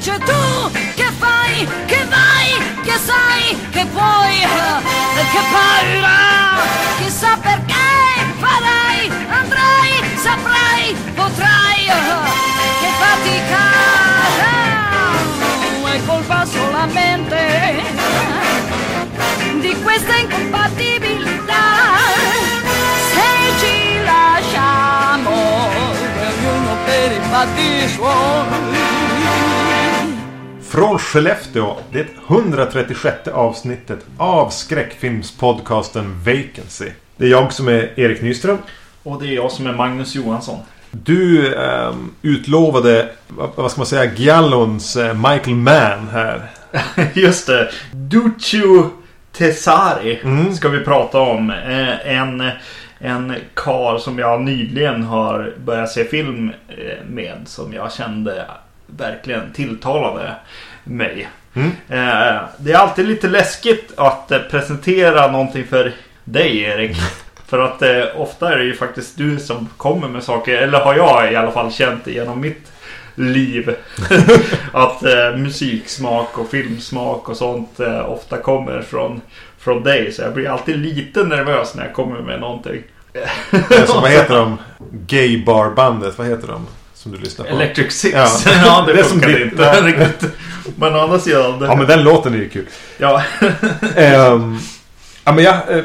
invece 0.00 0.18
tu 0.20 0.70
che 0.94 1.10
fai, 1.18 1.68
che 1.84 2.06
vai, 2.08 2.48
che 2.82 2.96
sai, 3.04 3.68
che 3.70 3.84
puoi, 3.92 4.38
che 5.30 5.40
paura, 5.52 6.16
chissà 6.98 7.36
perché 7.36 7.74
farai, 8.38 9.10
andrai, 9.28 10.16
saprai, 10.16 10.96
potrai, 11.14 11.84
che 12.80 12.88
fatica, 12.98 13.64
è 15.92 16.04
colpa 16.06 16.46
solamente 16.46 17.82
di 19.60 19.76
questa 19.82 20.16
incompatibilità. 20.16 21.64
Se 23.10 23.28
ci 23.60 24.00
lasciamo, 24.02 25.68
ognuno 26.16 26.76
per 26.86 27.12
i 27.12 27.20
fatti 27.28 27.88
suoi. 27.88 28.79
Från 30.70 30.98
Skellefteå, 30.98 31.76
det 31.92 32.06
136 32.28 33.28
avsnittet 33.28 33.98
av 34.18 34.50
skräckfilmspodcasten 34.50 36.18
Vacancy. 36.24 36.88
Det 37.16 37.24
är 37.26 37.30
jag 37.30 37.52
som 37.52 37.68
är 37.68 38.00
Erik 38.00 38.22
Nyström. 38.22 38.58
Och 39.02 39.22
det 39.22 39.28
är 39.28 39.32
jag 39.34 39.50
som 39.52 39.66
är 39.66 39.72
Magnus 39.72 40.14
Johansson. 40.14 40.58
Du 40.90 41.54
ehm, 41.54 42.10
utlovade, 42.22 43.08
vad, 43.28 43.50
vad 43.54 43.70
ska 43.70 43.78
man 43.80 43.86
säga, 43.86 44.12
Giallons 44.14 44.96
eh, 44.96 45.14
Michael 45.14 45.56
Mann 45.56 46.08
här. 46.12 46.50
Just 47.14 47.46
det. 47.46 47.70
Duccio 47.92 48.90
Tesari 49.32 50.20
Mm. 50.24 50.54
ska 50.54 50.68
vi 50.68 50.80
prata 50.84 51.18
om. 51.20 51.50
Eh, 51.50 52.16
En, 52.16 52.50
en 52.98 53.34
kar 53.54 53.98
som 53.98 54.18
jag 54.18 54.40
nyligen 54.42 55.02
har 55.02 55.54
börjat 55.64 55.90
se 55.90 56.04
film 56.04 56.50
eh, 56.68 57.04
med. 57.08 57.36
Som 57.46 57.72
jag 57.72 57.92
kände 57.92 58.44
verkligen 58.96 59.52
tilltalade 59.52 60.34
mig. 60.84 61.28
Mm. 61.54 61.70
Eh, 61.88 62.40
Det 62.56 62.72
är 62.72 62.76
alltid 62.76 63.08
lite 63.08 63.28
läskigt 63.28 63.92
att 63.96 64.30
eh, 64.30 64.38
presentera 64.38 65.30
någonting 65.32 65.64
för 65.66 65.92
dig 66.24 66.58
Erik. 66.62 66.96
För 67.46 67.58
att 67.58 67.82
eh, 67.82 68.04
ofta 68.16 68.52
är 68.52 68.58
det 68.58 68.64
ju 68.64 68.74
faktiskt 68.74 69.16
du 69.18 69.38
som 69.38 69.68
kommer 69.76 70.08
med 70.08 70.22
saker. 70.22 70.56
Eller 70.62 70.80
har 70.80 70.94
jag 70.94 71.32
i 71.32 71.36
alla 71.36 71.50
fall 71.50 71.72
känt 71.72 72.06
genom 72.06 72.40
mitt 72.40 72.72
liv. 73.14 73.76
att 74.72 75.04
eh, 75.04 75.36
musiksmak 75.36 76.38
och 76.38 76.50
filmsmak 76.50 77.28
och 77.28 77.36
sånt 77.36 77.80
eh, 77.80 78.10
ofta 78.10 78.36
kommer 78.36 78.82
från, 78.82 79.20
från 79.58 79.82
dig. 79.82 80.12
Så 80.12 80.22
jag 80.22 80.34
blir 80.34 80.48
alltid 80.48 80.76
lite 80.76 81.24
nervös 81.24 81.74
när 81.74 81.84
jag 81.84 81.94
kommer 81.94 82.20
med 82.20 82.40
någonting. 82.40 82.82
Alltså, 83.70 84.00
vad 84.00 84.10
heter 84.10 84.34
de? 84.34 84.58
Gay 84.90 85.44
Bar-bandet, 85.44 86.18
vad 86.18 86.26
heter 86.26 86.48
de? 86.48 86.66
Som 87.02 87.12
du 87.12 87.18
lyssnar 87.18 87.44
på? 87.44 87.54
Electric 87.54 87.92
Six. 87.92 88.14
Ja. 88.14 88.28
Ja, 88.64 88.84
det, 88.86 88.92
Det 88.96 89.04
som 89.04 89.18
inte 89.18 89.62
ja. 89.62 89.72
riktigt. 89.82 90.30
Men 90.76 90.94
å 90.94 90.98
andra 90.98 91.18
sidan. 91.18 91.58
Det, 91.58 91.66
Ja 91.66 91.76
men 91.76 91.86
den 91.86 92.02
låten 92.02 92.34
är 92.34 92.38
ju 92.38 92.48
kul. 92.48 92.66
ja. 92.98 93.22
Ehm, 93.96 94.58
ja 95.24 95.32
men 95.32 95.44
jag... 95.44 95.54
Eh, 95.54 95.84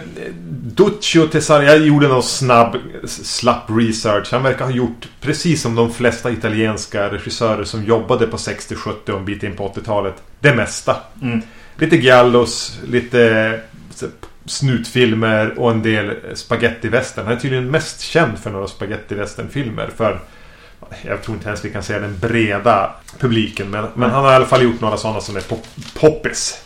Duccio 0.76 1.28
Tesari, 1.28 1.66
jag 1.66 1.80
gjorde 1.80 2.08
någon 2.08 2.24
snabb, 2.24 2.78
slapp 3.06 3.64
research. 3.70 4.28
Han 4.32 4.44
verkar 4.44 4.66
ha 4.66 4.72
gjort 4.72 5.08
precis 5.22 5.62
som 5.62 5.76
de 5.76 5.94
flesta 5.94 6.32
italienska 6.32 7.12
regissörer 7.12 7.64
som 7.64 7.84
jobbade 7.84 8.28
på 8.28 8.38
60, 8.38 8.76
70 8.76 9.12
och 9.12 9.20
en 9.20 9.26
bit 9.26 9.44
in 9.44 9.56
på 9.56 9.68
80-talet. 9.68 10.14
Det 10.40 10.54
mesta. 10.54 10.96
Mm. 11.22 11.42
Lite 11.78 11.96
giallos, 11.96 12.80
lite 12.88 13.60
snutfilmer 14.46 15.60
och 15.60 15.72
en 15.72 15.82
del 15.82 16.16
spaghetti-western. 16.34 17.24
Han 17.24 17.34
är 17.34 17.40
tydligen 17.40 17.72
mest 17.72 18.02
känd 18.02 18.40
för 18.40 18.50
några 18.50 18.68
spaghetti-western-filmer. 18.68 19.90
För 19.98 20.20
jag 21.06 21.24
tror 21.24 21.38
inte 21.38 21.48
ens 21.48 21.66
vi 21.66 21.70
kan 21.72 21.84
säga 21.84 22.00
den 22.00 22.20
breda 22.20 22.92
publiken. 23.20 23.70
Men, 23.70 23.88
men 23.94 24.10
han 24.12 24.24
har 24.24 24.32
i 24.32 24.36
alla 24.36 24.46
fall 24.46 24.64
gjort 24.64 24.82
några 24.82 24.98
sådana 24.98 25.22
som 25.22 25.36
är 25.36 25.42
pop 25.42 25.66
poppis. 26.00 26.62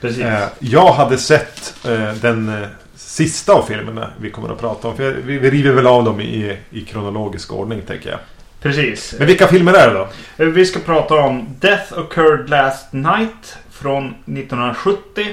Precis. 0.00 0.22
Eh, 0.22 0.48
jag 0.58 0.92
hade 0.92 1.18
sett 1.18 1.74
eh, 1.88 2.12
den 2.14 2.48
eh, 2.62 2.68
sista 2.96 3.52
av 3.52 3.62
filmerna 3.62 4.10
vi 4.20 4.30
kommer 4.30 4.48
att 4.52 4.60
prata 4.60 4.88
om. 4.88 4.96
För 4.96 5.02
jag- 5.04 5.12
vi, 5.12 5.38
vi 5.38 5.50
river 5.50 5.72
väl 5.72 5.86
av 5.86 6.04
dem 6.04 6.20
i, 6.20 6.58
i 6.70 6.80
kronologisk 6.80 7.52
ordning 7.52 7.82
tänker 7.82 8.10
jag. 8.10 8.18
Precis. 8.62 9.14
Men 9.18 9.26
vilka 9.26 9.46
filmer 9.46 9.72
är 9.74 9.88
det 9.88 9.94
då? 9.94 10.08
Vi 10.50 10.66
ska 10.66 10.80
prata 10.80 11.14
om 11.14 11.56
Death 11.60 11.98
Occurred 11.98 12.50
Last 12.50 12.92
Night 12.92 13.56
från 13.70 14.06
1970. 14.08 15.26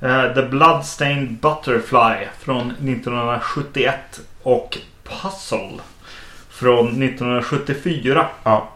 eh, 0.00 0.34
The 0.34 0.42
Bloodstained 0.42 1.32
Butterfly 1.40 2.26
från 2.40 2.70
1971. 2.70 4.20
Och 4.42 4.78
Puzzle 5.04 5.70
från 6.62 7.02
1974. 7.02 8.26
Ja. 8.44 8.68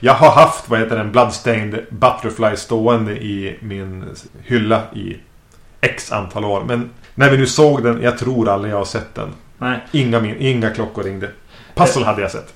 Jag 0.00 0.14
har 0.14 0.30
haft 0.30 0.68
vad 0.68 0.80
heter 0.80 0.96
den 0.96 1.12
Bloodstained 1.12 1.86
Butterfly 1.90 2.56
stående 2.56 3.12
i 3.12 3.56
min 3.60 4.04
hylla 4.42 4.82
i 4.94 5.16
X 5.80 6.12
antal 6.12 6.44
år. 6.44 6.64
Men 6.66 6.90
när 7.14 7.30
vi 7.30 7.36
nu 7.36 7.46
såg 7.46 7.82
den, 7.82 8.02
jag 8.02 8.18
tror 8.18 8.48
aldrig 8.48 8.72
jag 8.72 8.78
har 8.78 8.84
sett 8.84 9.14
den. 9.14 9.28
Nej, 9.58 9.78
Inga, 9.92 10.20
min, 10.20 10.36
inga 10.38 10.70
klockor 10.70 11.02
ringde. 11.02 11.28
Puzzle 11.74 12.04
hade 12.04 12.22
jag 12.22 12.30
sett. 12.30 12.54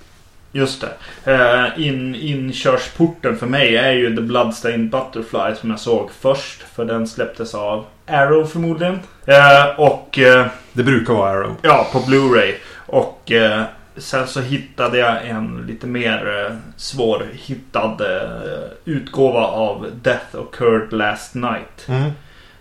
just 0.53 0.85
det. 1.25 1.33
Eh, 1.35 1.87
In, 1.87 2.15
inkörsporten 2.15 3.37
för 3.37 3.47
mig 3.47 3.77
är 3.77 3.93
ju 3.93 4.17
The 4.17 4.23
Bloodstained 4.23 4.91
Butterfly 4.91 5.55
som 5.61 5.71
jag 5.71 5.81
såg 5.81 6.11
först. 6.21 6.63
För 6.75 6.85
den 6.85 7.07
släpptes 7.07 7.55
av 7.55 7.85
Arrow 8.07 8.45
förmodligen. 8.47 9.01
Eh, 9.27 9.67
och... 9.81 10.19
eh, 10.19 10.47
Det 10.73 10.83
brukar 10.83 11.15
vara 11.15 11.31
Arrow. 11.31 11.55
Ja, 11.63 11.87
på 11.93 11.99
Blu-ray. 11.99 12.55
Och 12.87 13.33
eh, 13.33 13.63
sen 13.97 14.27
så 14.27 14.41
hittade 14.41 14.99
jag 14.99 15.27
en 15.27 15.67
lite 15.67 15.87
mer 15.87 16.47
eh, 16.47 16.57
svårhittad 16.77 17.97
eh, 18.01 18.71
utgåva 18.85 19.41
av 19.47 19.91
Death 20.03 20.37
Occurred 20.37 20.93
Last 20.93 21.35
Night. 21.35 21.89
Mm. 21.89 22.11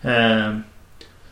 Eh, 0.02 0.60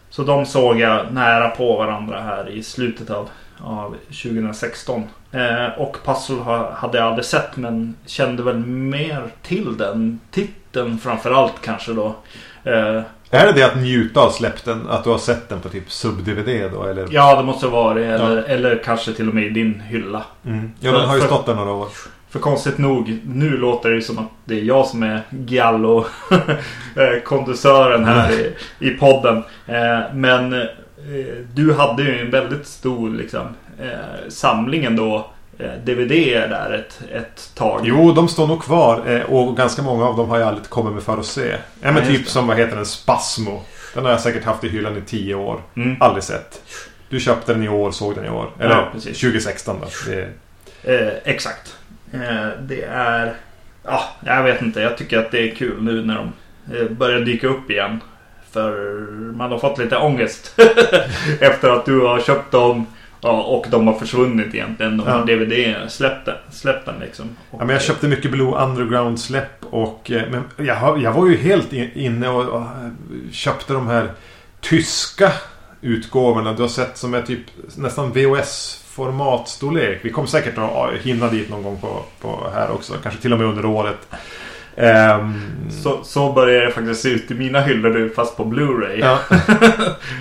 så 0.09 0.23
de 0.23 0.45
såg 0.45 0.79
jag 0.79 1.13
nära 1.13 1.49
på 1.49 1.77
varandra 1.77 2.21
här 2.21 2.49
i 2.49 2.63
slutet 2.63 3.09
av, 3.09 3.29
av 3.57 3.95
2016. 4.07 5.03
Eh, 5.31 5.65
och 5.77 5.97
Puzzle 6.05 6.35
ha, 6.35 6.73
hade 6.73 6.97
jag 6.97 7.07
aldrig 7.07 7.25
sett 7.25 7.57
men 7.57 7.95
kände 8.05 8.43
väl 8.43 8.59
mer 8.65 9.23
till 9.41 9.77
den 9.77 10.19
titeln 10.31 10.97
framförallt 10.97 11.61
kanske 11.61 11.93
då. 11.93 12.15
Eh, 12.63 13.01
Är 13.29 13.45
det 13.45 13.51
det 13.51 13.63
att 13.63 13.75
njuta 13.77 14.19
av 14.19 14.29
släppt 14.29 14.65
den? 14.65 14.87
Att 14.89 15.03
du 15.03 15.09
har 15.09 15.17
sett 15.17 15.49
den 15.49 15.59
på 15.59 15.69
typ 15.69 15.91
sub-DVD 15.91 16.71
då? 16.73 16.83
Eller? 16.83 17.07
ja, 17.11 17.35
det 17.35 17.43
måste 17.43 17.67
vara 17.67 17.93
det. 17.93 18.05
Eller, 18.05 18.43
eller 18.43 18.81
kanske 18.85 19.13
till 19.13 19.29
och 19.29 19.35
med 19.35 19.43
i 19.43 19.49
din 19.49 19.79
hylla. 19.79 20.23
Mm. 20.45 20.71
Ja, 20.79 20.91
den 20.91 21.07
har 21.09 21.15
ju 21.15 21.21
stått 21.21 21.45
där 21.45 21.55
några 21.55 21.71
år. 21.71 21.87
För 22.29 22.39
konstigt 22.39 22.77
nog, 22.77 23.19
nu 23.25 23.57
låter 23.57 23.89
det 23.89 23.95
ju 23.95 24.01
som 24.01 24.19
att 24.19 24.29
det 24.45 24.59
är 24.59 24.63
jag 24.63 24.85
som 24.85 25.03
är 25.03 25.21
Giallo-kondensören 25.29 28.03
här 28.05 28.31
i, 28.31 28.53
i 28.79 28.89
podden. 28.89 29.37
Eh, 29.67 29.99
Men 30.13 30.53
eh, 30.53 30.59
du 31.53 31.73
hade 31.73 32.03
ju 32.03 32.19
en 32.19 32.31
väldigt 32.31 32.67
stor 32.67 33.09
liksom, 33.09 33.47
eh, 33.79 33.87
samling 34.29 34.83
ändå. 34.83 35.29
Eh, 35.63 35.69
DVD 35.83 36.09
där 36.49 36.71
ett, 36.73 37.01
ett 37.13 37.51
tag. 37.55 37.81
Jo, 37.83 38.11
de 38.11 38.27
står 38.27 38.47
nog 38.47 38.63
kvar. 38.63 39.03
eh, 39.07 39.21
Och 39.21 39.57
ganska 39.57 39.81
många 39.81 40.05
av 40.05 40.17
dem 40.17 40.29
har 40.29 40.39
jag 40.39 40.47
aldrig 40.47 40.69
kommit 40.69 40.93
med 40.93 41.03
för 41.03 41.17
att 41.17 41.25
se. 41.25 41.55
Ja, 41.81 41.91
men 41.91 42.07
typ 42.07 42.23
det. 42.25 42.29
som, 42.29 42.47
vad 42.47 42.57
heter 42.57 42.75
den? 42.75 42.85
Spasmo. 42.85 43.61
Den 43.93 44.03
har 44.03 44.11
jag 44.11 44.21
säkert 44.21 44.43
haft 44.43 44.63
i 44.63 44.69
hyllan 44.69 44.97
i 44.97 45.01
tio 45.01 45.35
år. 45.35 45.61
Mm. 45.75 45.95
Aldrig 45.99 46.23
sett. 46.23 46.61
Du 47.09 47.19
köpte 47.19 47.53
den 47.53 47.63
i 47.63 47.69
år, 47.69 47.91
såg 47.91 48.15
den 48.15 48.25
i 48.25 48.29
år. 48.29 48.49
Eller 48.59 48.75
Ja, 48.75 48.89
precis. 48.93 49.19
2016 49.21 49.75
då. 49.81 49.87
Det, 50.11 50.27
Eh, 50.85 51.13
exakt. 51.23 51.75
Eh, 52.13 52.47
det 52.61 52.83
är... 52.83 53.33
Ja, 53.83 54.03
jag 54.25 54.43
vet 54.43 54.61
inte. 54.61 54.81
Jag 54.81 54.97
tycker 54.97 55.17
att 55.19 55.31
det 55.31 55.39
är 55.51 55.55
kul 55.55 55.81
nu 55.83 56.05
när 56.05 56.15
de 56.15 56.33
eh, 56.77 56.89
börjar 56.89 57.19
dyka 57.19 57.47
upp 57.47 57.69
igen. 57.71 58.01
För 58.51 58.71
man 59.35 59.51
har 59.51 59.59
fått 59.59 59.77
lite 59.77 59.97
ångest. 59.97 60.59
Efter 61.39 61.69
att 61.69 61.85
du 61.85 61.99
har 61.99 62.19
köpt 62.19 62.51
dem 62.51 62.85
ja, 63.23 63.41
och 63.43 63.65
de 63.69 63.87
har 63.87 63.93
försvunnit 63.93 64.55
egentligen. 64.55 64.97
De 64.97 65.07
Ja. 65.07 65.17
DVD 65.25 65.75
släppt 65.91 66.29
släppt 66.51 66.85
den 66.85 66.99
liksom. 66.99 67.29
ja, 67.51 67.57
men 67.57 67.69
jag 67.69 67.81
köpte 67.81 68.07
mycket 68.07 68.31
Blue 68.31 68.55
Underground-släpp. 68.63 69.65
Och, 69.69 70.11
eh, 70.11 70.21
men 70.31 70.67
jag, 70.67 71.01
jag 71.01 71.11
var 71.13 71.27
ju 71.27 71.37
helt 71.37 71.73
in- 71.73 71.91
inne 71.95 72.29
och, 72.29 72.45
och 72.45 72.63
köpte 73.31 73.73
de 73.73 73.87
här 73.87 74.11
tyska 74.61 75.31
utgåvorna. 75.81 76.53
Du 76.53 76.61
har 76.61 76.69
sett 76.69 76.97
som 76.97 77.13
är 77.13 77.21
typ 77.21 77.39
nästan 77.75 78.13
VHS-formatstorlek. 78.13 79.99
Vi 80.01 80.09
kommer 80.09 80.27
säkert 80.27 80.57
att 80.57 80.71
ja, 80.73 80.89
hinna 81.03 81.27
dit 81.29 81.49
någon 81.49 81.63
gång 81.63 81.77
på, 81.81 82.03
på 82.21 82.47
här 82.53 82.71
också. 82.71 82.93
Kanske 83.03 83.21
till 83.21 83.33
och 83.33 83.39
med 83.39 83.47
under 83.47 83.65
året. 83.65 84.07
Ehm, 84.75 85.41
Så, 85.83 86.03
så 86.03 86.31
börjar 86.33 86.65
det 86.65 86.71
faktiskt 86.71 87.01
se 87.01 87.09
ut 87.09 87.31
i 87.31 87.33
mina 87.33 87.61
hyllor 87.61 87.89
nu 87.89 88.09
fast 88.09 88.37
på 88.37 88.45
Blu-ray. 88.45 88.99
ja. 88.99 89.19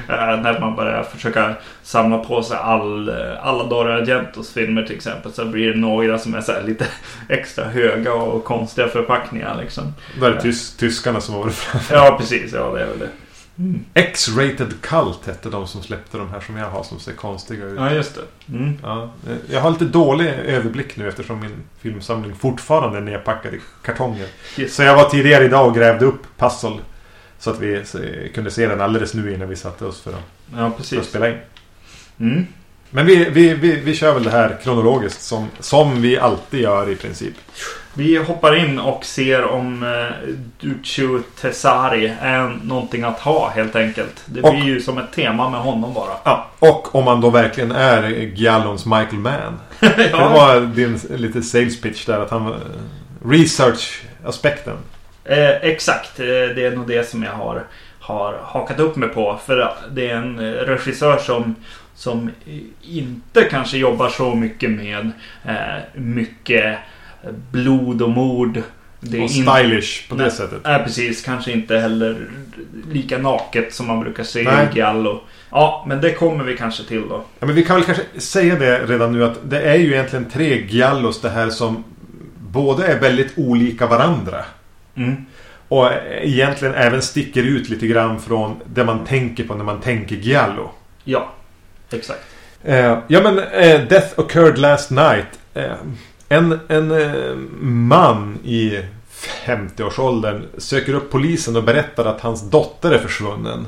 Eh, 0.09 0.41
när 0.43 0.61
man 0.61 0.77
börjar 0.77 1.03
försöka 1.03 1.55
samla 1.83 2.19
på 2.19 2.43
sig 2.43 2.57
all, 2.63 3.09
eh, 3.09 3.15
alla 3.47 3.65
Dario 3.65 3.93
Argentos 3.93 4.53
filmer 4.53 4.83
till 4.83 4.97
exempel. 4.97 5.33
Så 5.33 5.45
blir 5.45 5.73
det 5.73 5.79
några 5.79 6.19
som 6.19 6.35
är 6.35 6.67
lite 6.67 6.87
extra 7.29 7.65
höga 7.65 8.13
och 8.15 8.45
konstiga 8.45 8.89
förpackningar 8.89 9.57
liksom. 9.61 9.95
Där 10.21 10.31
är 10.31 10.41
tys- 10.41 10.79
tyskarna 10.79 11.21
som 11.21 11.35
har 11.35 11.43
varit 11.43 11.55
fram. 11.55 11.81
Ja 11.91 12.17
precis, 12.21 12.53
ja 12.53 12.73
det 12.75 12.81
är 12.83 12.87
väl 12.87 12.99
det. 12.99 13.09
Mm. 13.59 13.85
X-Rated 13.95 14.81
Cult 14.81 15.27
hette 15.27 15.51
de 15.51 15.67
som 15.67 15.83
släppte 15.83 16.19
de 16.19 16.31
här 16.31 16.41
som 16.41 16.57
jag 16.57 16.71
har 16.71 16.83
som 16.83 17.01
ser 17.01 17.13
konstiga 17.13 17.65
ut. 17.65 17.77
Ja, 17.79 17.93
just 17.93 18.15
det. 18.15 18.53
Mm. 18.57 18.79
Ja, 18.83 19.11
jag 19.51 19.61
har 19.61 19.71
lite 19.71 19.85
dålig 19.85 20.27
överblick 20.29 20.97
nu 20.97 21.09
eftersom 21.09 21.41
min 21.41 21.57
filmsamling 21.81 22.35
fortfarande 22.37 22.99
är 22.99 23.03
nedpackad 23.03 23.55
i 23.55 23.61
kartonger. 23.83 24.27
Yes. 24.57 24.75
Så 24.75 24.83
jag 24.83 24.97
var 24.97 25.09
tidigare 25.11 25.45
idag 25.45 25.69
och 25.69 25.75
grävde 25.75 26.05
upp 26.05 26.23
Puzzle. 26.39 26.79
Så 27.39 27.51
att 27.51 27.61
vi 27.61 27.85
kunde 28.35 28.51
se 28.51 28.67
den 28.67 28.81
alldeles 28.81 29.15
nu 29.15 29.35
innan 29.35 29.49
vi 29.49 29.57
satte 29.57 29.85
oss 29.85 30.01
för 30.01 30.11
att, 30.13 30.21
Ja, 30.51 30.57
för 30.57 30.67
att 30.67 30.77
precis. 30.77 31.05
spela 31.07 31.29
in. 31.29 31.37
Mm. 32.21 32.47
Men 32.91 33.07
vi, 33.07 33.25
vi, 33.31 33.55
vi, 33.55 33.77
vi 33.77 33.95
kör 33.95 34.15
väl 34.15 34.23
det 34.23 34.31
här 34.31 34.59
kronologiskt 34.63 35.23
som, 35.23 35.49
som 35.61 36.03
vi 36.03 36.19
alltid 36.19 36.61
gör 36.61 36.91
i 36.91 36.97
princip. 36.97 37.35
Vi 37.95 38.17
hoppar 38.17 38.55
in 38.57 38.79
och 38.79 39.05
ser 39.05 39.45
om 39.45 39.83
eh, 39.83 40.29
Duccio 40.61 41.23
Tesari 41.41 42.13
är 42.21 42.59
någonting 42.63 43.03
att 43.03 43.19
ha 43.21 43.51
helt 43.51 43.77
enkelt. 43.77 44.23
Det 44.27 44.41
Och- 44.43 44.55
blir 44.55 44.65
ju 44.65 44.81
som 44.81 44.99
ett 44.99 45.13
tema 45.13 45.51
med 45.51 45.61
honom 45.61 45.95
bara. 45.95 46.13
Ja, 46.25 46.47
och 46.59 46.95
om 46.95 47.05
man 47.05 47.21
då 47.21 47.31
verkligen 47.31 47.73
är 47.73 48.09
Giallons 48.11 48.87
Michael 48.87 49.15
Mann. 49.19 49.61
Det 49.81 50.13
var 50.13 50.61
din 50.61 51.01
lite 51.11 51.43
sales 51.43 51.81
pitch 51.81 52.05
där 52.07 52.21
att 52.21 52.31
han 52.31 52.45
var... 52.45 52.57
Research-aspekten. 53.25 54.77
Eh, 55.25 55.51
exakt, 55.51 56.21
eh, 56.21 56.25
det 56.27 56.67
är 56.67 56.77
nog 56.77 56.87
det 56.89 57.09
som 57.09 57.23
jag 57.23 57.33
har, 57.33 57.65
har 58.01 58.39
hakat 58.45 58.79
upp 58.79 58.97
mig 58.97 59.09
på. 59.09 59.39
För 59.47 59.75
det 59.91 60.11
är 60.11 60.17
en 60.17 60.39
eh, 60.39 60.45
regissör 60.53 61.17
som, 61.19 61.55
som 61.95 62.31
inte 62.83 63.43
kanske 63.43 63.79
jobbar 63.79 64.09
så 64.09 64.35
mycket 64.35 64.71
med 64.71 65.11
eh, 65.45 65.83
mycket 65.95 66.79
blod 67.51 68.03
och 68.03 68.11
mord. 68.11 68.63
Det 69.01 69.19
är 69.19 69.25
Och 69.25 69.31
stylish 69.31 70.09
på 70.09 70.15
det 70.15 70.23
Nej. 70.23 70.31
sättet. 70.31 70.61
Nej, 70.65 70.85
precis. 70.85 71.23
Kanske 71.23 71.53
inte 71.53 71.79
heller 71.79 72.29
lika 72.93 73.19
naket 73.19 73.75
som 73.75 73.87
man 73.87 74.01
brukar 74.01 74.25
se 74.25 74.43
Nej. 74.43 74.69
i 74.73 74.77
Giallo. 74.77 75.21
Ja, 75.51 75.85
men 75.89 76.01
det 76.01 76.13
kommer 76.13 76.45
vi 76.45 76.57
kanske 76.57 76.85
till 76.85 77.09
då. 77.09 77.25
Ja, 77.39 77.47
men 77.47 77.55
vi 77.55 77.65
kan 77.65 77.77
väl 77.77 77.85
kanske 77.85 78.05
säga 78.21 78.55
det 78.59 78.87
redan 78.87 79.13
nu 79.13 79.25
att 79.25 79.39
det 79.45 79.63
är 79.63 79.75
ju 79.75 79.93
egentligen 79.93 80.31
tre 80.31 80.67
Giallos 80.69 81.21
det 81.21 81.31
här 81.31 81.51
som 81.51 81.85
både 82.39 82.87
är 82.87 83.01
väldigt 83.01 83.39
olika 83.39 83.87
varandra. 83.87 84.45
Mm. 84.95 85.17
Och 85.69 85.91
egentligen 86.23 86.75
även 86.75 87.03
sticker 87.03 87.43
ut 87.43 87.69
lite 87.69 87.87
grann 87.87 88.21
från 88.21 88.57
det 88.75 88.85
man 88.85 89.05
tänker 89.05 89.45
på 89.45 89.55
när 89.55 89.65
man 89.65 89.81
tänker 89.81 90.17
Giallo. 90.17 90.71
Ja, 91.05 91.33
exakt. 91.93 92.21
Eh, 92.65 92.99
ja 93.09 93.21
men 93.23 93.39
eh, 93.39 93.89
Death 93.89 94.21
occurred 94.21 94.59
last 94.59 94.91
night. 94.91 95.27
Eh, 95.55 95.73
en 96.33 96.59
en 96.69 96.91
eh, 96.91 97.37
man 97.63 98.39
i 98.45 98.81
50-årsåldern 99.47 100.43
söker 100.59 100.95
upp 100.95 101.11
polisen 101.11 101.57
och 101.57 101.65
berättar 101.65 102.05
att 102.05 102.21
hans 102.21 102.51
dotter 102.51 102.91
är 102.91 102.99
försvunnen. 102.99 103.67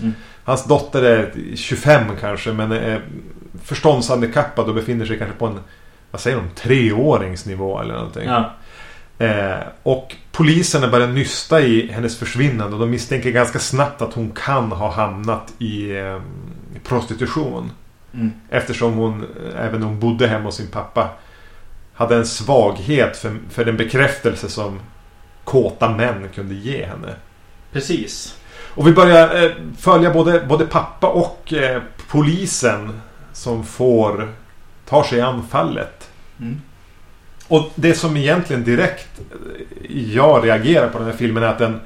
Mm. 0.00 0.14
Hans 0.44 0.64
dotter 0.64 1.02
är 1.02 1.32
25 1.54 2.02
kanske 2.20 2.52
men 2.52 2.72
är 2.72 3.00
förståndshandikappad 3.62 4.68
och 4.68 4.74
befinner 4.74 5.06
sig 5.06 5.18
kanske 5.18 5.38
på 5.38 5.46
en 5.46 5.58
vad 6.14 6.20
säger 6.20 6.36
de? 6.36 6.48
Treåringsnivå 6.54 7.80
eller 7.80 7.94
någonting. 7.94 8.28
Ja. 8.28 8.50
Eh, 9.18 9.58
och 9.82 10.16
poliserna 10.32 10.88
börjar 10.88 11.08
nysta 11.08 11.60
i 11.60 11.92
hennes 11.92 12.18
försvinnande 12.18 12.74
och 12.74 12.80
de 12.80 12.90
misstänker 12.90 13.30
ganska 13.30 13.58
snabbt 13.58 14.02
att 14.02 14.14
hon 14.14 14.30
kan 14.30 14.72
ha 14.72 14.92
hamnat 14.92 15.52
i 15.58 15.90
eh, 15.98 16.20
prostitution. 16.84 17.70
Mm. 18.14 18.32
Eftersom 18.50 18.94
hon, 18.94 19.24
även 19.58 19.80
när 19.80 19.86
hon 19.86 20.00
bodde 20.00 20.26
hemma 20.26 20.44
hos 20.44 20.56
sin 20.56 20.66
pappa, 20.66 21.08
hade 21.94 22.16
en 22.16 22.26
svaghet 22.26 23.16
för, 23.16 23.36
för 23.50 23.64
den 23.64 23.76
bekräftelse 23.76 24.48
som 24.48 24.80
kåta 25.44 25.90
män 25.90 26.28
kunde 26.34 26.54
ge 26.54 26.86
henne. 26.86 27.14
Precis. 27.72 28.36
Och 28.74 28.86
vi 28.86 28.92
börjar 28.92 29.44
eh, 29.44 29.50
följa 29.78 30.10
både, 30.10 30.40
både 30.40 30.66
pappa 30.66 31.06
och 31.06 31.52
eh, 31.52 31.82
polisen 32.08 33.00
som 33.32 33.64
får 33.64 34.32
tar 34.88 35.02
sig 35.02 35.20
an 35.20 35.46
fallet. 35.50 36.10
Mm. 36.40 36.60
Och 37.48 37.70
det 37.74 37.94
som 37.94 38.16
egentligen 38.16 38.64
direkt 38.64 39.08
eh, 39.18 40.14
jag 40.14 40.46
reagerar 40.46 40.88
på 40.88 40.98
den 40.98 41.06
här 41.06 41.16
filmen 41.16 41.42
är 41.42 41.46
att 41.46 41.58
den 41.58 41.80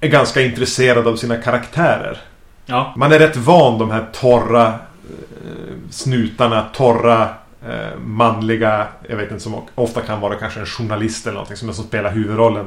är 0.00 0.08
ganska 0.08 0.40
intresserad 0.42 1.06
av 1.06 1.16
sina 1.16 1.36
karaktärer. 1.36 2.18
Ja. 2.66 2.94
Man 2.96 3.12
är 3.12 3.18
rätt 3.18 3.36
van 3.36 3.78
de 3.78 3.90
här 3.90 4.06
torra 4.12 4.66
eh, 4.66 5.74
snutarna, 5.90 6.66
torra 6.72 7.28
manliga, 8.04 8.86
jag 9.08 9.16
vet 9.16 9.30
inte, 9.30 9.42
som 9.42 9.62
ofta 9.74 10.00
kan 10.00 10.20
vara 10.20 10.34
kanske 10.34 10.60
en 10.60 10.66
journalist 10.66 11.26
eller 11.26 11.34
någonting 11.34 11.56
som, 11.56 11.74
som 11.74 11.84
spelar 11.84 12.10
huvudrollen. 12.10 12.66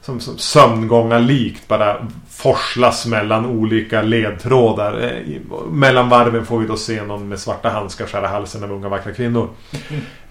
Som, 0.00 0.20
som 0.20 0.38
sömngångarlikt 0.38 1.68
bara 1.68 2.06
forslas 2.30 3.06
mellan 3.06 3.46
olika 3.46 4.02
ledtrådar. 4.02 5.00
Eh, 5.00 5.40
mellan 5.70 6.08
varven 6.08 6.46
får 6.46 6.58
vi 6.58 6.66
då 6.66 6.76
se 6.76 7.02
någon 7.02 7.28
med 7.28 7.40
svarta 7.40 7.68
handskar 7.68 8.06
skära 8.06 8.28
halsen 8.28 8.64
av 8.64 8.72
unga 8.72 8.88
vackra 8.88 9.12
kvinnor. 9.12 9.48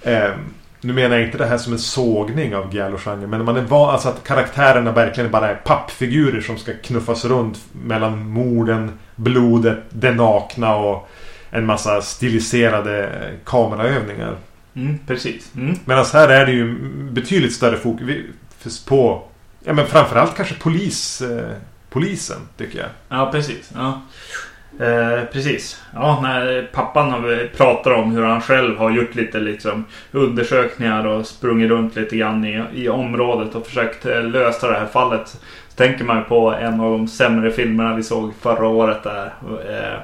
Eh, 0.01 0.31
nu 0.81 0.93
menar 0.93 1.15
jag 1.15 1.25
inte 1.25 1.37
det 1.37 1.45
här 1.45 1.57
som 1.57 1.73
en 1.73 1.79
sågning 1.79 2.55
av 2.55 2.73
Giallo-genren. 2.73 3.29
Men 3.29 3.45
man 3.45 3.57
är 3.57 3.61
van, 3.61 3.89
alltså 3.89 4.09
att 4.09 4.23
karaktärerna 4.23 4.91
verkligen 4.91 5.31
bara 5.31 5.49
är 5.49 5.55
pappfigurer 5.55 6.41
som 6.41 6.57
ska 6.57 6.73
knuffas 6.83 7.25
runt 7.25 7.57
mellan 7.71 8.29
morden, 8.29 8.99
blodet, 9.15 9.77
det 9.89 10.11
nakna 10.11 10.75
och 10.75 11.09
en 11.57 11.65
massa 11.65 12.01
stiliserade 12.01 13.09
kameraövningar. 13.45 14.35
Mm, 14.75 14.99
precis. 15.07 15.51
Mm. 15.55 15.75
Medan 15.85 16.05
här 16.13 16.29
är 16.29 16.45
det 16.45 16.51
ju 16.51 16.75
betydligt 17.11 17.53
större 17.53 17.77
fokus 17.77 18.85
på 18.85 19.23
Ja 19.67 19.73
men 19.73 19.87
framförallt 19.87 20.35
kanske 20.35 20.55
polis, 20.55 21.21
eh, 21.21 21.51
polisen 21.89 22.37
tycker 22.57 22.79
jag. 22.79 22.89
Ja, 23.09 23.31
precis. 23.31 23.71
Ja. 23.75 24.01
Eh, 24.85 25.23
precis. 25.33 25.81
Ja, 25.93 26.19
när 26.21 26.69
pappan 26.73 27.39
pratar 27.57 27.91
om 27.91 28.11
hur 28.11 28.23
han 28.23 28.41
själv 28.41 28.77
har 28.77 28.91
gjort 28.91 29.15
lite 29.15 29.39
liksom, 29.39 29.85
undersökningar 30.11 31.07
och 31.07 31.27
sprungit 31.27 31.69
runt 31.69 31.95
lite 31.95 32.17
grann 32.17 32.45
i, 32.45 32.63
i 32.73 32.89
området 32.89 33.55
och 33.55 33.67
försökt 33.67 34.05
eh, 34.05 34.23
lösa 34.23 34.67
det 34.67 34.79
här 34.79 34.85
fallet. 34.85 35.27
Så 35.27 35.75
tänker 35.75 36.03
man 36.03 36.25
på 36.25 36.53
en 36.53 36.79
av 36.79 36.91
de 36.91 37.07
sämre 37.07 37.51
filmerna 37.51 37.95
vi 37.95 38.03
såg 38.03 38.33
förra 38.41 38.67
året 38.67 39.03
där. 39.03 39.33
Eh, 39.69 39.99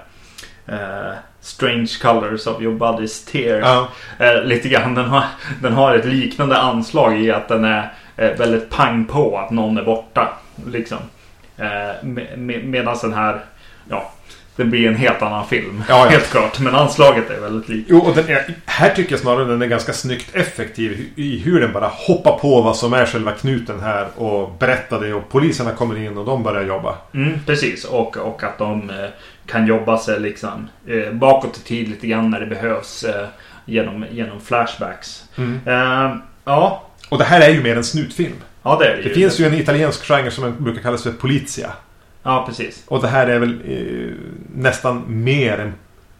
eh, 0.75 1.13
Strange 1.43 1.87
Colors 2.01 2.47
of 2.47 2.61
Your 2.61 2.77
Body's 2.77 3.31
Tears. 3.31 3.65
Ja. 3.65 3.87
Eh, 4.19 4.43
lite 4.43 4.69
grann. 4.69 4.95
Den 4.95 5.05
har, 5.05 5.23
den 5.61 5.73
har 5.73 5.95
ett 5.95 6.05
liknande 6.05 6.57
anslag 6.57 7.21
i 7.21 7.31
att 7.31 7.47
den 7.47 7.65
är 7.65 7.93
eh, 8.17 8.31
väldigt 8.37 8.69
pang 8.69 9.05
på 9.05 9.37
att 9.37 9.51
någon 9.51 9.77
är 9.77 9.83
borta. 9.83 10.29
Liksom. 10.67 10.97
Eh, 11.57 12.03
med, 12.03 12.39
med, 12.39 12.65
Medan 12.65 12.97
den 13.01 13.13
här, 13.13 13.39
ja, 13.89 14.11
det 14.55 14.65
blir 14.65 14.87
en 14.87 14.95
helt 14.95 15.21
annan 15.21 15.47
film. 15.47 15.83
Ja, 15.89 16.05
ja. 16.05 16.09
Helt 16.11 16.31
klart. 16.31 16.59
Men 16.59 16.75
anslaget 16.75 17.29
är 17.29 17.39
väldigt 17.39 17.69
likt. 17.69 17.87
Jo, 17.89 17.99
och 17.99 18.15
den 18.15 18.29
är, 18.29 18.55
här 18.65 18.89
tycker 18.89 19.11
jag 19.11 19.19
snarare 19.19 19.45
den 19.45 19.61
är 19.61 19.67
ganska 19.67 19.93
snyggt 19.93 20.35
effektiv 20.35 21.09
i 21.15 21.39
hur 21.39 21.61
den 21.61 21.73
bara 21.73 21.87
hoppar 21.87 22.37
på 22.37 22.61
vad 22.61 22.77
som 22.77 22.93
är 22.93 23.05
själva 23.05 23.31
knuten 23.31 23.79
här 23.79 24.07
och 24.15 24.55
berättar 24.59 24.99
det 24.99 25.13
och 25.13 25.29
poliserna 25.29 25.71
kommer 25.71 25.97
in 25.97 26.17
och 26.17 26.25
de 26.25 26.43
börjar 26.43 26.63
jobba. 26.63 26.95
Mm, 27.13 27.39
precis. 27.45 27.85
Och, 27.85 28.17
och 28.17 28.43
att 28.43 28.57
de 28.57 28.89
eh, 28.89 28.95
kan 29.45 29.67
jobba 29.67 29.97
sig 29.97 30.19
liksom 30.19 30.67
eh, 30.87 31.11
bakåt 31.13 31.57
i 31.57 31.61
tid 31.61 31.89
lite 31.89 32.07
grann 32.07 32.29
när 32.29 32.39
det 32.39 32.45
behövs. 32.47 33.03
Eh, 33.03 33.27
genom, 33.65 34.05
genom 34.11 34.41
flashbacks. 34.41 35.23
Eh, 35.65 36.15
ja, 36.45 36.83
Och 37.09 37.17
det 37.17 37.23
här 37.23 37.41
är 37.41 37.49
ju 37.49 37.63
mer 37.63 37.75
en 37.77 37.83
snutfilm. 37.83 38.35
ja, 38.63 38.77
det 38.79 38.85
är 38.87 38.95
det 38.95 39.01
Det 39.03 39.09
ju. 39.09 39.15
finns 39.15 39.39
ju 39.39 39.45
en 39.45 39.53
italiensk 39.53 40.03
genre 40.05 40.31
som 40.31 40.63
brukar 40.63 40.81
kallas 40.81 41.03
för 41.03 41.11
polizia. 41.11 41.71
Ja, 42.23 42.43
precis. 42.47 42.83
Och 42.87 43.01
det 43.01 43.07
här 43.07 43.27
är 43.27 43.39
väl 43.39 43.59
eh, 43.67 44.13
nästan 44.55 45.03
mer 45.07 45.57
en, 45.59 45.73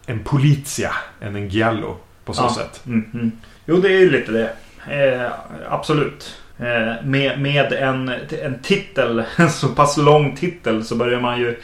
en 0.06 0.18
polizia 0.24 0.92
än 1.20 1.36
en 1.36 1.48
giallo 1.48 1.96
på 2.24 2.32
så 2.32 2.42
Ja. 2.42 2.54
sätt. 2.54 2.82
Mm, 2.86 3.10
mm. 3.14 3.32
Jo, 3.66 3.76
det 3.76 3.88
är 3.88 3.98
ju 4.00 4.10
lite 4.10 4.32
det. 4.32 4.50
Eh, 4.90 5.30
absolut. 5.68 6.36
Eh, 6.58 7.04
med, 7.04 7.40
med 7.40 7.72
en, 7.72 8.12
en 8.42 8.58
titel, 8.62 9.24
en 9.36 9.50
så 9.50 9.68
pass 9.68 9.96
lång 9.96 10.36
titel 10.36 10.84
så 10.84 10.96
börjar 10.96 11.20
man 11.20 11.38
ju 11.40 11.58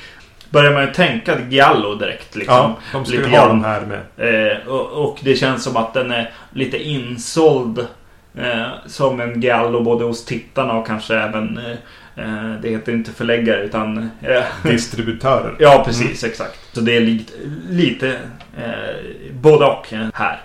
Börjar 0.50 0.73
man 0.73 0.83
ju 0.83 0.92
tänka 0.92 1.40
Giallo 1.49 1.95
direkt 1.95 2.37
liksom. 2.37 2.57
Ja, 2.57 2.76
de 2.92 3.04
ju 3.04 3.16
lite 3.16 3.30
ha 3.30 3.37
grann. 3.37 3.49
de 3.49 3.64
här 3.64 3.80
med. 3.80 4.52
Eh, 4.52 4.69
och, 4.69 5.04
och 5.11 5.19
det 5.23 5.35
känns 5.35 5.64
som 5.64 5.76
att 5.76 5.95
den 5.95 6.11
är 6.11 6.33
lite 6.52 6.83
insåld 6.83 7.87
eh, 8.35 8.66
som 8.87 9.21
en 9.21 9.40
Giallo 9.40 9.83
både 9.83 10.04
hos 10.04 10.25
tittarna 10.25 10.73
och 10.73 10.87
kanske 10.87 11.16
även 11.16 11.59
eh, 11.59 12.25
eh, 12.25 12.61
Det 12.62 12.71
heter 12.71 12.92
inte 12.92 13.12
förläggare 13.12 13.62
utan 13.62 14.11
eh, 14.23 14.42
Distributörer. 14.71 15.57
Ja, 15.59 15.83
precis. 15.87 16.25
Exakt. 16.25 16.59
Så 16.73 16.80
det 16.80 16.97
är 16.97 17.00
lite, 17.00 17.33
lite 17.69 18.09
eh, 18.59 19.33
både 19.33 19.64
och 19.64 19.87
här. 20.14 20.40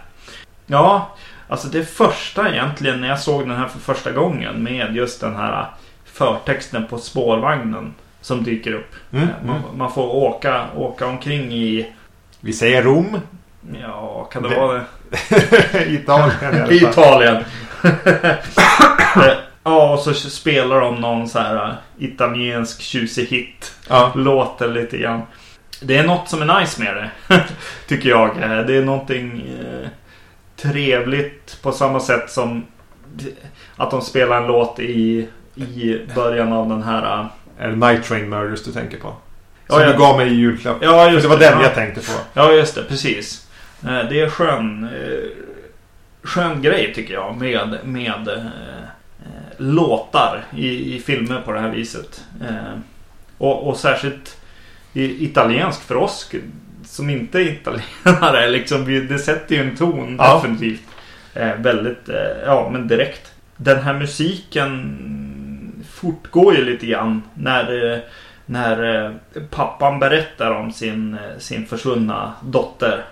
Ja, 0.65 1.15
alltså 1.47 1.67
det 1.67 1.85
första 1.85 2.49
egentligen 2.49 3.01
när 3.01 3.07
jag 3.07 3.19
såg 3.19 3.41
den 3.41 3.57
här 3.57 3.67
för 3.67 3.79
första 3.79 4.11
gången 4.11 4.63
med 4.63 4.95
just 4.95 5.21
den 5.21 5.35
här 5.35 5.65
förtexten 6.05 6.85
på 6.87 6.97
spårvagnen 6.97 7.93
som 8.25 8.43
dyker 8.43 8.73
upp. 8.73 8.91
Mm, 9.13 9.23
Eh, 9.23 9.29
Man, 9.45 9.55
mm. 9.55 9.77
man 9.77 9.91
får 9.93 10.15
åka, 10.15 10.65
åka 10.75 11.05
omkring 11.07 11.53
i, 11.53 11.93
Vi 12.39 12.53
säger 12.53 12.83
Rom. 12.83 13.19
ja, 13.81 14.23
kan 14.33 14.43
det, 14.43 14.49
Det- 14.49 14.55
vara 14.55 14.73
det? 14.73 15.85
Italien 15.93 16.71
i. 16.71 16.75
Italien. 16.75 17.43
Eh, 17.83 18.31
Ja, 19.67 19.93
och 19.93 19.99
så 19.99 20.13
spelar 20.13 20.81
de 20.81 20.95
någon 20.95 21.29
så 21.29 21.39
här 21.39 21.55
äh, 21.69 21.73
italiensk 21.97 22.81
tjusig 22.81 23.25
hit. 23.25 23.73
Ja. 23.89 24.11
Låter 24.15 24.67
lite 24.67 24.97
grann. 24.97 25.21
Det 25.81 25.97
är 25.97 26.07
något 26.07 26.29
som 26.29 26.41
är 26.49 26.59
nice 26.59 26.83
med 26.83 26.95
det. 26.95 27.43
Tycker 27.87 28.09
jag. 28.09 28.29
Eh, 28.43 28.57
Det 28.65 28.77
är 28.77 28.83
någonting 28.83 29.43
eh, 29.59 29.87
trevligt 30.61 31.59
på 31.61 31.71
samma 31.71 31.99
sätt 31.99 32.29
som 32.31 32.65
att 33.75 33.91
de 33.91 34.01
spelar 34.01 34.37
en 34.41 34.47
låt 34.47 34.79
i, 34.79 35.27
i 35.55 35.99
början 36.15 36.53
av 36.53 36.69
den 36.69 36.83
här... 36.83 37.27
Är 37.59 37.67
det 37.69 37.75
Night 37.75 38.03
Train 38.03 38.29
Murders 38.29 38.63
du 38.63 38.71
tänker 38.71 38.97
på? 38.97 39.13
Som 39.67 39.81
ja. 39.81 39.91
du 39.91 39.97
gav 39.97 40.17
mig 40.17 40.27
i 40.27 40.33
julklapp. 40.33 40.77
Ja, 40.81 41.09
just 41.09 41.23
det 41.23 41.27
var 41.29 41.37
det. 41.39 41.45
den 41.49 41.57
Ja. 41.59 41.63
jag 41.63 41.73
tänkte 41.75 42.01
på. 42.01 42.11
Ja, 42.33 42.51
just 42.51 42.75
det. 42.75 42.83
Precis. 42.83 43.47
Eh, 43.83 44.09
Det 44.09 44.19
är 44.21 44.29
skön, 44.29 44.83
eh, 44.83 45.29
skön 46.23 46.61
grej 46.61 46.93
tycker 46.95 47.13
jag 47.13 47.37
med, 47.37 47.77
med 47.83 48.27
eh, 48.27 48.45
låtar 49.57 50.43
i, 50.55 50.95
i 50.95 50.99
filmer 50.99 51.41
på 51.45 51.51
det 51.51 51.59
här 51.59 51.69
viset. 51.69 52.23
Och, 53.37 53.67
och 53.67 53.77
särskilt 53.77 54.37
i, 54.93 55.25
italiensk 55.25 55.81
för 55.81 55.95
oss 55.95 56.31
som 56.85 57.09
inte 57.09 57.39
är 57.39 57.47
italienare. 57.51 58.47
Liksom, 58.49 59.07
det 59.09 59.19
sätter 59.19 59.55
ju 59.55 59.61
en 59.61 59.75
ton 59.77 60.15
Ja. 60.19 60.35
definitivt. 60.35 60.81
Eh, 61.33 61.55
väldigt, 61.57 62.09
eh, 62.09 62.15
ja 62.45 62.69
men 62.71 62.87
direkt. 62.87 63.31
Den 63.57 63.81
här 63.83 63.93
musiken 63.93 64.95
fortgår 65.95 66.55
ju 66.55 66.65
lite 66.65 66.85
grann 66.85 67.23
när, 67.33 67.93
eh, 67.93 67.99
när 68.45 69.05
eh, 69.05 69.11
pappan 69.49 69.99
berättar 69.99 70.51
om 70.51 70.71
sin, 70.71 71.13
eh, 71.13 71.39
sin 71.39 71.67
försvunna 71.67 72.33
dotter. 72.43 73.05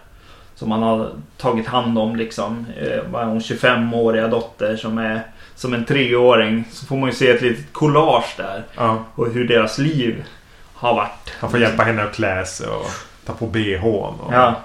Som 0.55 0.71
han 0.71 0.83
har 0.83 1.09
tagit 1.37 1.67
hand 1.67 1.97
om 1.97 2.15
liksom. 2.15 2.65
Vad 3.11 3.25
hon, 3.25 3.39
25-åriga 3.39 4.27
dotter 4.27 4.75
som 4.75 4.97
är 4.97 5.21
som 5.55 5.73
en 5.73 5.85
treåring. 5.85 6.63
Så 6.71 6.85
får 6.85 6.97
man 6.97 7.09
ju 7.09 7.15
se 7.15 7.29
ett 7.29 7.41
litet 7.41 7.73
collage 7.73 8.33
där. 8.37 8.63
Ja. 8.77 9.05
Och 9.15 9.31
hur 9.31 9.47
deras 9.47 9.77
liv 9.77 10.23
har 10.73 10.95
varit. 10.95 11.33
Han 11.39 11.51
får 11.51 11.59
hjälpa 11.59 11.83
henne 11.83 12.03
att 12.03 12.15
klä 12.15 12.45
sig 12.45 12.67
och 12.67 12.87
ta 13.25 13.33
på 13.33 13.47
bhn. 13.47 14.13
Och... 14.19 14.33
Ja. 14.33 14.55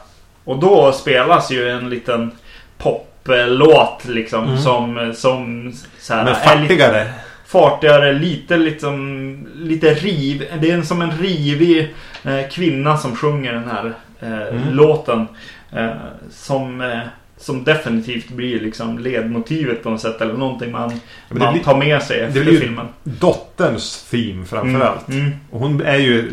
Och 0.44 0.58
då 0.58 0.92
spelas 0.92 1.50
ju 1.50 1.68
en 1.70 1.90
liten 1.90 2.30
poplåt 2.78 4.04
liksom. 4.04 4.44
Mm. 4.44 4.58
Som, 4.58 5.12
som 5.16 5.72
så 5.98 6.14
här, 6.14 6.24
Men 6.24 6.34
är 6.34 6.62
lite 6.62 6.68
fattigare. 6.68 7.12
Fartigare, 7.48 8.12
lite 8.12 8.56
liksom, 8.56 9.48
lite 9.56 9.94
riv. 9.94 10.44
Det 10.60 10.70
är 10.70 10.82
som 10.82 11.02
en 11.02 11.10
rivig 11.18 11.94
eh, 12.24 12.48
kvinna 12.50 12.96
som 12.96 13.16
sjunger 13.16 13.52
den 13.52 13.68
här 13.70 13.92
eh, 14.20 14.48
Mm. 14.56 14.74
låten. 14.74 15.26
Eh, 15.72 15.90
som, 16.30 16.80
eh, 16.80 16.98
som 17.36 17.64
definitivt 17.64 18.28
blir 18.30 18.60
liksom 18.60 18.98
ledmotivet 18.98 19.82
på 19.82 19.90
något 19.90 20.00
sätt. 20.00 20.20
Eller 20.20 20.34
någonting 20.34 20.72
man, 20.72 20.88
det 21.28 21.34
man 21.38 21.52
blir- 21.52 21.62
tar 21.64 21.76
med 21.78 22.02
sig 22.02 22.20
efter 22.20 22.40
blir 22.42 22.52
ju- 22.52 22.60
filmen. 22.60 22.86
Dotterns 23.04 24.06
theme 24.10 24.44
framförallt. 24.46 25.08
Mm, 25.08 25.20
mm. 25.20 25.32
Och 25.50 25.60
hon 25.60 25.80
är 25.80 25.96
ju 25.98 26.30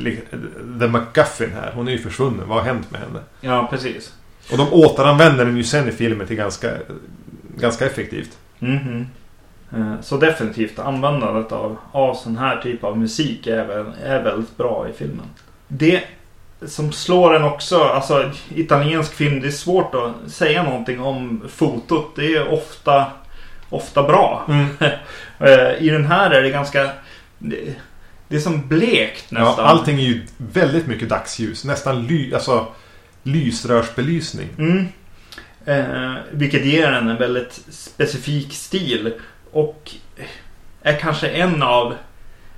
The 0.80 0.88
McGuffin 0.88 1.52
här. 1.54 1.72
Hon 1.74 1.88
är 1.88 1.92
ju 1.92 1.98
försvunnen. 2.00 2.48
Vad 2.48 2.58
har 2.58 2.66
hänt 2.66 2.92
med 2.92 3.02
henne? 3.02 3.20
Ja, 3.42 3.68
precis. 3.72 4.14
Och 4.52 4.58
de 4.58 4.74
återanvänder 4.74 5.46
den 5.46 5.58
ju 5.58 5.64
sen 5.64 5.90
i 5.90 5.92
filmen 5.92 6.28
till 6.28 6.36
ganska, 6.38 6.70
ganska 7.58 7.86
effektivt. 7.86 8.38
Mhm. 8.60 9.00
Eh, 9.00 9.06
Så 10.02 10.18
definitivt 10.18 10.80
användandet 10.80 11.52
av, 11.52 11.78
av 11.92 12.16
sån 12.16 12.38
här 12.38 12.62
typ 12.62 12.84
av 12.84 12.98
musik 12.98 13.48
är, 13.48 13.66
väl, 13.66 13.86
är 14.04 14.24
väldigt 14.24 14.58
bra 14.58 14.88
i 14.90 14.94
filmen. 14.94 15.26
Det 15.68 16.04
som 16.62 16.92
slår 16.92 17.36
en 17.36 17.44
också, 17.44 17.84
alltså 17.84 18.32
italiensk 18.56 19.14
film, 19.14 19.40
det 19.40 19.48
är 19.48 19.52
svårt 19.52 19.96
att 19.96 20.32
säga 20.32 20.64
någonting 20.64 21.02
om 21.02 21.44
fotot. 21.50 22.16
Det 22.16 22.36
är 22.36 22.54
ofta, 22.54 23.06
ofta 23.70 24.04
bra. 24.04 24.48
Eh, 25.40 25.84
I 25.84 25.90
den 25.90 26.06
här 26.06 26.32
är 26.32 26.42
det 26.42 26.50
ganska... 26.50 26.90
Det, 27.38 27.76
det 28.28 28.36
är 28.36 28.40
som 28.40 28.68
blekt 28.68 29.26
Ja, 29.30 29.40
nästan. 29.40 29.66
allting 29.66 29.98
är 30.00 30.04
ju 30.04 30.26
väldigt 30.38 30.88
mycket 30.88 31.10
dagsljus. 31.10 31.66
Nästan 31.66 32.08
ly, 32.08 32.34
alltså, 32.34 32.68
lysrörsbelysning. 33.24 34.50
Mm. 34.58 34.86
Eh, 35.66 36.14
vilket 36.32 36.66
ger 36.66 36.92
den 36.92 37.08
en 37.08 37.18
väldigt 37.18 37.62
specifik 37.70 38.54
stil. 38.54 39.14
Och 39.56 39.92
är 40.82 41.00
kanske 41.00 41.28
en 41.28 41.64
av 41.64 41.94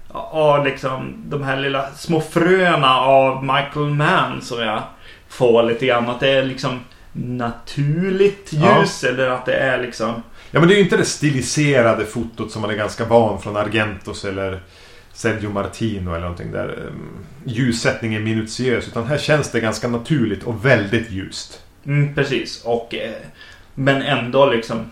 av 0.09 0.65
liksom 0.65 1.23
de 1.25 1.43
här 1.43 1.59
lilla 1.59 1.91
små 1.91 2.21
fröna 2.21 2.99
av 2.99 3.43
Michael 3.43 3.89
Mann 3.89 4.41
som 4.41 4.59
jag 4.59 4.83
får 5.27 5.63
lite 5.63 5.85
grann. 5.85 6.09
Att 6.09 6.19
det 6.19 6.29
är 6.29 6.43
liksom 6.43 6.79
naturligt 7.11 8.53
ljus 8.53 9.03
eller 9.03 9.29
att 9.29 9.45
det 9.45 9.53
är 9.53 9.81
liksom... 9.81 10.23
Ja 10.51 10.59
men 10.59 10.67
det 10.69 10.73
är 10.73 10.77
ju 10.77 10.83
inte 10.83 10.97
det 10.97 11.05
stiliserade 11.05 12.05
fotot 12.05 12.51
som 12.51 12.61
man 12.61 12.71
är 12.71 12.75
ganska 12.75 13.05
van 13.05 13.41
från 13.41 13.57
Argentos 13.57 14.25
eller 14.25 14.61
Sergio 15.13 15.49
Martino 15.49 16.09
eller 16.09 16.21
någonting 16.21 16.51
där 16.51 16.87
um, 16.87 17.25
ljussättningen 17.43 18.21
är 18.21 18.25
minutiös. 18.25 18.87
Utan 18.87 19.07
här 19.07 19.17
känns 19.17 19.51
det 19.51 19.59
ganska 19.59 19.87
naturligt 19.87 20.43
och 20.43 20.65
väldigt 20.65 21.11
ljust. 21.11 21.61
Mm, 21.85 22.15
precis. 22.15 22.63
Och, 22.63 22.95
eh, 22.95 23.11
men 23.73 24.01
ändå 24.01 24.45
liksom 24.45 24.85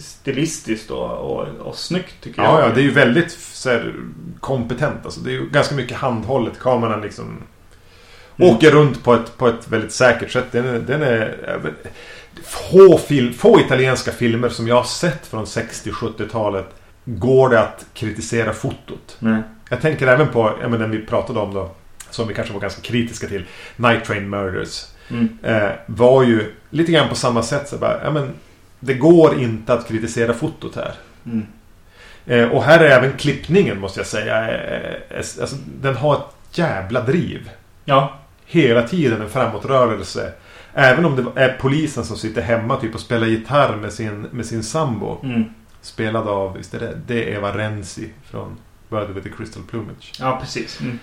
stilistiskt 0.00 0.90
och, 0.90 1.10
och, 1.10 1.46
och 1.60 1.76
snyggt 1.76 2.14
tycker 2.20 2.42
jag. 2.42 2.52
Ja, 2.52 2.60
ja, 2.60 2.74
det 2.74 2.80
är 2.80 2.84
ju 2.84 2.90
väldigt 2.90 3.30
så 3.32 3.70
här, 3.70 3.94
kompetent. 4.40 5.04
Alltså, 5.04 5.20
det 5.20 5.30
är 5.30 5.32
ju 5.32 5.48
ganska 5.48 5.74
mycket 5.74 5.96
handhållet. 5.96 6.58
Kameran 6.58 7.00
liksom 7.00 7.42
Mm. 8.40 8.54
åker 8.54 8.70
runt 8.70 9.04
på 9.04 9.14
ett, 9.14 9.38
på 9.38 9.48
ett 9.48 9.68
väldigt 9.68 9.92
säkert 9.92 10.30
sätt. 10.30 10.44
Den 10.52 10.66
är, 10.66 10.78
den 10.78 11.02
är 11.02 11.36
få, 12.44 12.98
film, 12.98 13.32
få 13.32 13.60
italienska 13.60 14.12
filmer 14.12 14.48
som 14.48 14.68
jag 14.68 14.74
har 14.74 14.84
sett 14.84 15.26
från 15.26 15.44
60-70-talet 15.44 16.66
går 17.04 17.48
det 17.48 17.60
att 17.60 17.86
kritisera 17.94 18.52
fotot. 18.52 19.16
Nej. 19.18 19.42
Jag 19.68 19.80
tänker 19.80 20.06
även 20.06 20.28
på 20.28 20.58
ja, 20.62 20.68
den 20.68 20.90
vi 20.90 21.06
pratade 21.06 21.40
om 21.40 21.54
då. 21.54 21.70
Som 22.10 22.28
vi 22.28 22.34
kanske 22.34 22.54
var 22.54 22.60
ganska 22.60 22.82
kritiska 22.82 23.26
till. 23.26 23.44
Night 23.76 24.04
Train 24.04 24.28
Murders. 24.28 24.86
Mm. 25.10 25.38
Eh, 25.42 25.70
var 25.86 26.22
ju 26.22 26.54
lite 26.70 26.92
grann 26.92 27.08
på 27.08 27.14
samma 27.14 27.42
sätt. 27.42 27.68
Så 27.68 27.76
bara, 27.76 28.00
ja, 28.04 28.10
men, 28.10 28.32
det 28.80 28.94
går 28.94 29.40
inte 29.40 29.72
att 29.72 29.88
kritisera 29.88 30.34
fotot 30.34 30.76
här. 30.76 30.94
Mm. 31.26 31.46
Eh, 32.26 32.48
och 32.48 32.62
här 32.62 32.80
är 32.80 32.90
även 32.90 33.16
klippningen 33.16 33.80
måste 33.80 34.00
jag 34.00 34.06
säga. 34.06 34.48
Eh, 34.48 34.92
eh, 35.10 35.16
alltså, 35.18 35.56
den 35.80 35.96
har 35.96 36.14
ett 36.14 36.58
jävla 36.58 37.00
driv. 37.00 37.50
Ja. 37.84 38.18
Hela 38.44 38.88
tiden 38.88 39.22
en 39.22 39.28
framåtrörelse. 39.28 40.32
Även 40.74 41.04
om 41.04 41.16
det 41.16 41.40
är 41.40 41.56
polisen 41.60 42.04
som 42.04 42.16
sitter 42.16 42.42
hemma 42.42 42.76
typ 42.76 42.94
och 42.94 43.00
spelar 43.00 43.26
gitarr 43.26 43.76
med 43.76 43.92
sin, 43.92 44.20
med 44.22 44.46
sin 44.46 44.62
sambo. 44.62 45.20
Mm. 45.22 45.44
Spelad 45.82 46.28
av, 46.28 46.56
visst 46.56 46.74
är 46.74 46.80
det, 46.80 47.00
det 47.06 47.24
är 47.24 47.36
Eva 47.36 47.58
Renzi 47.58 48.10
från 48.24 48.56
Brother 48.88 49.12
with 49.12 49.28
the 49.28 49.34
Crystal 49.36 49.62
Plumage. 49.70 50.12
ja, 50.20 50.38
precis. 50.40 50.80
Mm. 50.80 50.98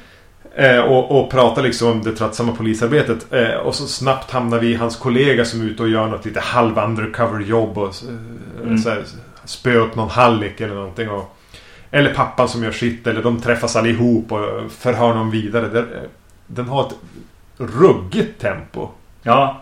Eh, 0.55 0.79
och, 0.79 1.19
och 1.19 1.31
pratar 1.31 1.61
liksom 1.61 1.91
om 1.91 2.03
det 2.03 2.11
tröttsamma 2.11 2.51
polisarbetet. 2.51 3.33
Eh, 3.33 3.53
och 3.53 3.75
så 3.75 3.87
snabbt 3.87 4.31
hamnar 4.31 4.59
vi 4.59 4.67
i 4.67 4.75
hans 4.75 4.95
kollega 4.95 5.45
som 5.45 5.61
är 5.61 5.65
ute 5.65 5.83
och 5.83 5.89
gör 5.89 6.07
något 6.07 6.25
lite 6.25 6.39
halv 6.39 6.77
undercover 6.77 7.39
jobb. 7.39 7.77
Och 7.77 7.87
eh, 7.87 8.63
Mm. 8.63 8.77
så 8.77 8.89
här, 8.89 9.03
spö 9.45 9.73
upp 9.75 9.95
någon 9.95 10.09
hallick 10.09 10.61
eller 10.61 10.75
någonting. 10.75 11.09
Och, 11.09 11.37
eller 11.91 12.13
pappan 12.13 12.49
som 12.49 12.63
gör 12.63 12.71
sitt. 12.71 13.07
Eller 13.07 13.23
de 13.23 13.41
träffas 13.41 13.75
allihop 13.75 14.31
och 14.31 14.71
förhör 14.71 15.13
någon 15.13 15.31
vidare. 15.31 15.67
Den, 15.67 15.87
den 16.47 16.67
har 16.67 16.85
ett 16.85 16.95
ruggigt 17.57 18.41
tempo. 18.41 18.89
Ja. 19.23 19.61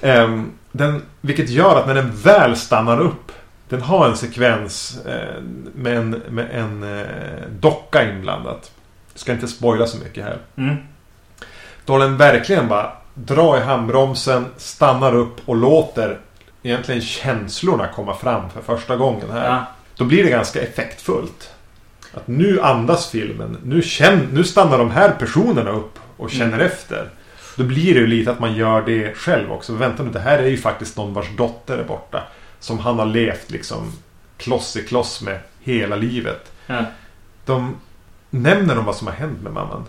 Ehm, 0.00 0.50
den, 0.72 1.02
vilket 1.20 1.48
gör 1.48 1.78
att 1.78 1.86
när 1.86 1.94
den 1.94 2.12
väl 2.16 2.56
stannar 2.56 3.00
upp. 3.00 3.32
Den 3.68 3.82
har 3.82 4.08
en 4.08 4.16
sekvens 4.16 4.98
eh, 5.06 5.42
med 5.74 5.96
en, 5.96 6.10
med 6.30 6.46
en 6.52 6.98
eh, 6.98 7.06
docka 7.60 8.10
inblandat. 8.10 8.70
Ska 9.16 9.32
inte 9.32 9.48
spoila 9.48 9.86
så 9.86 9.98
mycket 9.98 10.24
här. 10.24 10.38
Mm. 10.56 10.76
Då 11.84 11.98
den 11.98 12.16
verkligen 12.16 12.68
bara 12.68 12.92
drar 13.14 13.56
i 13.58 13.60
handbromsen, 13.60 14.46
stannar 14.56 15.14
upp 15.14 15.48
och 15.48 15.56
låter 15.56 16.18
egentligen 16.62 17.00
känslorna 17.00 17.88
komma 17.88 18.14
fram 18.14 18.50
för 18.50 18.62
första 18.62 18.96
gången 18.96 19.30
här. 19.32 19.46
Ja. 19.50 19.64
Då 19.96 20.04
blir 20.04 20.24
det 20.24 20.30
ganska 20.30 20.60
effektfullt. 20.62 21.50
Att 22.14 22.26
nu 22.28 22.60
andas 22.60 23.10
filmen. 23.10 23.56
Nu, 23.64 23.82
känn, 23.82 24.28
nu 24.32 24.44
stannar 24.44 24.78
de 24.78 24.90
här 24.90 25.10
personerna 25.10 25.70
upp 25.70 25.98
och 26.16 26.30
känner 26.30 26.54
Mm. 26.54 26.66
efter. 26.66 27.08
Då 27.56 27.64
blir 27.64 27.94
det 27.94 28.00
ju 28.00 28.06
lite 28.06 28.30
att 28.30 28.40
man 28.40 28.54
gör 28.54 28.82
det 28.82 29.16
själv 29.16 29.52
också. 29.52 29.72
Vänta 29.72 30.02
nu, 30.02 30.10
det 30.10 30.20
här 30.20 30.38
är 30.38 30.48
ju 30.48 30.56
faktiskt 30.56 30.96
någon 30.96 31.14
vars 31.14 31.36
dotter 31.36 31.78
är 31.78 31.84
borta. 31.84 32.22
Som 32.60 32.78
han 32.78 32.98
har 32.98 33.06
levt 33.06 33.50
liksom 33.50 33.92
kloss 34.36 34.76
i 34.76 34.82
kloss 34.82 35.22
med 35.22 35.38
hela 35.60 35.96
livet. 35.96 36.52
Ja. 36.66 36.84
De 37.44 37.76
nämner 38.42 38.76
de 38.76 38.84
vad 38.84 38.96
som 38.96 39.06
har 39.06 39.14
hänt 39.14 39.42
med 39.42 39.52
mamman. 39.52 39.84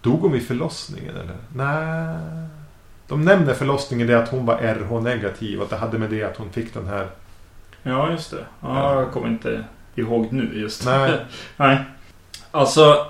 Dog 0.00 0.20
hon 0.20 0.32
vid 0.32 0.46
förlossningen 0.46 1.16
eller? 1.16 1.36
Nej. 1.54 2.16
De 3.08 3.24
nämner 3.24 3.54
förlossningen 3.54 4.06
det 4.06 4.18
att 4.18 4.28
hon 4.28 4.46
var 4.46 4.56
RH-negativ 4.56 5.58
och 5.58 5.64
att 5.64 5.70
det 5.70 5.76
hade 5.76 5.98
med 5.98 6.10
det 6.10 6.22
att 6.22 6.36
hon 6.36 6.50
fick 6.50 6.74
den 6.74 6.86
här... 6.86 7.06
ja, 7.82 8.10
just 8.10 8.30
det. 8.30 8.44
Ja, 8.60 9.00
jag 9.00 9.12
kommer 9.12 9.28
inte 9.28 9.64
ihåg 9.94 10.32
nu 10.32 10.50
just. 10.54 10.84
Nej. 10.86 11.12
Nej. 11.56 11.78
Alltså, 12.50 13.06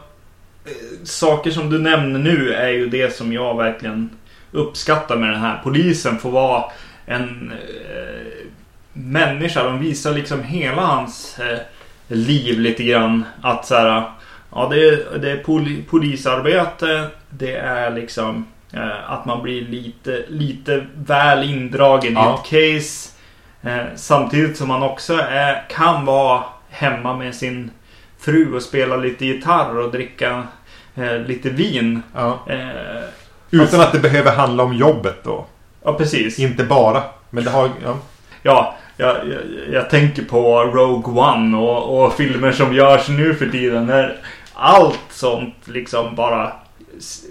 eh, 0.64 1.04
saker 1.04 1.50
som 1.50 1.70
du 1.70 1.78
nämner 1.78 2.18
nu 2.18 2.52
är 2.52 2.68
ju 2.68 2.88
det 2.88 3.16
som 3.16 3.32
jag 3.32 3.56
verkligen 3.56 4.10
uppskattar 4.52 5.16
med 5.16 5.30
den 5.30 5.40
här. 5.40 5.60
Polisen 5.64 6.18
får 6.18 6.30
vara 6.30 6.64
en 7.06 7.52
eh, 7.52 8.46
människa. 8.92 9.64
De 9.64 9.78
visar 9.78 10.14
liksom 10.14 10.42
hela 10.42 10.82
hans 10.82 11.38
eh, 11.38 11.58
liv 12.08 12.60
lite 12.60 12.84
grann. 12.84 13.25
Att 13.42 13.66
så 13.66 13.75
här, 13.75 14.10
ja 14.54 14.69
det 14.71 14.88
är, 14.88 15.19
det 15.19 15.30
är 15.30 15.37
poli, 15.37 15.83
polisarbete. 15.90 17.07
Det 17.30 17.57
är 17.57 17.90
liksom 17.90 18.47
eh, 18.73 19.11
att 19.12 19.25
man 19.25 19.42
blir 19.42 19.62
lite, 19.62 20.25
lite 20.28 20.87
väl 20.95 21.50
indragen 21.50 22.12
Ja. 22.12 22.30
i 22.30 22.35
ett 22.35 22.78
case. 22.80 23.11
Eh, 23.62 23.87
samtidigt 23.97 24.57
som 24.57 24.69
man 24.69 24.83
också 24.83 25.14
är, 25.30 25.69
kan 25.69 26.04
vara 26.04 26.42
hemma 26.71 27.16
med 27.16 27.35
sin 27.35 27.71
fru 28.19 28.54
och 28.54 28.62
spela 28.62 28.97
lite 28.97 29.26
gitarr 29.26 29.76
och 29.78 29.90
dricka 29.92 30.42
eh, 30.95 31.19
lite 31.19 31.50
vin. 31.50 32.02
Ja. 32.14 32.38
Eh, 32.49 33.02
Utan 33.50 33.80
att 33.80 33.92
det 33.92 33.99
behöver 33.99 34.33
handla 34.33 34.62
om 34.62 34.75
jobbet 34.75 35.25
då. 35.25 35.47
ja, 35.85 35.92
precis. 35.92 36.38
Inte 36.38 36.64
bara. 36.64 37.02
Men 37.30 37.45
det 37.45 37.50
har... 37.50 37.71
Ja. 37.85 37.97
Ja, 38.42 38.75
jag, 38.97 39.16
jag, 39.16 39.40
jag 39.73 39.90
tänker 39.90 40.23
på 40.25 40.64
Rogue 40.64 41.23
One 41.23 41.57
och, 41.57 42.04
och 42.04 42.14
filmer 42.14 42.52
som 42.52 42.75
görs 42.75 43.09
nu 43.09 43.35
för 43.35 43.47
tiden. 43.47 43.87
När 43.87 44.16
allt 44.61 45.00
sånt 45.11 45.55
liksom 45.69 46.14
bara 46.14 46.52
s- 46.99 47.25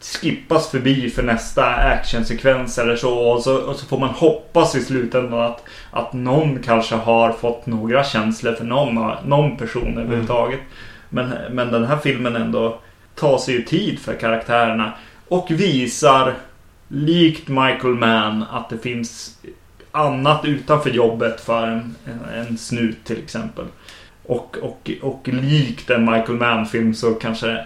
skippas 0.00 0.70
förbi 0.70 1.10
för 1.10 1.22
nästa 1.22 1.66
actionsekvens 1.66 2.78
eller 2.78 2.96
så. 2.96 3.18
Och 3.18 3.42
så, 3.42 3.56
och 3.56 3.76
så 3.76 3.86
får 3.86 3.98
man 3.98 4.08
hoppas 4.08 4.74
i 4.74 4.80
slutändan 4.80 5.40
att, 5.40 5.64
att 5.90 6.12
någon 6.12 6.58
kanske 6.62 6.94
har 6.94 7.32
fått 7.32 7.66
några 7.66 8.04
känslor 8.04 8.52
för 8.52 8.64
någon, 8.64 9.14
någon 9.26 9.56
person 9.56 9.98
överhuvudtaget. 9.98 10.60
Men, 11.08 11.34
men 11.50 11.72
den 11.72 11.84
här 11.84 11.96
filmen 11.96 12.36
ändå 12.36 12.78
tar 13.14 13.38
sig 13.38 13.54
ju 13.54 13.62
tid 13.62 13.98
för 13.98 14.14
karaktärerna. 14.14 14.92
Och 15.28 15.50
visar, 15.50 16.34
likt 16.88 17.48
Michael 17.48 17.94
Mann, 17.94 18.44
att 18.50 18.70
det 18.70 18.78
finns 18.78 19.38
annat 19.92 20.44
utanför 20.44 20.90
jobbet 20.90 21.40
för 21.40 21.66
en, 21.66 21.94
en, 22.06 22.40
en 22.46 22.58
snut 22.58 23.04
till 23.04 23.18
exempel. 23.18 23.64
Och, 24.28 24.56
och, 24.62 24.90
och 25.02 25.28
likt 25.28 25.90
en 25.90 26.04
Michael 26.04 26.38
Mann-film 26.38 26.94
så 26.94 27.14
kanske 27.14 27.64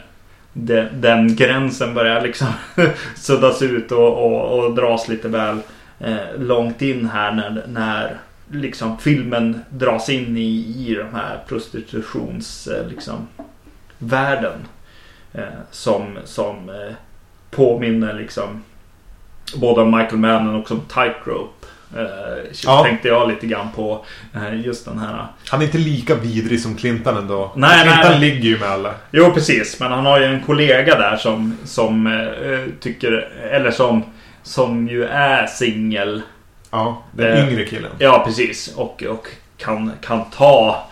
det, 0.52 0.88
den 0.94 1.36
gränsen 1.36 1.94
börjar 1.94 2.20
liksom 2.20 2.48
suddas 3.16 3.62
ut 3.62 3.92
och, 3.92 4.26
och, 4.26 4.58
och 4.58 4.74
dras 4.74 5.08
lite 5.08 5.28
väl 5.28 5.58
eh, 6.00 6.38
långt 6.38 6.82
in 6.82 7.06
här 7.06 7.32
när, 7.32 7.64
när 7.68 8.16
liksom 8.50 8.98
filmen 8.98 9.60
dras 9.70 10.08
in 10.08 10.36
i, 10.36 10.74
i 10.88 10.94
de 10.94 11.16
här 11.16 11.38
prostitutionsvärlden. 11.48 12.84
eh, 12.86 12.90
liksom, 12.90 13.28
världen. 13.98 14.58
Eh, 15.32 15.44
som 15.70 16.18
som 16.24 16.68
eh, 16.68 16.94
påminner 17.50 18.14
liksom 18.14 18.62
både 19.56 19.80
om 19.80 19.90
Michael 19.90 20.16
Mann 20.16 20.54
och 20.54 20.68
som 20.68 20.80
Tightrope. 20.80 21.66
Eh, 21.96 22.02
Ja. 22.64 22.84
Tänkte 22.84 23.08
jag 23.08 23.28
lite 23.28 23.46
grann 23.46 23.68
på 23.76 24.04
eh, 24.34 24.60
just 24.66 24.84
den 24.84 24.98
här. 24.98 25.26
Han 25.48 25.60
är 25.60 25.64
inte 25.64 25.78
lika 25.78 26.14
vidrig 26.14 26.60
som 26.60 26.76
Clintan 26.76 27.16
ändå. 27.16 27.52
Nej, 27.56 27.82
Clintan 27.82 28.10
nej. 28.10 28.20
ligger 28.20 28.48
ju 28.48 28.58
med 28.58 28.68
alla. 28.68 28.94
Jo 29.10 29.30
precis, 29.34 29.80
men 29.80 29.92
han 29.92 30.06
har 30.06 30.20
ju 30.20 30.26
en 30.26 30.40
kollega 30.42 30.98
där 30.98 31.16
som, 31.16 31.56
som 31.64 32.06
eh, 32.06 32.72
tycker, 32.80 33.12
eller 33.50 33.70
som, 33.70 34.04
som 34.42 34.88
ju 34.88 35.04
är 35.04 35.46
singel. 35.46 36.22
Ja, 36.70 37.02
den 37.12 37.36
Eh. 37.36 37.48
yngre 37.48 37.64
killen. 37.64 37.90
Ja 37.98 38.22
precis, 38.26 38.74
och, 38.76 39.02
och 39.02 39.26
kan, 39.56 39.92
kan 40.02 40.24
ta, 40.30 40.82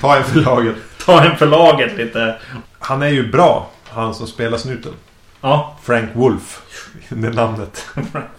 Ta 0.00 0.16
en 0.16 0.24
för 0.24 0.40
laget. 0.40 0.74
ta 1.06 1.24
en 1.24 1.36
för 1.36 1.46
laget 1.46 1.96
lite. 1.96 2.34
Han 2.78 3.02
är 3.02 3.08
ju 3.08 3.28
bra. 3.30 3.70
Han 3.88 4.14
som 4.14 4.26
spelar 4.26 4.58
snuten. 4.58 4.92
Ja, 5.40 5.76
Frank 5.82 6.10
Wolf. 6.14 6.62
Det 7.08 7.30
namnet. 7.30 7.86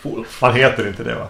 Wolf. 0.02 0.42
Han 0.42 0.54
heter 0.54 0.88
inte 0.88 1.04
det 1.04 1.16
va? 1.16 1.28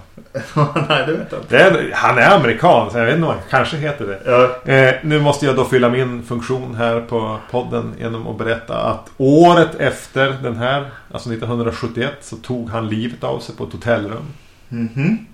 Nej, 0.89 1.03
det 1.07 1.13
vet 1.13 1.31
jag 1.31 1.41
inte. 1.41 1.57
Är, 1.59 1.91
han 1.93 2.17
är 2.17 2.35
amerikan, 2.35 2.91
så 2.91 2.97
jag 2.97 3.05
vet 3.05 3.15
inte 3.15 3.27
om 3.27 3.33
han 3.33 3.43
kanske 3.49 3.77
heter 3.77 4.05
det. 4.07 4.19
Ja, 4.25 4.71
Eh, 4.73 4.95
nu 5.03 5.19
måste 5.21 5.45
jag 5.45 5.55
då 5.55 5.65
fylla 5.65 5.89
min 5.89 6.23
funktion 6.23 6.75
här 6.75 7.01
på 7.01 7.37
podden 7.51 7.93
genom 7.99 8.27
att 8.27 8.37
berätta 8.37 8.77
att 8.81 9.09
året 9.17 9.75
efter 9.75 10.35
den 10.43 10.55
här, 10.57 10.89
alltså 11.11 11.29
1971, 11.31 12.13
så 12.21 12.35
tog 12.35 12.69
han 12.69 12.89
livet 12.89 13.23
av 13.23 13.39
sig 13.39 13.55
på 13.55 13.63
ett 13.63 13.73
hotellrum. 13.73 14.25
mhm. 14.69 15.25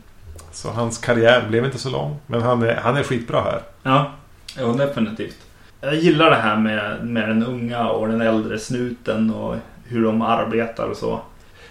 Så 0.51 0.69
hans 0.71 0.97
karriär 0.97 1.43
blev 1.49 1.65
inte 1.65 1.77
så 1.77 1.89
lång. 1.89 2.17
Men 2.27 2.41
han 2.41 2.63
är, 2.63 2.75
han 2.75 2.97
är 2.97 3.03
skitbra 3.03 3.41
här. 3.41 3.61
Ja, 3.83 4.11
jo, 4.59 4.73
definitivt. 4.73 5.37
Jag 5.81 5.95
gillar 5.95 6.29
det 6.29 6.35
här 6.35 6.55
med, 6.57 7.05
med 7.07 7.29
den 7.29 7.45
unga 7.45 7.87
och 7.89 8.07
den 8.07 8.21
äldre 8.21 8.59
snuten 8.59 9.33
och 9.33 9.55
hur 9.83 10.03
de 10.03 10.21
arbetar 10.21 10.87
och 10.87 10.97
så. 10.97 11.21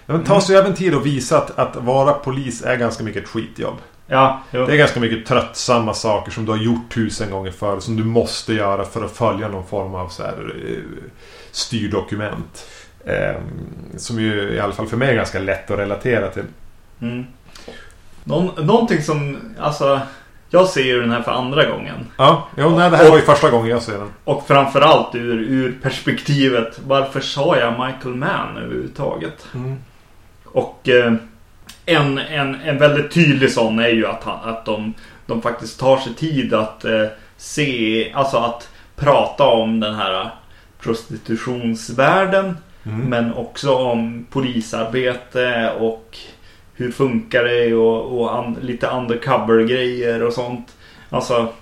Men 0.07 0.21
det 0.21 0.27
tar 0.27 0.41
sig 0.41 0.57
även 0.57 0.75
tid 0.75 0.95
att 0.95 1.07
visa 1.07 1.39
att, 1.39 1.59
att 1.59 1.77
vara 1.77 2.13
polis 2.13 2.63
är 2.63 2.77
ganska 2.77 3.05
mycket 3.05 3.23
ett 3.23 3.29
skitjobb. 3.29 3.77
Ja, 4.07 4.43
jo. 4.51 4.67
Det 4.67 4.73
är 4.73 4.77
ganska 4.77 5.01
mycket 5.01 5.27
tröttsamma 5.27 5.95
saker 5.95 6.33
som 6.33 6.45
du 6.45 6.53
har 6.53 6.59
gjort 6.59 6.95
tusen 6.95 7.31
gånger 7.31 7.51
förr. 7.51 7.81
Som 7.81 7.97
du 7.97 8.05
måste 8.05 8.53
göra 8.53 8.85
för 8.85 9.05
att 9.05 9.13
följa 9.13 9.49
någon 9.49 9.67
form 9.67 9.95
av 9.95 10.09
så 10.09 10.23
här, 10.23 10.55
eh, 10.67 11.03
styrdokument. 11.51 12.67
Eh, 13.05 13.35
som 13.97 14.21
ju 14.21 14.55
i 14.55 14.61
alla 14.61 14.73
fall 14.73 14.87
för 14.87 14.97
mig 14.97 15.09
är 15.09 15.15
ganska 15.15 15.39
lätt 15.39 15.71
att 15.71 15.79
relatera 15.79 16.29
till. 16.29 16.45
Mm. 17.01 17.27
Någon, 18.25 18.67
någonting 18.67 19.03
som, 19.03 19.39
alltså, 19.59 20.01
jag 20.53 20.69
ser 20.69 20.83
ju 20.83 21.01
den 21.01 21.11
här 21.11 21.23
för 21.23 21.33
andra 21.33 21.65
gången. 21.65 22.07
Ja, 22.17 22.49
jo, 22.57 22.71
nej, 22.71 22.91
det 22.91 22.97
här 22.97 23.11
var 23.11 23.17
ju 23.17 23.23
första 23.23 23.51
gången 23.51 23.71
jag 23.71 23.83
ser 23.83 23.99
den. 23.99 24.11
Och 24.25 24.47
framförallt 24.47 25.15
ur, 25.15 25.39
ur 25.41 25.79
perspektivet, 25.83 26.81
varför 26.87 27.21
sa 27.21 27.57
jag 27.57 27.73
Michael 27.73 28.15
Mann 28.15 28.57
överhuvudtaget? 28.57 29.47
Och 30.45 30.89
eh, 30.89 31.15
en, 31.87 32.19
en, 32.19 32.55
en 32.55 32.79
väldigt 32.79 33.13
tydlig 33.13 33.53
sån 33.53 33.79
är 33.79 33.89
ju 33.89 34.07
att, 34.07 34.27
att 34.27 34.65
de, 34.65 34.95
de 35.27 35.43
faktiskt 35.43 35.81
tar 35.81 35.97
sig 35.97 36.15
tid 36.15 36.55
att 36.55 36.85
eh, 36.85 37.07
se, 37.37 38.13
alltså 38.15 38.37
att 38.37 38.69
prata 38.97 39.45
om 39.45 39.81
den 39.81 39.95
här 39.95 40.31
prostitutionsvärlden. 40.81 42.57
Mm. 42.85 43.01
Men 43.01 43.35
också 43.35 43.75
om 43.75 44.27
polisarbete 44.31 45.73
och 45.81 46.19
hur 46.83 46.93
funkar 46.93 47.45
det 47.45 47.75
och, 47.75 48.21
och 48.21 48.35
an, 48.39 48.57
lite 48.63 48.87
undercover-grejer 48.87 50.23
och 50.23 50.33
sånt. 50.33 50.77
Alltså, 51.11 51.53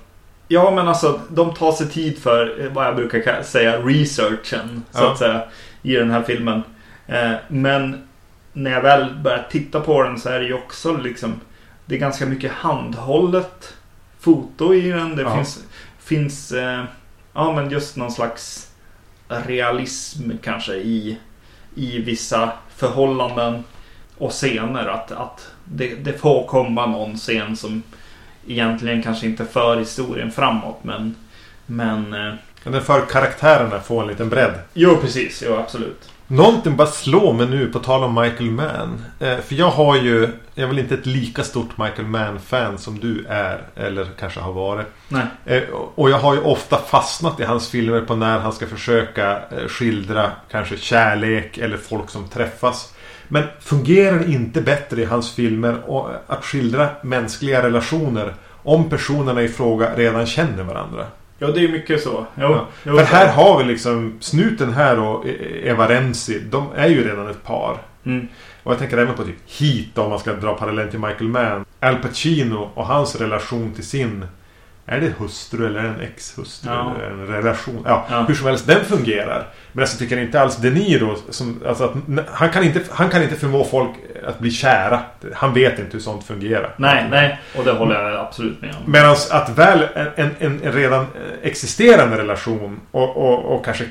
ja 0.48 0.70
men 0.70 0.88
alltså 0.88 1.20
de 1.30 1.54
tar 1.54 1.72
sig 1.72 1.88
tid 1.88 2.18
för 2.18 2.60
eh, 2.64 2.72
vad 2.72 2.86
jag 2.86 2.96
brukar 2.96 3.18
ka- 3.18 3.42
säga 3.42 3.78
researchen 3.78 4.82
så 4.90 5.02
Ja. 5.02 5.12
att 5.12 5.18
säga 5.18 5.42
i 5.82 5.94
den 5.94 6.10
här 6.10 6.22
filmen. 6.22 6.62
Eh, 7.06 7.32
men 7.48 8.02
när 8.52 8.70
jag 8.70 8.82
väl 8.82 9.14
börjar 9.24 9.46
titta 9.50 9.80
på 9.80 10.02
den 10.02 10.18
så 10.20 10.28
är 10.28 10.38
det 10.40 10.46
ju 10.46 10.54
också 10.54 10.96
liksom 10.96 11.40
det 11.86 11.94
är 11.94 11.98
ganska 11.98 12.26
mycket 12.26 12.52
handhållet 12.52 13.74
foto 14.20 14.74
i 14.74 14.90
den. 14.90 15.16
Det 15.16 15.22
Ja. 15.22 15.34
finns, 15.36 15.64
finns 15.98 16.52
eh, 16.52 16.84
ja 17.32 17.52
men 17.52 17.70
just 17.70 17.96
någon 17.96 18.10
slags 18.12 18.70
realism 19.28 20.30
kanske 20.42 20.72
i, 20.74 21.18
i 21.74 21.98
vissa 21.98 22.52
förhållanden 22.76 23.64
och 24.20 24.30
scener. 24.30 24.86
Att, 24.86 25.12
att 25.12 25.50
det, 25.64 25.94
det 25.94 26.12
får 26.12 26.46
komma 26.46 26.86
någon 26.86 27.16
scen 27.16 27.56
som 27.56 27.82
egentligen 28.46 29.02
kanske 29.02 29.26
inte 29.26 29.44
för 29.44 29.76
historien 29.78 30.30
framåt 30.30 30.78
men 30.82 31.16
men 31.66 32.12
eh, 32.14 32.34
Men 32.64 32.72
den 32.72 32.82
för 32.82 33.06
karaktärerna 33.06 33.80
får 33.80 34.02
en 34.02 34.08
liten 34.08 34.28
bredd. 34.28 34.54
jo 34.74 34.96
precis, 34.96 35.42
jo 35.46 35.54
absolut. 35.54 36.10
Någonting 36.26 36.76
bara 36.76 36.88
slår 36.88 37.32
mig 37.32 37.46
nu 37.46 37.66
på 37.66 37.78
tal 37.78 38.04
om 38.04 38.14
Michael 38.14 38.50
Mann. 38.50 39.04
Eh, 39.20 39.38
för 39.38 39.54
jag 39.54 39.70
har 39.70 39.96
ju, 39.96 40.28
jag 40.54 40.62
är 40.64 40.66
väl 40.66 40.78
inte 40.78 40.94
ett 40.94 41.06
lika 41.06 41.42
stort 41.42 41.78
Michael 41.78 42.08
Mann-fan 42.08 42.78
som 42.78 43.00
du 43.00 43.24
är. 43.28 43.62
Eller 43.76 44.06
kanske 44.18 44.40
har 44.40 44.52
varit. 44.52 44.86
Nej. 45.08 45.22
Eh, 45.44 45.62
och 45.94 46.10
jag 46.10 46.18
har 46.18 46.34
ju 46.34 46.40
ofta 46.40 46.76
fastnat 46.76 47.40
i 47.40 47.44
hans 47.44 47.68
filmer 47.70 48.00
på 48.00 48.16
när 48.16 48.38
han 48.38 48.52
ska 48.52 48.66
försöka 48.66 49.32
eh, 49.36 49.68
skildra 49.68 50.30
kanske 50.50 50.76
kärlek 50.76 51.58
eller 51.58 51.76
folk 51.76 52.10
som 52.10 52.28
träffas. 52.28 52.94
Men 53.32 53.42
fungerar 53.60 54.30
inte 54.30 54.60
bättre 54.60 55.02
i 55.02 55.04
hans 55.04 55.32
filmer 55.34 55.76
att 56.26 56.44
skildra 56.44 56.88
mänskliga 57.02 57.62
relationer 57.62 58.34
om 58.62 58.88
personerna 58.90 59.42
i 59.42 59.48
fråga 59.48 59.94
redan 59.96 60.26
känner 60.26 60.62
varandra. 60.62 61.06
Ja 61.38 61.46
det 61.46 61.64
är 61.64 61.68
mycket 61.68 62.02
så. 62.02 62.26
Jo, 62.34 62.42
Ja. 62.42 62.66
jo, 62.84 62.96
För 62.96 63.04
här 63.04 63.32
har 63.32 63.58
vi 63.58 63.64
liksom 63.64 64.16
Snuten 64.20 64.72
här 64.72 64.98
och 64.98 65.26
E- 65.26 65.68
Eva 65.68 65.88
Renzi. 65.88 66.40
De 66.50 66.66
är 66.76 66.88
ju 66.88 67.08
redan 67.08 67.28
ett 67.30 67.44
par. 67.44 67.76
Mm. 68.04 68.28
Och 68.62 68.72
jag 68.72 68.78
tänker 68.78 68.98
även 68.98 69.14
på 69.14 69.24
typ 69.24 69.36
Heat 69.60 69.98
om 69.98 70.10
man 70.10 70.18
ska 70.18 70.32
dra 70.32 70.54
parallell 70.54 70.88
till 70.88 70.98
Michael 70.98 71.28
Mann. 71.28 71.64
Al 71.80 71.96
Pacino 71.96 72.70
och 72.74 72.86
hans 72.86 73.16
relation 73.16 73.72
till 73.74 73.86
sin... 73.86 74.24
Är 74.90 75.00
det 75.00 75.12
hustru 75.18 75.66
eller 75.66 75.80
en 75.80 76.00
ex-hustru? 76.00 76.70
Ja. 76.70 76.94
Eller 76.96 77.22
en 77.22 77.26
relation? 77.26 77.82
Ja, 77.86 78.06
Ja. 78.10 78.24
hur 78.28 78.34
som 78.34 78.46
helst, 78.46 78.66
den 78.66 78.84
fungerar. 78.84 79.48
Men 79.72 79.80
jag 79.82 79.98
tycker 79.98 80.16
inte 80.18 80.40
alls 80.40 80.56
De 80.56 80.70
Niro 80.70 81.16
som... 81.30 81.62
Alltså 81.66 81.84
att, 81.84 81.94
han, 82.28 82.50
kan 82.50 82.64
inte, 82.64 82.80
han 82.90 83.08
kan 83.10 83.22
inte 83.22 83.36
förmå 83.36 83.64
folk 83.64 83.90
att 84.26 84.38
bli 84.38 84.50
kära. 84.50 85.00
Han 85.34 85.54
vet 85.54 85.78
inte 85.78 85.92
hur 85.92 86.00
sånt 86.00 86.24
fungerar. 86.24 86.74
Nej, 86.76 87.06
nej. 87.10 87.40
Och 87.58 87.64
det 87.64 87.72
håller 87.72 88.08
jag 88.10 88.20
absolut 88.20 88.62
med 88.62 88.70
om. 88.70 88.92
Medan 88.92 89.16
att 89.30 89.48
väl 89.48 89.86
en, 89.94 90.06
en, 90.16 90.30
en, 90.38 90.60
en 90.64 90.72
redan 90.72 91.06
existerande 91.42 92.18
relation 92.18 92.80
och, 92.90 93.16
och, 93.16 93.44
och 93.56 93.64
kanske 93.64 93.84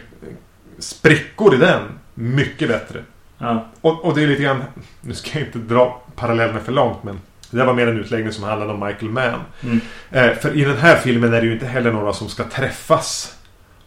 sprickor 0.79 1.55
i 1.55 1.57
den, 1.57 1.81
mycket 2.13 2.67
bättre. 2.69 2.99
Ja. 3.37 3.65
Och, 3.81 4.05
och 4.05 4.15
det 4.15 4.23
är 4.23 4.27
lite 4.27 4.43
grann, 4.43 4.63
nu 5.01 5.13
ska 5.13 5.39
jag 5.39 5.47
inte 5.47 5.59
dra 5.59 6.01
parallellerna 6.15 6.59
för 6.59 6.71
långt 6.71 7.03
men 7.03 7.19
Det 7.51 7.63
var 7.63 7.73
mer 7.73 7.87
en 7.87 7.97
utläggning 7.99 8.33
som 8.33 8.43
handlade 8.43 8.73
om 8.73 8.79
Michael 8.87 9.11
Mann. 9.11 9.39
Mm. 9.63 9.79
Eh, 10.11 10.33
för 10.37 10.57
i 10.57 10.63
den 10.63 10.77
här 10.77 10.95
filmen 10.95 11.33
är 11.33 11.41
det 11.41 11.47
ju 11.47 11.53
inte 11.53 11.65
heller 11.65 11.91
några 11.91 12.13
som 12.13 12.29
ska 12.29 12.43
träffas 12.43 13.35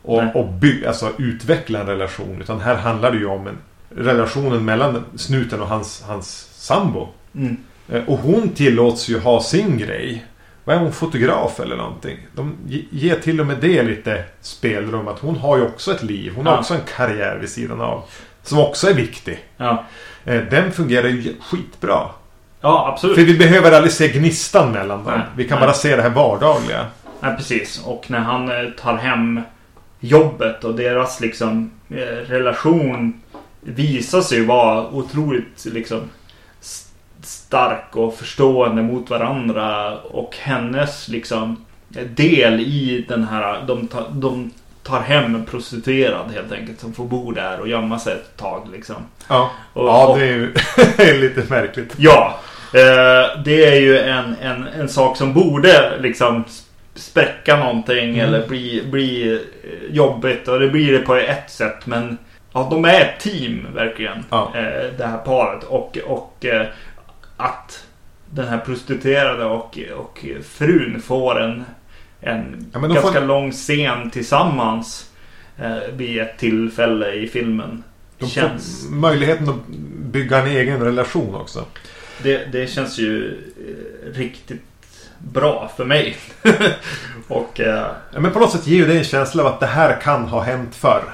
och, 0.03 0.25
Nej. 0.25 0.33
och 0.35 0.49
bygga, 0.49 0.89
alltså 0.89 1.11
utveckla 1.19 1.81
en 1.81 1.87
relation. 1.87 2.41
Utan 2.43 2.61
här 2.61 2.75
handlar 2.75 3.11
det 3.13 3.19
ju 3.19 3.27
om 3.27 3.47
en, 3.47 3.57
relationen 3.97 4.65
mellan 4.65 5.05
snuten 5.17 5.61
och 5.61 5.69
hans, 5.69 6.03
hans 6.07 6.49
sambo. 6.55 7.09
Mm. 7.35 7.57
Eh, 7.89 8.03
Och 8.07 8.19
hon 8.19 8.49
tillåts 8.49 9.09
ju 9.09 9.19
ha 9.19 9.43
sin 9.43 9.79
grej. 9.79 10.25
Vad 10.65 10.77
är 10.77 10.81
hon, 10.81 10.93
fotograf 10.93 11.61
eller 11.61 11.77
någonting? 11.77 12.19
De 12.35 12.55
ge- 12.67 12.85
ger 12.91 13.17
till 13.17 13.41
och 13.41 13.47
med 13.47 13.57
det 13.61 13.83
lite 13.83 14.25
spelrum. 14.41 15.09
Att 15.09 15.19
hon 15.19 15.37
har 15.37 15.57
ju 15.57 15.63
också 15.65 15.91
ett 15.95 16.03
liv. 16.03 16.33
Hon 16.37 16.47
har 16.47 16.53
Ja. 16.53 16.59
också 16.59 16.75
en 16.75 16.81
karriär 16.97 17.39
vid 17.41 17.49
sidan 17.49 17.81
av. 17.81 18.05
Som 18.43 18.59
också 18.59 18.91
är 18.91 18.95
viktig. 18.95 19.39
Ja. 19.57 19.85
Eh, 20.25 20.41
Den 20.51 20.73
fungerar 20.73 21.09
ju 21.09 21.35
skitbra. 21.41 22.09
Ja, 22.63 22.89
absolut. 22.93 23.17
För 23.17 23.25
vi 23.25 23.39
behöver 23.39 23.73
aldrig 23.73 23.93
se 23.93 24.09
gnistan 24.09 24.73
mellan 24.73 25.05
dem. 25.05 25.13
Nej, 25.17 25.27
Vi 25.37 25.49
kan 25.49 25.59
nej. 25.59 25.67
bara 25.67 25.75
se 25.75 25.97
det 25.97 26.03
här 26.03 26.11
vardagliga. 26.11 26.87
Ja, 27.21 27.35
precis. 27.37 27.83
Och 27.85 28.05
när 28.11 28.19
han 28.19 28.51
eh, 28.51 28.71
tar 28.83 28.97
hem 28.97 29.41
jobbet 30.01 30.65
och 30.65 30.75
deras 30.75 31.21
liksom 31.21 31.71
eh, 31.91 31.97
relation 32.29 33.21
visar 33.61 34.21
sig 34.21 34.45
vara 34.45 34.89
otroligt 34.91 35.65
liksom 35.65 36.01
stark 37.23 37.97
och 37.97 38.15
förstående 38.15 38.83
mot 38.83 39.11
varandra 39.11 39.99
och 39.99 40.37
hennes 40.41 41.09
liksom 41.09 41.65
del 42.15 42.61
i 42.61 43.05
den 43.09 43.25
här 43.25 43.63
de, 43.67 43.87
tar- 43.87 44.11
de 44.13 44.51
tar 44.83 45.01
hem 45.01 45.35
en 45.35 45.45
prostituerad 45.45 46.31
helt 46.35 46.53
enkelt 46.53 46.81
som 46.81 46.93
får 46.93 47.05
bo 47.05 47.31
där 47.33 47.61
och 47.61 47.69
gömma 47.69 47.99
sig 47.99 48.13
ett 48.15 48.37
tag 48.37 48.69
liksom. 48.73 48.97
Ja, 49.29 49.51
Och- 49.73 49.89
ja 49.89 50.15
det 50.19 50.25
är 50.25 50.33
ju 50.33 51.21
lite 51.21 51.45
märkligt. 51.55 51.95
Ja, 51.97 52.41
det 53.45 53.65
är 53.65 53.81
ju 53.81 53.99
en, 53.99 54.35
en, 54.43 54.67
en 54.81 54.89
sak 54.89 55.17
som 55.17 55.33
borde 55.35 55.99
liksom 56.01 56.45
spräcka 56.95 57.57
någonting 57.57 58.09
Mm. 58.19 58.21
eller 58.21 58.49
bli, 58.49 58.83
bli 58.91 59.33
eh, 59.33 59.95
jobbigt 59.95 60.49
och 60.49 60.61
det 60.61 60.69
blir 60.69 60.93
det 60.93 60.99
på 60.99 61.15
ett 61.15 61.51
sätt 61.51 61.87
men 61.87 62.19
ja, 62.53 62.69
de 62.71 62.85
är 62.85 63.01
ett 63.01 63.21
team 63.21 63.67
verkligen. 63.75 64.25
Ja. 64.31 64.53
Eh, 64.55 64.91
det 64.99 65.07
här 65.07 65.19
paret 65.19 65.65
och, 65.65 65.99
och 66.07 66.45
eh, 66.45 66.67
att 67.37 67.87
den 68.31 68.49
här 68.49 68.59
prostituerade 68.59 69.45
och, 69.45 69.79
och 69.97 70.25
frun 70.49 71.03
får 71.05 71.41
en, 71.41 71.65
en 72.21 72.71
Ja, 72.73 72.81
ganska 72.81 73.01
får- 73.21 73.21
lång 73.27 73.53
scen 73.53 74.11
tillsammans 74.11 75.11
eh, 75.59 75.77
vid 75.97 76.19
ett 76.21 76.39
tillfälle 76.39 77.13
i 77.13 77.27
filmen. 77.29 77.83
De 78.19 78.27
känns 78.29 78.87
får 78.87 78.95
möjligheten 78.95 79.49
att 79.49 79.67
bygga 80.13 80.39
en 80.39 80.47
egen 80.47 80.81
relation 80.81 81.35
också. 81.35 81.65
Det, 82.23 82.45
det 82.53 82.67
känns 82.67 82.99
ju 82.99 83.39
eh, 83.57 84.19
riktigt 84.19 84.63
bra 85.19 85.71
för 85.77 85.85
mig. 85.85 86.17
och... 87.29 87.61
Eh, 87.61 87.87
Ja, 88.13 88.21
men 88.21 88.33
på 88.33 88.39
något 88.39 88.53
sätt 88.53 88.67
ger 88.67 88.77
ju 88.77 88.87
det 88.87 88.99
en 88.99 89.05
känsla 89.05 89.43
av 89.43 89.49
att 89.55 89.61
det 89.61 89.67
här 89.67 90.01
kan 90.01 90.25
ha 90.25 90.41
hänt 90.41 90.75
förr. 90.75 91.05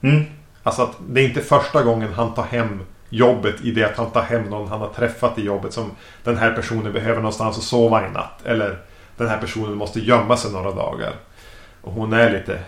mm, 0.00 0.24
Alltså 0.62 0.82
att 0.82 0.96
det 1.08 1.20
är 1.20 1.24
inte 1.24 1.40
första 1.40 1.82
gången 1.82 2.12
han 2.12 2.34
tar 2.34 2.42
hem 2.44 2.80
jobbet 3.08 3.60
i 3.64 3.70
det 3.70 3.84
att 3.84 3.96
han 3.96 4.10
tar 4.10 4.22
hem 4.22 4.42
någon 4.44 4.68
han 4.68 4.80
har 4.80 4.88
träffat 4.88 5.38
i 5.38 5.42
jobbet 5.44 5.72
som 5.72 5.90
den 6.24 6.36
här 6.36 6.52
personen 6.52 6.92
behöver 6.92 7.16
någonstans 7.16 7.58
att 7.58 7.64
sova 7.64 8.06
i 8.06 8.10
natt. 8.10 8.40
Eller 8.44 8.78
den 9.16 9.28
här 9.28 9.38
personen 9.38 9.74
måste 9.76 10.00
gömma 10.00 10.36
sig 10.36 10.52
några 10.52 10.70
dagar. 10.72 11.12
Och 11.80 11.92
hon 11.92 12.12
är 12.12 12.32
lite, 12.32 12.58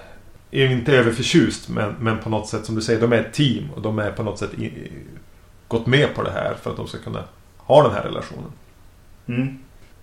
är 0.51 0.67
inte 0.71 0.93
överförtjust 0.97 1.69
men, 1.69 1.95
men 2.01 2.19
på 2.19 2.31
något 2.31 2.49
sätt 2.49 2.65
som 2.65 2.75
du 2.75 2.81
säger, 2.83 3.01
de 3.01 3.13
är 3.13 3.21
ett 3.21 3.33
team 3.33 3.71
och 3.75 3.83
de 3.83 3.99
är 3.99 4.11
på 4.11 4.23
något 4.23 4.39
sätt 4.39 4.55
i- 4.55 4.93
gått 5.69 5.87
med 5.87 6.15
på 6.15 6.23
det 6.23 6.31
här 6.31 6.55
för 6.63 6.71
att 6.71 6.77
de 6.77 6.87
ska 6.87 6.99
kunna 6.99 7.25
ha 7.67 7.83
den 7.83 7.93
här 7.93 8.03
relationen. 8.03 8.53
mm. 9.29 9.59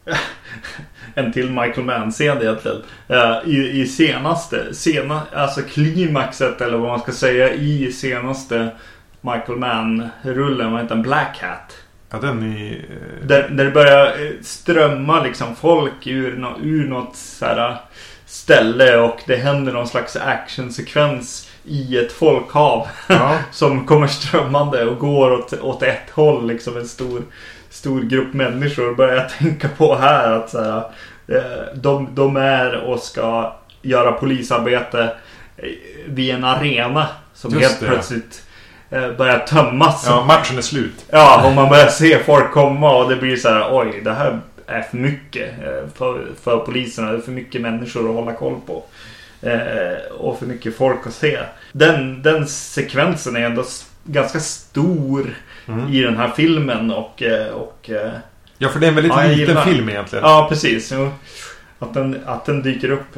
en 1.15 1.33
till 1.33 1.49
Michael 1.49 1.83
Mann-scen 1.83 2.37
egentligen. 2.41 2.81
Eh, 3.07 3.37
i, 3.45 3.81
I 3.81 3.87
senaste, 3.87 4.73
sena, 4.73 5.21
alltså 5.33 5.61
klimaxet 5.61 6.61
eller 6.61 6.77
vad 6.77 6.89
man 6.89 6.99
ska 6.99 7.11
säga 7.11 7.53
i 7.53 7.91
senaste 7.91 8.69
Michael 9.21 9.59
Mann-rullen, 9.59 10.71
vad 10.71 10.81
heter 10.81 10.95
den? 10.95 11.03
Black 11.03 11.41
Hat. 11.41 11.77
Ja, 12.09 12.17
den 12.17 12.57
är... 12.57 12.85
Där, 13.23 13.49
där 13.49 13.65
det 13.65 13.71
börjar 13.71 14.05
eh, 14.05 14.31
strömma 14.41 15.23
liksom 15.23 15.55
folk 15.55 16.07
ur, 16.07 16.55
ur 16.63 16.87
något 16.87 17.15
så 17.15 17.45
här 17.45 17.77
ställe 18.31 18.97
och 18.97 19.19
det 19.25 19.35
händer 19.35 19.73
någon 19.73 19.87
slags 19.87 20.15
actionsekvens 20.15 21.49
i 21.65 21.97
ett 21.97 22.11
folkhav. 22.11 22.87
Ja. 23.07 23.37
som 23.51 23.85
kommer 23.85 24.07
strömmande 24.07 24.85
och 24.85 24.99
går 24.99 25.31
åt, 25.31 25.53
åt 25.53 25.83
ett 25.83 26.09
håll. 26.13 26.47
Liksom 26.47 26.77
en 26.77 26.87
stor, 26.87 27.21
stor 27.69 28.01
grupp 28.01 28.33
människor. 28.33 28.95
Börjar 28.95 29.15
jag 29.15 29.29
tänka 29.29 29.67
på 29.67 29.95
här 29.95 30.31
att 30.31 30.49
så 30.49 30.63
här, 30.63 30.83
eh, 31.27 31.75
de, 31.75 32.15
de 32.15 32.35
är 32.35 32.75
och 32.75 32.99
ska 32.99 33.55
göra 33.81 34.11
polisarbete 34.11 35.13
eh, 35.57 35.69
vid 36.05 36.35
en 36.35 36.43
arena 36.43 37.07
som 37.33 37.51
Just 37.51 37.63
helt 37.63 37.79
det. 37.79 37.87
plötsligt 37.87 38.43
eh, 38.89 39.11
börjar 39.11 39.39
tömmas. 39.39 40.05
ja, 40.07 40.25
matchen 40.25 40.57
är 40.57 40.61
slut. 40.61 41.05
Ja, 41.09 41.47
och 41.47 41.53
man 41.53 41.69
börjar 41.69 41.87
se 41.87 42.23
folk 42.23 42.51
komma 42.51 42.95
och 42.95 43.09
det 43.09 43.15
blir 43.15 43.35
så 43.35 43.49
här, 43.49 43.67
oj, 43.71 44.01
det 44.03 44.13
här 44.13 44.39
är 44.71 44.81
för 44.81 44.97
mycket 44.97 45.49
eh, 45.63 45.89
för, 45.95 46.25
för 46.43 46.57
poliserna. 46.57 47.11
Det 47.11 47.17
är 47.17 47.21
för 47.21 47.31
mycket 47.31 47.61
människor 47.61 48.09
att 48.09 48.15
hålla 48.15 48.33
koll 48.33 48.55
på. 48.67 48.83
Eh, 49.41 50.11
och 50.17 50.39
för 50.39 50.45
mycket 50.45 50.75
folk 50.77 51.07
att 51.07 51.13
se. 51.13 51.39
Den, 51.71 52.21
den 52.21 52.47
sekvensen 52.47 53.35
är 53.35 53.41
ändå 53.41 53.63
ganska 54.03 54.39
stor 54.39 55.33
Mm. 55.67 55.93
i 55.93 56.01
den 56.01 56.17
här 56.17 56.29
filmen 56.35 56.91
och... 56.91 57.23
eh, 57.23 57.47
och 57.47 57.89
Ja, 58.57 58.69
för 58.69 58.79
det 58.79 58.85
är 58.85 58.89
en 58.89 58.95
väldigt 58.95 59.13
Ja, 59.15 59.21
liten 59.23 59.37
gillar- 59.39 59.65
film 59.65 59.89
egentligen. 59.89 60.25
ja, 60.25 60.45
precis. 60.49 60.93
Att 61.79 61.93
den, 61.93 62.17
att 62.25 62.45
den 62.45 62.61
dyker 62.61 62.91
upp 62.91 63.17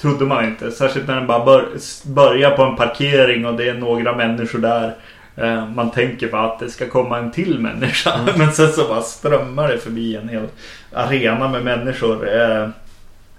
trodde 0.00 0.24
man 0.24 0.44
inte. 0.44 0.70
Särskilt 0.70 1.08
när 1.08 1.14
den 1.16 1.26
bara 1.26 1.44
bör, 1.44 1.68
börjar 2.06 2.50
på 2.56 2.62
en 2.62 2.76
parkering 2.76 3.46
och 3.46 3.54
det 3.54 3.68
är 3.68 3.74
några 3.74 4.16
människor 4.16 4.58
där. 4.58 4.94
Eh, 5.36 5.68
man 5.68 5.90
tänker 5.90 6.28
bara 6.28 6.52
att 6.52 6.58
det 6.58 6.70
ska 6.70 6.88
komma 6.88 7.18
en 7.18 7.30
till 7.32 7.58
människa. 7.58 8.14
Mm. 8.14 8.34
Men 8.38 8.52
sen 8.52 8.72
så 8.72 8.88
bara 8.88 9.02
strömmar 9.02 9.68
det 9.68 9.78
förbi 9.78 10.16
en 10.16 10.28
hel 10.28 10.46
arena 10.92 11.48
med 11.48 11.64
människor. 11.64 12.28
Eh, 12.36 12.68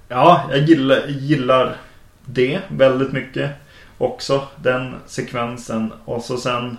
ja, 0.08 0.42
jag 0.50 0.60
gillar, 0.60 1.08
gillar 1.08 1.76
det 2.26 2.60
väldigt 2.68 3.12
mycket. 3.12 3.52
Också 3.98 4.44
den 4.56 4.96
sekvensen. 5.08 5.94
Och 6.06 6.22
så 6.24 6.38
sen... 6.38 6.78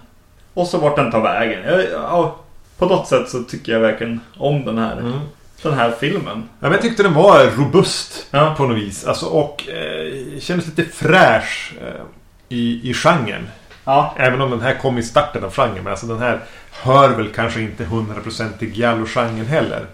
Och 0.54 0.66
så 0.66 0.78
vart 0.78 0.96
den 0.96 1.10
tar 1.10 1.20
vägen. 1.20 1.64
Jag, 1.64 1.84
ja, 1.92 2.36
på 2.78 2.86
något 2.86 3.08
sätt 3.08 3.28
så 3.28 3.42
tycker 3.42 3.72
jag 3.72 3.80
verkligen 3.80 4.20
om 4.36 4.64
den 4.64 4.78
här, 4.78 4.92
Mm. 4.98 5.18
den 5.62 5.74
här 5.74 5.90
filmen. 6.00 6.42
Ja, 6.60 6.70
jag 6.72 6.82
tyckte 6.82 7.02
den 7.02 7.14
var 7.14 7.46
robust 7.56 8.26
Ja. 8.30 8.54
på 8.56 8.66
något 8.66 8.76
vis. 8.78 9.06
Alltså, 9.06 9.26
och 9.26 9.68
eh, 9.68 10.38
kändes 10.40 10.66
lite 10.66 10.84
fräsch 10.84 11.74
eh, 11.82 12.00
i, 12.48 12.90
i 12.90 12.94
genren. 12.94 13.48
Ja. 13.86 14.14
Även 14.18 14.40
om 14.40 14.50
den 14.50 14.60
här 14.60 14.74
kom 14.74 14.98
i 14.98 15.02
starten 15.02 15.44
av 15.44 15.54
genren. 15.54 15.84
Men 15.84 15.86
alltså 15.86 16.06
den 16.06 16.18
här 16.18 16.40
hör 16.70 17.08
väl 17.08 17.28
kanske 17.28 17.60
inte 17.60 17.84
100% 17.84 18.58
till 18.58 18.68
giallo-genren 18.68 19.46
heller. 19.46 19.86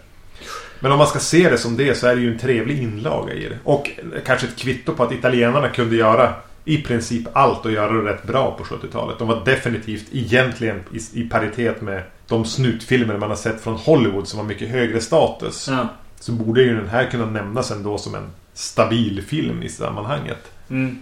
Men 0.81 0.92
om 0.92 0.98
man 0.98 1.07
ska 1.07 1.18
se 1.18 1.50
det 1.50 1.59
som 1.59 1.76
det 1.76 1.94
så 1.94 2.07
är 2.07 2.16
det 2.16 2.22
ju 2.22 2.33
en 2.33 2.38
trevlig 2.38 2.83
inlaga 2.83 3.33
i 3.33 3.48
det. 3.48 3.59
Och 3.64 3.90
kanske 4.26 4.46
ett 4.46 4.57
kvitto 4.57 4.94
på 4.94 5.02
att 5.02 5.12
italienarna 5.12 5.68
kunde 5.68 5.96
göra 5.96 6.35
i 6.64 6.83
princip 6.83 7.28
allt 7.33 7.64
och 7.64 7.72
göra 7.72 7.92
det 7.92 8.11
rätt 8.11 8.22
bra 8.22 8.59
på 8.59 8.64
70-talet. 8.64 9.18
De 9.18 9.28
var 9.28 9.44
definitivt 9.44 10.07
egentligen 10.12 10.81
i, 10.92 11.20
i 11.20 11.28
paritet 11.28 11.81
med 11.81 12.02
de 12.26 12.44
snutfilmer 12.44 13.18
man 13.18 13.28
har 13.28 13.37
sett 13.37 13.61
från 13.61 13.74
Hollywood 13.74 14.28
som 14.28 14.38
har 14.38 14.46
mycket 14.46 14.68
högre 14.68 15.00
status. 15.00 15.68
Ja. 15.68 15.88
Så 16.20 16.33
borde 16.33 16.62
ju 16.62 16.76
den 16.76 16.88
här 16.88 17.11
kunna 17.11 17.26
nämnas 17.26 17.70
ändå 17.70 17.98
som 17.98 18.14
en 18.14 18.31
stabil 18.55 19.22
film 19.22 19.62
i 19.62 19.68
sammanhanget. 19.68 20.50
Mm. 20.70 20.98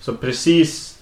Så 0.00 0.16
precis 0.16 0.95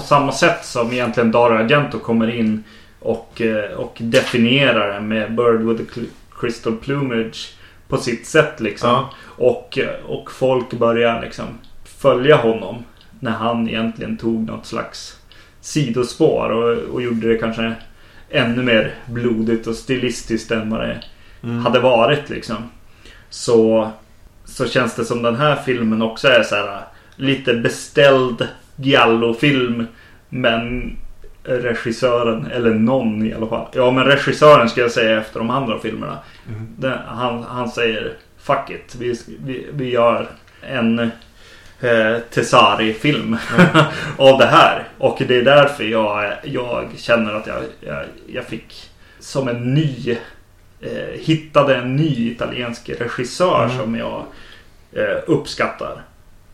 på 0.00 0.06
samma 0.06 0.32
sätt 0.32 0.64
som 0.64 0.92
egentligen 0.92 1.30
Dario 1.32 1.56
Argento 1.58 1.98
kommer 1.98 2.34
in 2.34 2.64
och, 3.00 3.40
eh, 3.40 3.70
och 3.72 3.96
definierar 4.00 4.92
den 4.92 5.08
med 5.08 5.34
Bird 5.34 5.60
with 5.60 5.82
Cl- 5.98 6.06
Crystal 6.40 6.76
Plumage 6.76 7.54
på 7.88 7.96
sitt 7.96 8.26
sätt 8.26 8.60
liksom. 8.60 8.90
Ja. 8.90 9.10
Och, 9.24 9.78
eh, 9.78 10.04
och 10.06 10.30
folk 10.32 10.70
börjar 10.72 11.20
liksom 11.22 11.44
följa 11.84 12.36
honom 12.36 12.84
när 13.20 13.30
han 13.30 13.68
egentligen 13.68 14.16
tog 14.16 14.46
något 14.46 14.66
slags 14.66 15.16
sidospår 15.60 16.50
och, 16.50 16.78
och 16.94 17.02
gjorde 17.02 17.28
det 17.32 17.38
kanske 17.38 17.72
ännu 18.30 18.62
mer 18.62 18.94
blodigt 19.06 19.66
och 19.66 19.74
stilistiskt 19.76 20.50
än 20.50 20.70
vad 20.70 20.80
det 20.80 21.00
Mm. 21.42 21.58
hade 21.64 21.80
varit 21.80 22.30
liksom. 22.30 22.56
Så, 23.30 23.90
så 24.44 24.68
känns 24.68 24.94
det 24.94 25.04
som 25.04 25.22
den 25.22 25.36
här 25.36 25.56
filmen 25.66 26.02
också 26.02 26.28
är 26.28 26.42
så 26.42 26.54
här 26.54 26.80
lite 27.16 27.54
beställd 27.54 28.48
giallo-film. 28.76 29.86
Men 30.28 30.96
regissören, 31.42 32.46
eller 32.46 32.74
någon 32.74 33.26
i 33.26 33.34
alla 33.34 33.46
fall. 33.46 33.66
Ja 33.72 33.90
men 33.90 34.04
regissören 34.04 34.68
ska 34.68 34.80
jag 34.80 34.90
säga 34.90 35.20
efter 35.20 35.38
de 35.38 35.50
andra 35.50 35.78
filmerna. 35.78 36.18
Mm. 36.48 36.66
Den, 36.78 36.98
han, 37.06 37.42
han 37.42 37.68
säger 37.68 38.12
Fuck 38.38 38.70
it, 38.70 38.94
vi, 38.98 39.20
vi, 39.44 39.66
vi 39.72 39.90
gör 39.90 40.28
en 40.62 40.98
eh, 41.80 42.18
Tesari-film 42.30 43.36
av 44.16 44.38
det 44.38 44.46
här. 44.46 44.88
Och 44.98 45.22
det 45.28 45.36
är 45.36 45.42
därför 45.44 45.84
jag, 45.84 46.32
jag 46.42 46.88
känner 46.96 47.32
att 47.34 47.46
jag, 47.46 47.62
jag, 47.80 48.04
jag 48.26 48.44
fick 48.44 48.90
som 49.18 49.48
en 49.48 49.74
ny 49.74 50.16
eh, 50.80 51.20
hittade 51.20 51.76
en 51.76 51.96
ny 51.96 52.30
italiensk 52.30 52.90
regissör 52.90 53.64
Mm. 53.64 53.78
som 53.78 53.96
jag 53.96 54.24
eh, 54.92 55.18
uppskattar. 55.26 56.02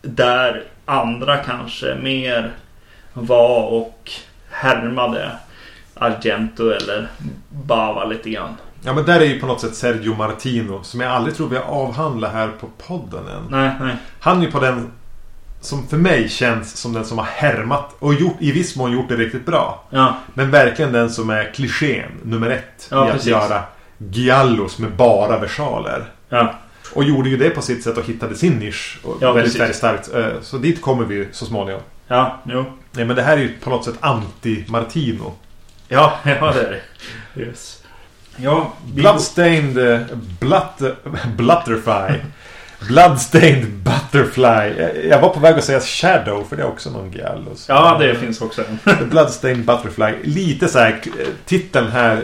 Där 0.03 0.65
andra 0.85 1.37
kanske 1.37 1.95
mer 1.95 2.53
var 3.12 3.67
och 3.67 4.11
härmade 4.51 5.31
Argento 5.95 6.71
eller 6.71 7.09
Bava 7.49 8.05
lite 8.05 8.31
grann. 8.31 8.57
Ja 8.85 8.93
men 8.93 9.05
där 9.05 9.21
är 9.21 9.25
ju 9.25 9.41
på 9.41 9.47
något 9.47 9.61
sätt 9.61 9.75
Sergio 9.75 10.15
Martino 10.17 10.83
som 10.83 11.01
jag 11.01 11.11
aldrig 11.12 11.37
tror 11.37 11.49
vi 11.49 11.57
har 11.57 11.65
avhandlat 11.65 12.33
här 12.33 12.49
på 12.61 12.67
podden 12.87 13.27
än. 13.29 13.43
Nej, 13.51 13.71
nej. 13.81 13.97
Han 14.21 14.38
är 14.38 14.43
ju 14.45 14.51
på 14.51 14.61
den 14.61 14.93
som 15.61 15.87
för 15.88 15.97
mig 15.97 16.29
känns 16.29 16.77
som 16.77 16.93
den 16.93 17.05
som 17.05 17.19
har 17.19 17.25
härmat 17.25 17.91
och 17.99 18.15
gjort, 18.15 18.37
i 18.41 18.53
viss 18.53 18.77
mån 18.77 18.93
gjort 18.93 19.09
det 19.09 19.17
riktigt 19.17 19.47
bra. 19.47 19.85
Ja, 19.91 20.17
Men 20.35 20.51
verkligen 20.51 20.93
den 20.93 21.11
som 21.11 21.31
är 21.31 21.53
klichén 21.55 22.11
nummer 22.23 22.51
ett 22.51 22.88
Ja, 22.91 23.05
i 23.05 23.09
att 23.09 23.12
precis. 23.12 23.29
göra 23.31 23.62
giallos 23.99 24.79
med 24.79 24.91
bara 24.93 25.38
versaler. 25.38 26.05
ja, 26.29 26.55
Och 26.94 27.05
gjorde 27.05 27.28
ju 27.31 27.37
det 27.37 27.50
på 27.50 27.62
sitt 27.62 27.85
sätt 27.85 27.98
och 27.98 28.05
hittade 28.05 28.35
sin 28.37 28.52
nisch. 28.59 28.98
Och 29.02 29.16
Ja, 29.20 29.33
väldigt, 29.33 29.44
precis. 29.44 29.61
väldigt 29.61 29.76
starkt. 29.76 30.14
Eh, 30.14 30.40
Så 30.42 30.59
dit 30.59 30.83
kommer 30.83 31.05
vi 31.05 31.28
så 31.33 31.46
småningom. 31.46 31.83
ja, 32.09 32.40
jo. 32.46 32.64
Nej 32.92 33.05
men 33.05 33.16
det 33.16 33.22
här 33.22 33.37
är 33.37 33.40
ju 33.40 33.52
på 33.64 33.70
något 33.70 33.85
sätt 33.85 33.94
anti-Martino. 34.00 35.33
Ja, 35.88 36.12
ja 36.24 36.52
det 36.52 36.61
är 36.61 36.81
det. 37.35 37.40
Yes. 37.42 37.83
Ja, 38.37 38.72
Bloodstained 38.94 39.78
uh, 39.78 40.00
blutter, 40.40 40.94
Blutterfly. 41.37 42.18
Bloodstained 42.88 43.66
Butterfly. 43.72 44.83
Jag- 45.09 45.20
var 45.20 45.28
på 45.28 45.40
väg 45.40 45.55
att 45.59 45.64
säga 45.64 45.81
Shadow 45.81 46.44
för 46.48 46.57
det 46.57 46.62
är 46.62 46.66
också 46.68 46.90
någon 46.90 47.12
giallos. 47.12 47.66
Ja, 47.68 47.96
det 48.00 48.14
finns 48.14 48.40
också 48.40 48.62
en. 48.85 49.09
Bloodstained 49.09 49.64
Butterfly. 49.64 50.12
Lite 50.22 50.68
så 50.68 50.78
här 50.78 51.00
eh, 51.07 51.26
titeln 51.46 51.88
här 51.90 52.12
eh, 52.16 52.20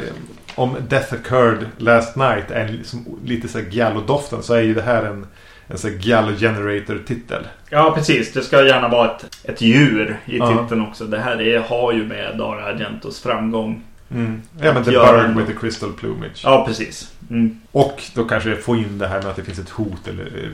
om 0.59 0.77
Death 0.89 1.15
Occurred 1.15 1.67
Last 1.77 2.17
Night 2.17 2.51
är 2.51 2.69
liksom 2.69 3.19
lite 3.25 3.49
så 3.49 3.59
här 3.59 3.67
giallo-doften 3.67 4.43
så 4.43 4.55
är 4.55 4.63
ju 4.63 4.75
det 4.75 4.83
här 4.83 5.03
en, 5.03 5.27
en 5.67 5.79
så 5.79 5.89
här 5.89 5.95
giallo 5.95 6.37
generator 6.37 7.03
titel. 7.07 7.47
Ja, 7.71 7.93
precis. 7.97 8.33
Det 8.33 8.43
ska 8.43 8.65
gärna 8.65 8.89
vara 8.89 9.11
ett, 9.17 9.27
ett 9.45 9.61
djur 9.61 10.19
i 10.25 10.39
titeln 10.39 10.83
också. 10.89 11.05
Det 11.05 11.19
här 11.21 11.41
är, 11.43 11.59
har 11.59 11.93
ju 11.93 12.07
med 12.07 12.39
Dario 12.39 12.65
Argentos 12.65 13.21
framgång. 13.21 13.83
Mm. 14.11 14.43
Ja 14.63 14.73
men 14.73 14.85
The 14.85 14.91
Bird 14.91 15.37
with 15.37 15.47
the 15.51 15.57
Crystal 15.61 15.93
Plumage. 15.93 16.41
Ja, 16.45 16.65
precis. 16.67 17.13
Mm. 17.31 17.61
Och 17.73 18.03
då 18.15 18.25
kanske 18.25 18.57
få 18.57 18.77
in 18.77 18.99
det 18.99 19.09
här 19.09 19.23
med 19.23 19.27
att 19.31 19.37
det 19.37 19.45
finns 19.45 19.59
ett 19.59 19.71
hot 19.71 20.09
eller 20.09 20.25
eh, 20.25 20.51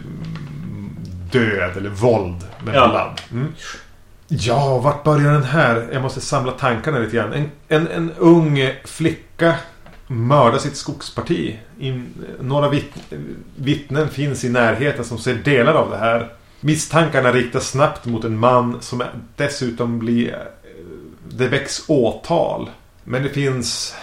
död 1.32 1.76
eller 1.76 1.90
våld 1.90 2.44
med 2.64 2.74
Ja. 2.74 2.88
blood. 2.88 3.40
Mm. 3.40 3.52
Ja, 4.28 4.78
vart 4.78 5.04
börjar 5.04 5.32
den 5.32 5.42
här? 5.44 5.88
Jag 5.92 6.02
måste 6.02 6.20
samla 6.20 6.52
tankarna 6.52 6.98
lite 6.98 7.16
grann. 7.16 7.32
En, 7.32 7.50
en, 7.68 7.88
en 7.88 8.12
ung 8.18 8.70
flicka 8.84 9.54
mörda 10.14 10.58
sitt 10.58 10.76
skogsparti. 10.76 11.58
In, 11.78 12.14
några 12.40 12.68
vitt, 12.68 12.92
vittnen 13.56 14.08
finns 14.08 14.44
i 14.44 14.48
närheten 14.48 15.04
som 15.04 15.18
ser 15.18 15.34
delar 15.34 15.74
av 15.74 15.90
det 15.90 15.96
här. 15.96 16.32
Misstankarna 16.60 17.32
riktas 17.32 17.68
snabbt 17.68 18.06
mot 18.06 18.24
en 18.24 18.38
man 18.38 18.82
som 18.82 19.02
dessutom 19.36 19.98
blir... 19.98 20.32
Eh, 20.32 20.38
det 21.28 21.48
väcks 21.48 21.84
åtal. 21.88 22.70
Men 23.04 23.22
det 23.22 23.28
finns 23.28 23.94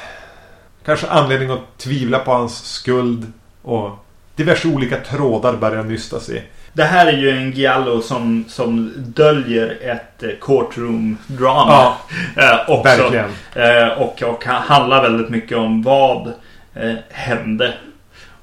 kanske 0.86 1.08
anledning 1.08 1.50
att 1.50 1.78
tvivla 1.78 2.20
på 2.20 2.32
hans 2.32 2.64
skuld. 2.64 3.34
Och 3.62 3.92
diverse 4.36 4.68
olika 4.68 4.98
trådar 4.98 5.58
börjar 5.58 5.84
nystas 5.84 6.30
i. 6.30 6.44
Det 6.74 6.84
här 6.84 7.08
är 7.08 7.18
ju 7.18 7.30
en 7.30 7.52
giallo 7.52 8.02
som, 8.02 8.46
som 8.48 8.94
döljer 8.98 9.78
ett 9.82 10.24
eh, 10.24 10.30
courtroom-drama. 10.42 11.72
Ja, 11.72 11.98
Eh, 12.44 12.70
också. 12.70 12.84
verkligen. 12.84 13.30
Eh, 13.56 13.88
och, 13.88 14.24
och 14.24 14.46
handlar 14.46 15.02
väldigt 15.02 15.30
mycket 15.30 15.58
om 15.58 15.82
vad 15.82 16.28
eh, 16.74 16.96
hände. 17.10 17.74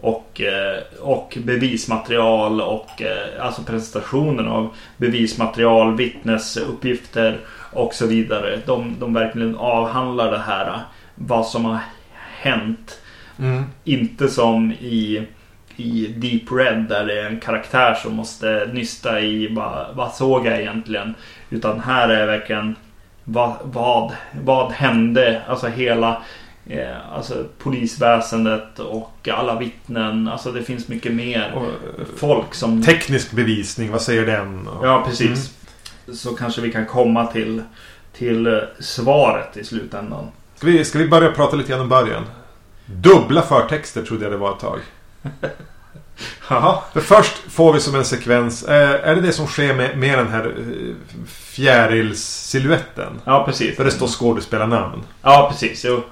Och, 0.00 0.40
och 1.00 1.38
bevismaterial 1.44 2.60
och 2.60 3.02
alltså 3.40 3.62
presentationen 3.62 4.48
av 4.48 4.74
bevismaterial, 4.96 5.96
vittnesuppgifter 5.96 7.38
och 7.72 7.94
så 7.94 8.06
vidare. 8.06 8.60
De, 8.66 8.96
de 9.00 9.14
verkligen 9.14 9.56
avhandlar 9.56 10.30
det 10.30 10.38
här. 10.38 10.78
Vad 11.14 11.46
som 11.46 11.64
har 11.64 11.78
hänt. 12.40 13.00
Mm. 13.38 13.64
Inte 13.84 14.28
som 14.28 14.72
i, 14.72 15.26
i 15.78 16.14
Deep 16.16 16.52
Red 16.52 16.84
där 16.88 17.06
det 17.06 17.20
är 17.20 17.26
en 17.26 17.40
karaktär 17.40 17.94
som 17.94 18.14
måste 18.14 18.68
nysta 18.72 19.20
i 19.20 19.54
vad, 19.54 19.96
vad 19.96 20.14
såg 20.14 20.46
jag 20.46 20.60
egentligen. 20.60 21.14
Utan 21.50 21.80
här 21.80 22.08
är 22.08 22.26
verkligen 22.26 22.76
vad, 23.24 23.56
vad, 23.62 24.12
vad 24.42 24.72
hände? 24.72 25.42
Alltså 25.48 25.66
hela 25.66 26.22
eh, 26.66 27.12
alltså 27.12 27.44
polisväsendet 27.58 28.78
och 28.78 29.28
alla 29.32 29.58
vittnen. 29.58 30.28
Alltså 30.28 30.52
det 30.52 30.62
finns 30.62 30.88
mycket 30.88 31.12
mer 31.12 31.52
Och, 31.54 32.18
folk 32.18 32.54
som... 32.54 32.82
teknisk 32.82 33.32
bevisning, 33.32 33.92
vad 33.92 34.02
säger 34.02 34.26
den? 34.26 34.68
Ja, 34.82 35.02
precis. 35.06 35.54
Mm. 36.06 36.16
Så 36.16 36.34
kanske 36.34 36.60
vi 36.60 36.72
kan 36.72 36.86
komma 36.86 37.26
till, 37.26 37.62
till 38.12 38.46
eh, 38.46 38.58
svaret 38.80 39.56
i 39.56 39.64
slutändan. 39.64 40.26
Ska, 40.54 40.66
vi, 40.66 40.84
ska 40.84 40.98
vi 40.98 41.08
börja 41.08 41.30
prata 41.30 41.56
lite 41.56 41.70
grann 41.70 41.80
om 41.80 41.88
början? 41.88 42.24
Dubbla 42.86 43.42
förtexter 43.42 44.02
trodde 44.02 44.24
jag 44.24 44.32
det 44.32 44.38
var 44.38 44.52
ett 44.52 44.60
tag. 44.60 44.78
För 46.92 47.00
först 47.00 47.36
får 47.50 47.72
vi 47.72 47.80
som 47.80 47.94
en 47.94 48.04
sekvens, 48.04 48.62
eh, 48.64 49.08
är 49.08 49.14
det 49.14 49.20
det 49.20 49.32
som 49.32 49.46
sker 49.46 49.74
med, 49.74 49.98
med 49.98 50.18
den 50.18 50.28
här 50.28 50.46
eh, 50.46 50.94
fjärilssiluetten? 51.26 53.20
Ja, 53.24 53.44
precis. 53.46 53.76
Där 53.76 53.84
det 53.84 53.90
står 53.90 54.06
skådespelarnamn. 54.06 55.02
Ja, 55.22 55.48
precis. 55.50 55.84
Jo. 55.84 56.02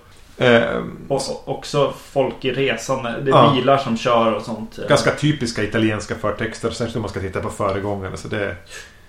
Eh, 0.45 0.63
Och 1.09 1.23
så- 1.23 1.41
också 1.45 1.93
folk 2.13 2.45
i 2.45 2.53
resan. 2.53 3.03
Det 3.03 3.11
är 3.11 3.29
Ja. 3.29 3.53
bilar 3.57 3.79
som 3.79 3.97
kör 3.97 4.33
och 4.33 4.43
sånt. 4.43 4.79
ganska 4.89 5.11
typiska 5.11 5.63
italienska 5.63 6.15
förtexter, 6.15 6.71
särskilt 6.71 6.97
om 6.97 7.03
man 7.03 7.11
ska 7.11 7.21
titta 7.21 7.41
på 7.41 7.51
föregångaren. 7.51 8.17
Så 8.17 8.29
det 8.29 8.45
är 8.45 8.55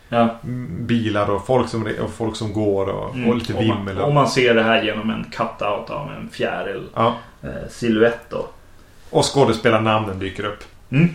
Ja. 0.09 0.35
bilar 0.79 1.29
och 1.29 1.45
folk 1.45 1.69
som, 1.69 1.87
och 2.03 2.09
folk 2.17 2.35
som 2.35 2.53
går 2.53 2.87
och, 2.89 3.15
Mm. 3.15 3.29
och 3.29 3.35
lite 3.35 3.53
Om 3.53 3.67
man- 3.67 3.77
vimmel. 3.77 3.97
Om 4.01 4.07
Och, 4.07 4.13
man 4.13 4.27
ser 4.29 4.53
det 4.53 4.63
här 4.63 4.83
genom 4.83 5.09
en 5.09 5.25
cut-out 5.31 5.89
av 5.89 6.11
en 6.11 6.29
fjäril 6.29 6.83
ja. 6.95 7.15
eh, 7.43 7.49
silhuett 7.69 8.19
då. 8.29 8.47
Och 9.09 9.33
skådespelarnamnen 9.33 10.19
dyker 10.19 10.45
upp. 10.45 10.63
Mm. 10.89 11.09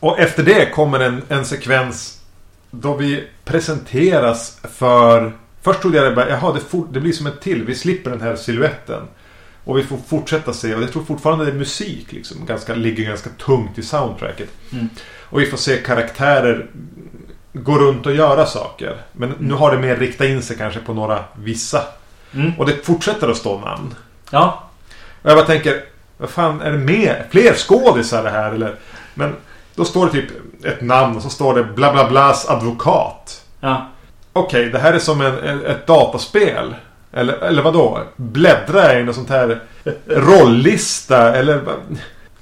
Och 0.00 0.18
efter 0.18 0.42
det 0.42 0.70
kommer 0.70 1.00
en, 1.00 1.22
en 1.28 1.44
sekvens 1.44 2.20
då 2.70 2.94
vi 2.94 3.24
presenteras 3.44 4.60
för... 4.62 5.32
Först 5.62 5.80
trodde 5.80 5.96
jag 5.96 6.06
det 6.06 6.16
bara, 6.16 6.28
jaha 6.28 6.52
det, 6.52 6.60
for, 6.60 6.86
det 6.92 7.00
blir 7.00 7.12
som 7.12 7.26
ett 7.26 7.40
till. 7.40 7.64
Vi 7.64 7.74
slipper 7.74 8.10
den 8.10 8.20
här 8.20 8.36
siluetten. 8.36 9.02
Och 9.64 9.78
vi 9.78 9.82
får 9.82 9.96
fortsätta 10.08 10.52
se. 10.52 10.74
Och 10.74 10.82
jag 10.82 10.92
tror 10.92 11.04
fortfarande 11.04 11.44
det 11.44 11.50
är 11.50 11.54
musik 11.54 12.12
liksom. 12.12 12.46
Ganska, 12.46 12.74
ligger 12.74 13.04
ganska 13.04 13.30
tungt 13.30 13.78
i 13.78 13.82
soundtracket. 13.82 14.48
Mm. 14.72 14.88
Och 15.22 15.40
vi 15.40 15.46
får 15.46 15.56
se 15.56 15.76
karaktärer 15.76 16.66
gå 17.52 17.78
runt 17.78 18.06
och 18.06 18.14
göra 18.14 18.46
saker. 18.46 18.96
Men 19.12 19.34
nu 19.38 19.54
har 19.54 19.72
det 19.76 19.78
mer 19.78 19.96
riktat 19.96 20.26
in 20.26 20.42
sig 20.42 20.56
kanske 20.56 20.80
på 20.80 20.94
några 20.94 21.24
vissa. 21.34 21.82
Mm. 22.34 22.52
Och 22.58 22.66
det 22.66 22.86
fortsätter 22.86 23.28
att 23.28 23.36
stå 23.36 23.60
namn. 23.60 23.94
Ja. 24.30 24.70
Och 25.22 25.30
jag 25.30 25.36
bara 25.36 25.46
tänker, 25.46 25.82
vad 26.16 26.30
fan 26.30 26.60
är 26.60 26.72
det 26.72 26.78
mer? 26.78 27.26
Fler 27.30 27.54
skådisar 27.54 28.22
det 28.22 28.30
här 28.30 28.52
eller? 28.52 28.74
Men 29.14 29.34
då 29.74 29.84
står 29.84 30.06
det 30.06 30.12
typ 30.12 30.30
ett 30.64 30.80
namn 30.80 31.16
och 31.16 31.22
så 31.22 31.30
står 31.30 31.54
det 31.54 31.64
bla 31.64 31.92
bla 31.92 32.08
blas 32.08 32.48
advokat. 32.48 33.42
Ja. 33.60 33.86
Okej, 34.32 34.70
det 34.70 34.78
här 34.78 34.92
är 34.92 34.98
som 34.98 35.20
en, 35.20 35.64
ett, 35.66 35.86
dataspel. 35.86 36.74
Eller, 37.12 37.34
eller 37.34 37.62
vad 37.62 37.72
då? 37.74 38.00
Bläddra 38.16 38.98
i 38.98 39.02
någon 39.04 39.14
sånt 39.14 39.30
här 39.30 39.60
rolllista 40.06 41.36
eller 41.36 41.60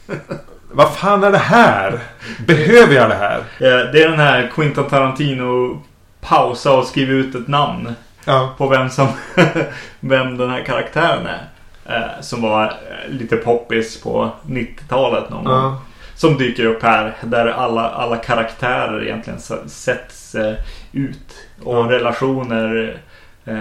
vad? 0.72 0.94
Fan 0.94 1.24
är 1.24 1.32
det 1.32 1.38
här? 1.38 1.98
Behöver 2.46 2.94
jag 2.94 3.08
det 3.10 3.14
här? 3.14 3.38
Eh, 3.38 3.92
Det 3.92 4.02
är 4.02 4.08
den 4.08 4.20
här 4.20 4.50
Quentin 4.54 4.84
Tarantino 4.84 5.82
pausa 6.20 6.72
och 6.72 6.86
skriva 6.86 7.12
ut 7.12 7.34
ett 7.34 7.48
namn 7.48 7.94
Ja. 8.24 8.54
på 8.58 8.68
vem 8.68 8.90
som 8.90 9.08
vem 10.00 10.36
den 10.36 10.50
här 10.50 10.62
karaktären 10.64 11.26
är. 11.26 11.48
Eh, 11.86 12.20
Som 12.20 12.42
var 12.42 12.64
eh, 12.66 13.10
lite 13.12 13.36
poppis 13.36 14.00
på 14.02 14.30
90-talet 14.46 15.30
någon 15.30 15.44
gång. 15.44 15.54
ja. 15.54 15.80
Som 16.16 16.38
dyker 16.38 16.64
upp 16.64 16.82
här. 16.82 17.16
Där 17.22 17.46
alla, 17.46 17.88
alla 17.90 18.16
karaktärer 18.16 19.04
egentligen 19.04 19.40
sätts 19.68 20.34
eh, 20.34 20.54
ut. 20.92 21.36
Och 21.62 21.74
Ja. 21.76 21.86
relationer 21.90 22.96
eh, 23.44 23.54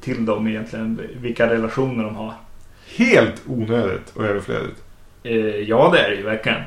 till 0.00 0.26
dem 0.26 0.48
egentligen. 0.48 1.00
Vilka 1.20 1.50
relationer 1.50 2.04
de 2.04 2.16
har. 2.16 2.32
Helt 2.96 3.42
onödigt 3.46 4.12
och 4.16 4.24
överflödigt. 4.24 4.82
Ja, 5.66 5.90
det 5.92 5.98
är 6.00 6.10
det 6.10 6.16
ju 6.16 6.22
verkligen. 6.22 6.60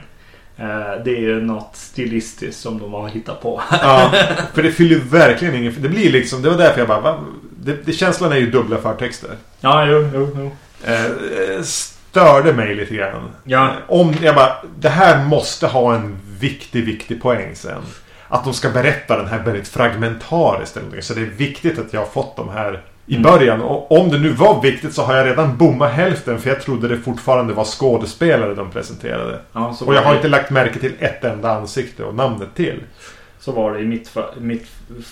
Det 1.04 1.12
är 1.18 1.20
ju 1.22 1.42
något 1.42 1.70
stilistiskt 1.76 2.62
som 2.62 2.80
de 2.80 2.94
har 2.94 3.08
hittat 3.10 3.42
på. 3.42 3.62
Ja, 3.72 4.12
för 4.54 4.64
det 4.64 4.72
fyller 4.72 4.96
verkligen 5.00 5.56
ingen... 5.56 5.76
Det 5.82 5.90
blir 5.90 6.12
liksom... 6.12 6.42
Det 6.42 6.50
var 6.50 6.58
därför 6.58 6.80
jag 6.80 6.88
bara... 6.88 7.02
Va? 7.02 7.20
Det, 7.60 7.86
det, 7.86 7.94
känslan 7.94 8.32
är 8.32 8.36
ju 8.38 8.52
dubbla 8.52 8.78
förtexter. 8.78 9.30
ja, 9.62 9.86
jo, 9.86 10.10
jo, 10.14 10.30
jo. 10.38 10.52
Eh, 10.84 11.62
störde 11.64 12.54
mig 12.54 12.76
lite 12.76 12.96
grann. 12.96 13.30
Ja. 13.44 13.66
Eh, 13.68 13.74
Om 13.88 14.14
jag 14.22 14.36
bara... 14.36 14.56
Det 14.80 14.90
här 14.90 15.26
måste 15.26 15.68
ha 15.68 15.96
en 15.96 16.18
viktig, 16.40 16.86
viktig 16.86 17.22
poäng 17.22 17.56
sen. 17.56 17.82
Att 18.28 18.44
de 18.44 18.54
ska 18.54 18.70
berätta 18.70 19.18
den 19.18 19.28
här 19.28 19.40
väldigt 19.44 19.68
fragmentariskt. 19.68 20.78
eller. 20.78 21.02
Så 21.02 21.14
det 21.14 21.22
är 21.22 21.26
viktigt 21.26 21.80
att 21.80 21.94
jag 21.94 22.00
har 22.00 22.08
fått 22.08 22.36
de 22.36 22.50
här 22.50 22.82
I 23.06 23.20
början. 23.20 23.62
Och 23.62 23.92
om 24.02 24.10
det 24.10 24.20
nu 24.20 24.30
var 24.30 24.62
viktigt 24.62 24.94
så 24.94 25.02
har 25.02 25.16
jag 25.16 25.26
redan 25.28 25.58
bommat 25.58 25.92
hälften. 25.92 26.40
För 26.40 26.50
jag 26.50 26.62
trodde 26.62 26.88
det 26.88 26.98
fortfarande 26.98 27.54
var 27.54 27.66
skådespelare 27.66 28.56
de 28.56 28.72
presenterade. 28.72 29.40
Ja, 29.54 29.76
Och 29.86 29.94
jag 29.96 30.02
har 30.02 30.12
det- 30.12 30.16
inte 30.18 30.28
lagt 30.28 30.50
märke 30.52 30.80
till 30.80 30.94
ett 31.00 31.24
enda 31.24 31.52
ansikte 31.52 32.04
och 32.04 32.16
namnet 32.16 32.50
till. 32.56 32.80
Så 33.40 33.52
var 33.52 33.74
det 33.74 33.80
i 33.80 33.86
mitt, 33.86 34.16
mitt 34.38 34.68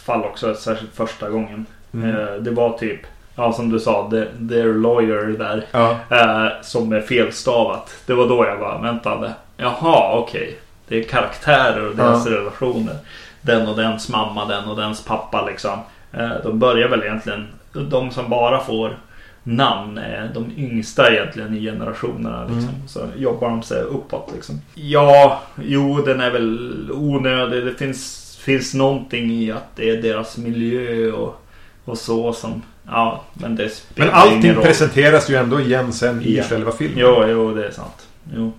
fall 0.05 0.23
också, 0.23 0.55
särskilt 0.55 0.95
första 0.95 1.29
gången. 1.29 1.65
Mm. 1.93 2.09
Eh, 2.09 2.33
det 2.33 2.51
var 2.51 2.77
typ, 2.77 2.99
ja 3.39 3.53
som 3.53 3.69
du 3.69 3.79
sa, 3.79 4.09
the, 4.09 4.25
their 4.49 4.73
lawyer 4.73 5.37
där. 5.37 5.65
Ja. 5.71 5.97
Eh, 6.09 6.61
som 6.61 6.93
är 6.93 7.01
felstavat. 7.01 7.95
Det 8.05 8.13
var 8.13 8.27
då 8.29 8.45
jag 8.45 8.59
bara, 8.59 8.81
väntade. 8.81 9.33
Jaha, 9.57 10.17
okej. 10.19 10.59
Det 10.87 10.99
är 10.99 11.03
karaktärer 11.03 11.89
och 11.89 11.95
deras 11.95 12.25
Ja. 12.27 12.31
relationer. 12.31 12.95
Den 13.41 13.67
och 13.67 13.75
dens 13.75 14.09
mamma, 14.09 14.45
den 14.45 14.69
och 14.69 14.75
dens 14.77 15.05
pappa 15.05 15.45
liksom. 15.45 15.79
Eh, 16.13 16.29
de 16.43 16.59
börjar 16.59 16.89
väl 16.89 17.03
egentligen, 17.03 17.47
de 17.73 18.11
som 18.11 18.29
bara 18.29 18.59
får 18.59 18.97
namn 19.43 19.97
är 19.97 20.31
de 20.33 20.51
yngsta 20.57 21.11
egentligen 21.11 21.57
i 21.57 21.61
generationerna. 21.61 22.41
Liksom. 22.43 22.69
Mm. 22.75 22.87
Så 22.87 22.99
jobbar 23.17 23.49
de 23.49 23.63
sig 23.63 23.81
uppåt 23.81 24.31
liksom. 24.33 24.61
Ja, 24.75 25.41
jo 25.63 26.01
den 26.05 26.21
är 26.21 26.31
väl 26.31 26.89
onödig. 26.93 27.65
Det 27.65 27.73
finns, 27.73 28.37
finns 28.41 28.73
någonting 28.73 29.31
i 29.31 29.51
att 29.51 29.75
det 29.75 29.89
är 29.89 30.01
deras 30.01 30.37
miljö 30.37 31.11
och, 31.11 31.41
och 31.85 31.97
så 31.97 32.33
som... 32.33 32.61
Ja, 32.91 33.23
men 33.33 33.55
det 33.55 33.69
spelar 33.69 34.07
Men 34.11 34.15
allting 34.19 34.39
ingen 34.43 34.55
roll. 34.55 34.63
presenteras 34.65 35.29
ju 35.29 35.35
ändå 35.35 35.59
igen 35.61 35.93
sen 35.93 36.21
i 36.21 36.37
Ja. 36.37 36.43
själva 36.43 36.71
filmen. 36.71 36.97
Jo, 36.99 37.23
jo, 37.27 37.53
det 37.53 37.67
är 37.67 37.71
sant. 37.71 38.07
Jo. 38.33 38.53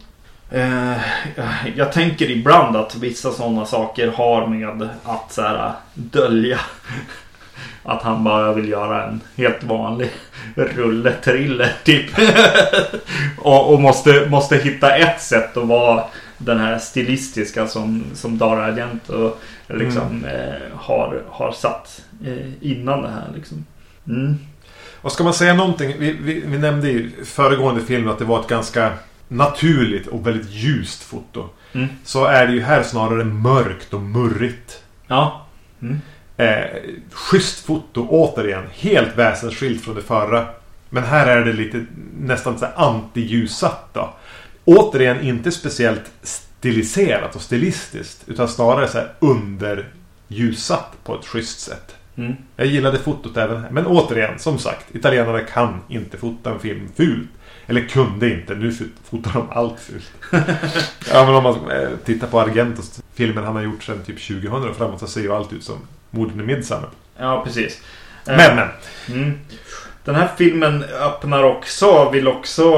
Eh, 0.50 0.96
jag 1.76 1.92
tänker 1.92 2.30
ibland 2.30 2.76
att 2.76 2.96
vissa 2.96 3.30
sådana 3.32 3.64
saker 3.64 4.08
har 4.08 4.46
med 4.46 4.88
att 5.04 5.32
så 5.32 5.42
här, 5.42 5.72
dölja 5.94 6.60
att 7.84 8.02
han 8.02 8.24
bara 8.24 8.52
vill 8.52 8.68
göra 8.68 9.04
en 9.04 9.20
helt 9.36 9.62
vanlig 9.64 10.10
rulle-thriller 10.54 11.72
typ. 11.84 12.10
och 13.38 13.72
och 13.72 13.80
måste, 13.80 14.26
måste 14.30 14.56
hitta 14.56 14.96
ett 14.96 15.20
sätt 15.22 15.56
att 15.56 15.66
vara 15.66 16.04
den 16.38 16.58
här 16.60 16.78
stilistiska 16.78 17.66
som, 17.66 18.04
som 18.14 18.38
Dara 18.38 18.64
Argento 18.64 19.32
liksom, 19.68 20.24
eh, 20.24 20.76
har, 20.78 21.22
har 21.30 21.52
satt 21.52 22.02
eh, 22.26 22.52
innan 22.70 23.02
det 23.02 23.08
här. 23.08 23.26
Liksom. 23.36 23.64
Mm. 24.06 24.38
Och 25.02 25.12
ska 25.12 25.24
man 25.24 25.34
säga 25.34 25.54
någonting. 25.54 25.94
Vi, 25.98 26.12
vi, 26.12 26.42
vi 26.46 26.58
nämnde 26.58 26.90
i 26.90 27.10
föregående 27.24 27.80
film 27.80 28.08
att 28.08 28.18
det 28.18 28.24
var 28.24 28.40
ett 28.40 28.48
ganska 28.48 28.92
naturligt 29.28 30.06
och 30.06 30.26
väldigt 30.26 30.50
ljust 30.50 31.02
foto. 31.02 31.48
Mm. 31.72 31.88
Så 32.04 32.24
är 32.24 32.46
det 32.46 32.52
ju 32.52 32.60
här 32.60 32.82
snarare 32.82 33.24
mörkt 33.24 33.94
och 33.94 34.00
murrigt. 34.00 34.82
Ja. 35.06 35.46
Mm. 35.82 36.00
Eh, 36.36 36.64
schysst 37.12 37.64
foto 37.64 38.06
återigen. 38.08 38.64
Helt 38.72 39.16
väsensskilt 39.16 39.84
från 39.84 39.94
det 39.94 40.02
förra. 40.02 40.46
Men 40.90 41.04
här 41.04 41.26
är 41.26 41.44
det 41.44 41.52
lite 41.52 41.86
nästan 42.18 42.58
så 42.58 42.64
här 42.64 42.74
anti-ljussatt 42.76 43.88
då. 43.92 44.14
Återigen 44.64 45.20
inte 45.20 45.52
speciellt 45.52 46.10
stiliserat 46.22 47.36
och 47.36 47.42
stilistiskt. 47.42 48.22
Utan 48.26 48.48
snarare 48.48 48.88
så 48.88 48.98
här 48.98 49.12
underljussatt 49.18 50.96
på 51.04 51.18
ett 51.18 51.26
schysst 51.26 51.60
sätt. 51.60 51.96
Mm. 52.16 52.36
Jag 52.56 52.66
gillade 52.66 52.98
fotot 52.98 53.36
även. 53.36 53.62
Men 53.70 53.86
återigen, 53.86 54.38
som 54.38 54.58
sagt. 54.58 54.94
Italienare 54.94 55.40
kan 55.40 55.80
inte 55.88 56.16
fota 56.16 56.50
en 56.50 56.60
film 56.60 56.88
fult. 56.96 57.28
Eller 57.66 57.80
kunde 57.80 58.30
inte. 58.30 58.54
Nu 58.54 58.72
fotar 59.10 59.32
de 59.32 59.50
allt 59.50 59.80
fult. 59.80 60.12
ja, 61.12 61.26
men 61.26 61.34
om 61.34 61.42
man 61.42 61.70
eh, 61.70 61.88
tittar 62.04 62.26
på 62.26 62.40
Argentos 62.40 63.02
filmer 63.14 63.42
han 63.42 63.56
har 63.56 63.62
gjort 63.62 63.82
sedan 63.82 64.02
typ 64.06 64.26
2000 64.26 64.52
och 64.52 64.76
framåt 64.76 65.00
så 65.00 65.06
ser 65.06 65.20
ju 65.20 65.32
allt 65.32 65.52
ut 65.52 65.64
som 65.64 65.76
Morden 66.10 66.40
i 66.40 66.42
Midsommar. 66.42 66.88
Ja, 67.18 67.42
precis. 67.44 67.82
Eh, 68.26 68.36
Men, 68.36 68.56
men. 68.56 68.68
Mm. 69.08 69.38
Den 70.04 70.14
här 70.14 70.28
filmen 70.38 70.84
öppnar 70.84 71.42
också, 71.42 72.10
vill 72.10 72.28
också 72.28 72.72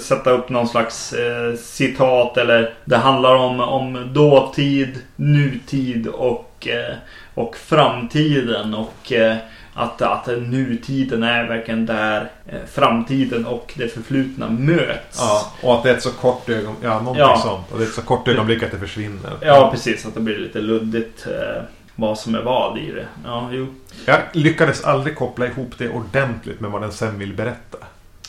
sätta 0.00 0.30
upp 0.30 0.48
någon 0.48 0.68
slags 0.68 1.12
eh, 1.12 1.54
citat 1.54 2.36
eller 2.36 2.74
det 2.84 2.96
handlar 2.96 3.34
om, 3.34 3.60
om 3.60 4.12
dåtid, 4.12 4.98
nutid 5.16 6.06
och, 6.06 6.68
eh, 6.68 6.94
och 7.36 7.56
framtiden 7.56 8.74
och 8.74 9.12
eh, 9.12 9.36
att, 9.74 10.02
att 10.02 10.26
nutiden 10.26 11.22
är 11.22 11.48
verkligen 11.48 11.86
där 11.86 12.30
eh, 12.46 12.58
framtiden 12.72 13.46
och 13.46 13.72
det 13.76 13.88
förflutna 13.88 14.48
möts. 14.50 15.18
Ja, 15.18 15.52
och 15.62 15.74
att 15.74 15.82
det 15.82 15.90
är 15.90 15.94
ett 15.94 16.02
så 16.02 16.10
kort 16.10 16.48
ögonblick. 16.48 16.84
Ja, 16.84 16.98
någonting 16.98 17.20
Ja. 17.20 17.40
sånt. 17.44 17.72
Och 17.72 17.78
det 17.78 17.84
är 17.84 17.88
ett 17.88 17.94
så 17.94 18.02
kort 18.02 18.28
ögonblick 18.28 18.62
att 18.62 18.70
det 18.70 18.78
försvinner. 18.78 19.30
Ja, 19.40 19.68
precis. 19.72 20.06
Att 20.06 20.14
det 20.14 20.20
blir 20.20 20.38
lite 20.38 20.60
luddigt 20.60 21.26
eh, 21.26 21.62
vad 21.94 22.18
som 22.18 22.34
är 22.34 22.42
vad 22.42 22.78
i 22.78 22.90
det. 22.92 23.06
Ja, 23.24 23.48
jo. 23.52 23.66
Jag 24.06 24.18
lyckades 24.32 24.84
aldrig 24.84 25.16
koppla 25.16 25.46
ihop 25.46 25.74
det 25.78 25.88
ordentligt 25.88 26.60
med 26.60 26.70
vad 26.70 26.80
den 26.82 26.92
sen 26.92 27.18
vill 27.18 27.34
berätta. 27.34 27.78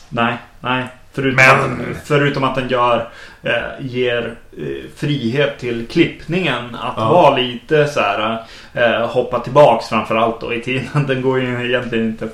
Nej, 0.09 0.37
nej. 0.59 0.85
Förutom, 1.17 1.35
Men- 1.35 1.91
att, 1.91 1.97
förutom 2.07 2.43
att 2.43 2.55
den 2.55 2.67
gör, 2.69 3.09
eh, 3.43 3.53
ger 3.79 4.35
eh, 4.57 4.65
frihet 4.95 5.59
till 5.59 5.87
klippningen 5.87 6.75
att 6.75 6.93
Ja. 6.97 7.09
vara 7.09 7.35
lite 7.37 7.87
så 7.87 7.99
här 7.99 8.43
eh, 8.73 9.07
hoppa 9.07 9.39
tillbaks 9.39 9.87
framförallt 9.87 10.41
då 10.41 10.53
i 10.53 10.61
tiden. 10.61 11.05
Den 11.07 11.21
går 11.21 11.39
ju 11.41 11.65
egentligen 11.69 12.05
inte 12.05 12.29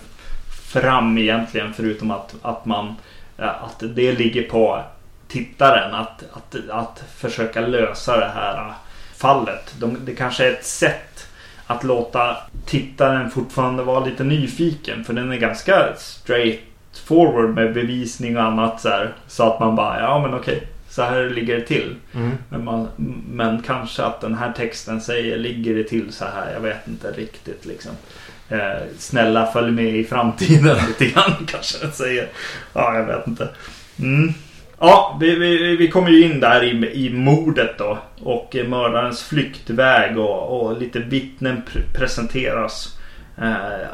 fram 0.74 1.18
egentligen 1.18 1.74
förutom 1.74 2.12
att, 2.12 2.36
att 2.42 2.66
man 2.66 2.96
eh, 3.38 3.48
att 3.64 3.80
det 3.80 4.12
ligger 4.12 4.44
på 4.44 4.84
tittaren 5.28 5.94
att, 5.96 6.24
att, 6.34 6.56
att 6.70 7.04
försöka 7.18 7.62
lösa 7.62 8.18
det 8.20 8.32
här 8.36 8.58
eh, 8.58 8.74
fallet. 9.18 9.74
De, 9.80 9.98
det 10.06 10.16
kanske 10.16 10.48
är 10.48 10.52
ett 10.52 10.66
sätt 10.66 11.28
att 11.68 11.84
låta 11.84 12.38
tittaren 12.66 13.32
fortfarande 13.32 13.84
vara 13.84 14.06
lite 14.06 14.24
nyfiken 14.24 15.04
för 15.04 15.14
den 15.14 15.32
är 15.32 15.38
ganska 15.38 15.94
straight 15.98 16.60
forward 17.00 17.50
med 17.50 17.74
bevisning 17.74 18.38
och 18.38 18.44
annat 18.44 18.82
så 18.82 18.90
här. 18.90 19.14
Så 19.28 19.44
att 19.44 19.60
man 19.60 19.76
bara, 19.76 20.00
ja 20.00 20.20
men 20.22 20.34
okej, 20.34 20.68
så 20.90 21.02
här 21.02 21.30
ligger 21.30 21.56
det 21.56 21.66
till. 21.66 21.96
Mm. 22.16 22.32
Men, 22.50 22.64
man, 22.64 22.88
men 23.30 23.62
kanske 23.62 24.04
att 24.04 24.22
den 24.22 24.36
här 24.36 24.52
texten 24.52 25.02
säger, 25.02 25.38
ligger 25.38 25.76
det 25.76 25.84
till 25.84 26.14
så 26.14 26.26
här? 26.26 26.54
Jag 26.54 26.60
vet 26.60 26.88
inte 26.88 27.12
riktigt 27.12 27.66
liksom. 27.66 27.92
Eh, 28.50 28.82
snälla 28.98 29.46
följ 29.46 29.72
med 29.72 29.96
i 29.96 30.04
framtiden 30.04 30.78
lite 30.88 31.06
grann 31.06 31.46
kanske 31.48 31.78
den 31.86 31.92
säger. 31.92 32.28
Ja, 32.74 32.96
jag 32.96 33.06
vet 33.06 33.28
inte. 33.28 33.50
Mm. 34.00 34.34
Ja, 34.80 35.18
vi, 35.22 35.36
vi, 35.36 35.76
vi 35.76 35.88
kommer 35.88 36.10
ju 36.10 36.24
in 36.24 36.40
där 36.40 36.64
i, 36.64 37.06
i 37.06 37.14
mordet 37.14 37.78
då. 37.78 37.98
Och 38.20 38.56
mördarens 38.68 39.24
flyktväg 39.24 40.18
och, 40.20 40.62
och 40.62 40.78
lite 40.82 41.00
vittnen 41.00 41.62
pr- 41.68 41.98
presenteras. 41.98 43.00
Eh, 43.38 43.88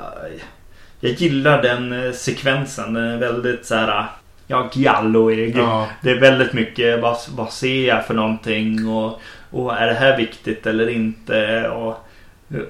jag 0.99 1.11
gillar 1.11 1.61
den 1.61 2.05
eh, 2.05 2.11
sekvensen. 2.11 2.93
Den 2.93 3.03
är 3.03 3.17
väldigt 3.17 3.65
så 3.65 3.75
här. 3.75 4.05
Ja, 4.47 4.69
gialloig. 4.73 5.57
Ja. 5.57 5.87
Det 6.01 6.11
är 6.11 6.19
väldigt 6.19 6.53
mycket 6.53 7.01
vad, 7.01 7.17
vad 7.35 7.51
ser 7.51 7.87
jag 7.87 8.05
för 8.05 8.13
någonting 8.13 8.87
och, 8.89 9.21
och 9.51 9.73
är 9.77 9.87
det 9.87 9.93
här 9.93 10.17
viktigt 10.17 10.67
eller 10.67 10.89
inte 10.89 11.69
och, 11.69 12.05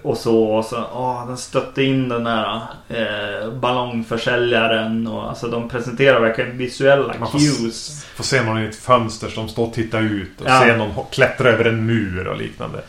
och 0.01 0.17
så. 0.17 0.43
Och 0.43 0.65
så 0.65 0.77
åh, 0.93 1.27
den 1.27 1.37
stötte 1.37 1.83
in 1.83 2.09
den 2.09 2.23
där 2.23 2.61
eh, 2.89 3.51
ballongförsäljaren 3.53 5.07
och 5.07 5.29
alltså 5.29 5.47
de 5.47 5.69
presenterar 5.69 6.19
verkligen 6.19 6.57
visuella 6.57 7.13
Man 7.19 7.31
får, 7.31 7.39
cues. 7.39 8.05
får 8.15 8.23
se 8.23 8.43
någon 8.43 8.63
i 8.63 8.65
ett 8.65 8.75
fönster 8.75 9.27
som 9.29 9.49
står 9.49 9.67
och 9.67 9.73
tittar 9.73 10.01
ut. 10.01 10.41
Och 10.41 10.47
Ja. 10.49 10.59
se 10.61 10.77
någon 10.77 10.91
klättra 11.11 11.49
över 11.49 11.65
en 11.65 11.85
mur 11.85 12.27
och 12.27 12.37
liknande. 12.37 12.81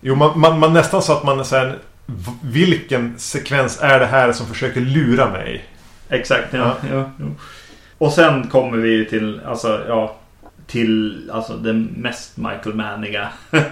Jo, 0.00 0.14
man, 0.14 0.40
man, 0.40 0.58
man 0.58 0.72
nästan 0.72 1.02
så 1.02 1.12
att 1.12 1.24
man 1.24 1.44
säger 1.44 1.78
Vilken 2.42 3.18
sekvens 3.18 3.78
är 3.80 4.00
det 4.00 4.06
här 4.06 4.32
som 4.32 4.46
försöker 4.46 4.80
lura 4.80 5.30
mig? 5.30 5.64
Exakt, 6.08 6.46
ja. 6.52 6.76
Ja. 6.90 7.10
ja. 7.18 7.26
Och 7.98 8.12
sen 8.12 8.48
kommer 8.48 8.76
vi 8.78 8.90
ju 8.90 9.04
till, 9.04 9.40
alltså, 9.46 9.84
ja, 9.88 10.16
till 10.66 11.30
alltså, 11.32 11.56
den 11.56 11.84
mest 11.84 12.36
Michael 12.36 12.74
Manniga 12.74 13.28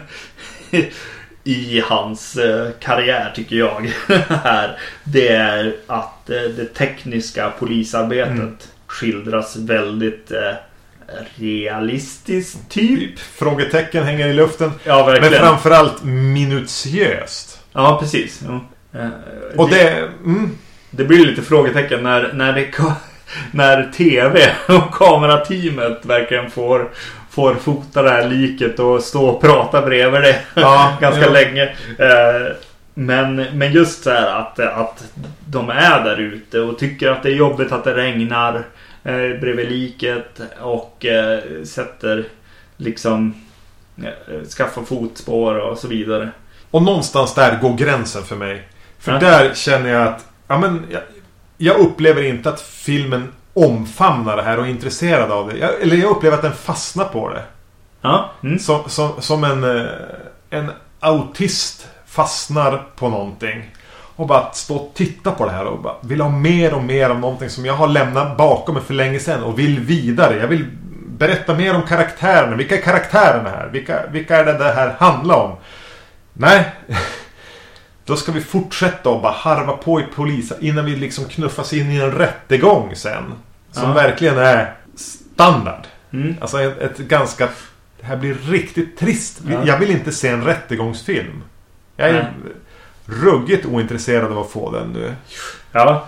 i 1.45 1.81
hans 1.81 2.37
eh, 2.37 2.71
karriär 2.81 3.33
tycker 3.35 3.57
jag. 3.57 3.91
här. 4.29 4.79
Det 5.05 5.29
är 5.29 5.75
att 5.87 6.31
eh, 6.31 6.43
det 6.57 6.65
tekniska 6.75 7.51
polisarbetet 7.59 8.33
Mm. 8.35 8.57
skildras 8.87 9.57
väldigt 9.57 10.31
eh, 10.31 10.55
realistiskt 11.37 12.59
typ. 12.71 12.99
Typ. 13.01 13.19
Frågetecken 13.19 14.05
hänger 14.05 14.29
i 14.29 14.33
luften. 14.33 14.73
Ja, 14.85 14.97
Men 15.07 15.07
verkligen. 15.15 15.45
framförallt 15.45 16.05
minutiöst. 16.05 17.54
Ja, 17.75 17.99
precis. 18.01 18.43
Ja. 18.49 18.61
Eh, 19.01 19.09
Och 19.57 19.69
det... 19.71 19.91
Mm, 20.25 20.51
Det 20.91 21.05
blir 21.05 21.27
lite 21.27 21.43
frågetecken 21.43 22.03
när, 22.03 22.33
när, 22.33 22.53
det, 22.53 22.71
när 23.53 23.93
TV 23.93 24.41
och 24.69 24.95
kamerateamet 24.95 26.05
verkligen 26.07 26.51
får, 26.51 26.91
får 27.31 27.55
fota 27.55 28.03
det 28.03 28.11
här 28.11 28.29
liket 28.29 28.79
och 28.79 29.03
stå 29.03 29.27
och 29.27 29.41
prata 29.41 29.83
bredvid 29.83 30.21
det 30.23 30.37
Ja, 30.55 30.97
ganska 31.01 31.23
ja. 31.27 31.31
länge. 31.33 31.63
Eh, 31.99 32.53
Men, 32.97 33.37
men 33.37 33.73
just 33.73 34.03
så 34.05 34.11
här 34.11 34.27
att, 34.41 34.59
att 34.59 35.05
de 35.47 35.71
är 35.71 36.05
där 36.05 36.17
ute 36.21 36.61
och 36.61 36.79
tycker 36.79 37.11
att 37.11 37.23
det 37.23 37.29
är 37.29 37.35
jobbigt 37.37 37.73
att 37.73 37.85
det 37.85 37.95
regnar 37.95 38.55
eh, 39.05 39.41
bredvid 39.41 39.69
liket 39.69 40.41
och 40.61 41.07
eh, 41.07 41.39
sätter 41.65 42.25
liksom 42.77 43.35
eh, 44.05 44.47
skaffar 44.57 44.83
fotspår 44.83 45.55
och 45.55 45.79
så 45.79 45.89
vidare. 45.89 46.31
Och 46.75 46.83
någonstans 46.83 47.35
där 47.35 47.59
går 47.61 47.77
gränsen 47.77 48.23
för 48.25 48.37
mig. 48.37 48.69
För 48.99 49.13
Ja. 49.13 49.19
där 49.19 49.55
känner 49.55 49.91
jag 49.91 50.07
att... 50.07 50.27
Ja, 50.49 50.59
men, 50.59 50.87
jag, 50.91 51.03
jag 51.57 51.77
upplever 51.77 52.23
inte 52.23 52.49
att 52.49 52.61
filmen 52.61 53.33
omfamnar 53.53 54.37
det 54.37 54.43
här 54.43 54.59
och 54.59 54.65
är 54.65 54.71
intresserad 54.71 55.31
av 55.31 55.49
det. 55.49 55.59
Jag, 55.59 55.83
eller 55.83 55.97
jag 55.97 56.11
upplever 56.11 56.37
att 56.37 56.43
den 56.43 56.53
fastnar 56.53 57.05
på 57.05 57.29
det. 57.31 57.43
Ja. 58.01 58.31
Mm. 58.43 58.59
Som, 58.59 58.81
som, 58.87 59.11
som 59.19 59.45
en, 59.45 59.65
eh, 59.65 59.87
en 60.51 60.71
autist 61.01 61.89
fastnar 62.07 62.83
på 62.97 63.09
någonting. 63.09 63.71
Och 64.17 64.27
bara 64.27 64.53
stå 64.53 64.77
och 64.77 64.93
titta 64.95 65.31
på 65.31 65.45
det 65.45 65.53
här 65.53 65.65
och 65.65 65.83
bara 65.83 65.97
vill 66.01 66.21
ha 66.21 66.29
mer 66.29 66.75
och 66.75 66.83
mer 66.83 67.11
av 67.11 67.19
någonting 67.19 67.51
som 67.51 67.67
jag 67.67 67.75
har 67.75 67.89
lämnat 67.89 68.37
bakom 68.37 68.75
mig 68.75 68.85
för 68.85 68.95
länge 68.95 69.19
sedan 69.19 69.43
och 69.43 69.59
vill 69.59 69.81
vidare. 69.81 70.37
Jag 70.37 70.49
vill 70.49 70.67
berätta 71.07 71.55
mer 71.55 71.75
om 71.75 71.83
karaktärerna. 71.83 72.57
Vilka 72.57 72.77
är 72.77 72.83
karaktärerna 72.83 73.51
här? 73.51 73.69
Vilka, 73.73 74.07
vilka 74.11 74.37
är 74.37 74.45
det 74.45 74.59
det 74.59 74.73
här 74.73 74.95
handlar 74.99 75.37
om? 75.37 75.57
Nej. 76.35 76.73
Då 78.07 78.17
ska 78.17 78.33
vi 78.33 78.41
fortsätta 78.41 79.09
och 79.11 79.23
bara 79.23 79.33
harva 79.33 79.73
på 79.77 80.01
i 80.01 80.05
polisen 80.15 80.57
innan 80.61 80.85
vi 80.85 80.97
liksom 80.97 81.25
knuffas 81.25 81.73
in 81.73 81.91
i 81.91 81.97
en 81.97 82.13
rättegång 82.13 82.97
sen. 82.97 83.33
Som 83.73 83.89
Ja. 83.89 83.93
verkligen 83.95 84.39
är 84.39 84.75
standard. 84.97 85.87
Mm. 86.13 86.37
Alltså 86.41 86.61
ett, 86.63 86.79
ett 86.79 86.99
ganska... 86.99 87.49
Det 88.01 88.07
här 88.07 88.17
blir 88.17 88.35
riktigt 88.35 88.99
trist. 88.99 89.41
Ja. 89.51 89.59
Jag 89.67 89.79
vill 89.79 89.91
inte 89.91 90.13
se 90.13 90.29
en 90.29 90.45
rättegångsfilm. 90.45 91.43
Jag 91.97 92.09
är 92.09 92.13
Nej. 92.13 92.27
ruggigt 93.07 93.67
ointresserad 93.67 94.33
av 94.33 94.39
att 94.39 94.51
få 94.51 94.71
den 94.71 94.89
nu. 94.93 95.15
Ja. 95.73 96.07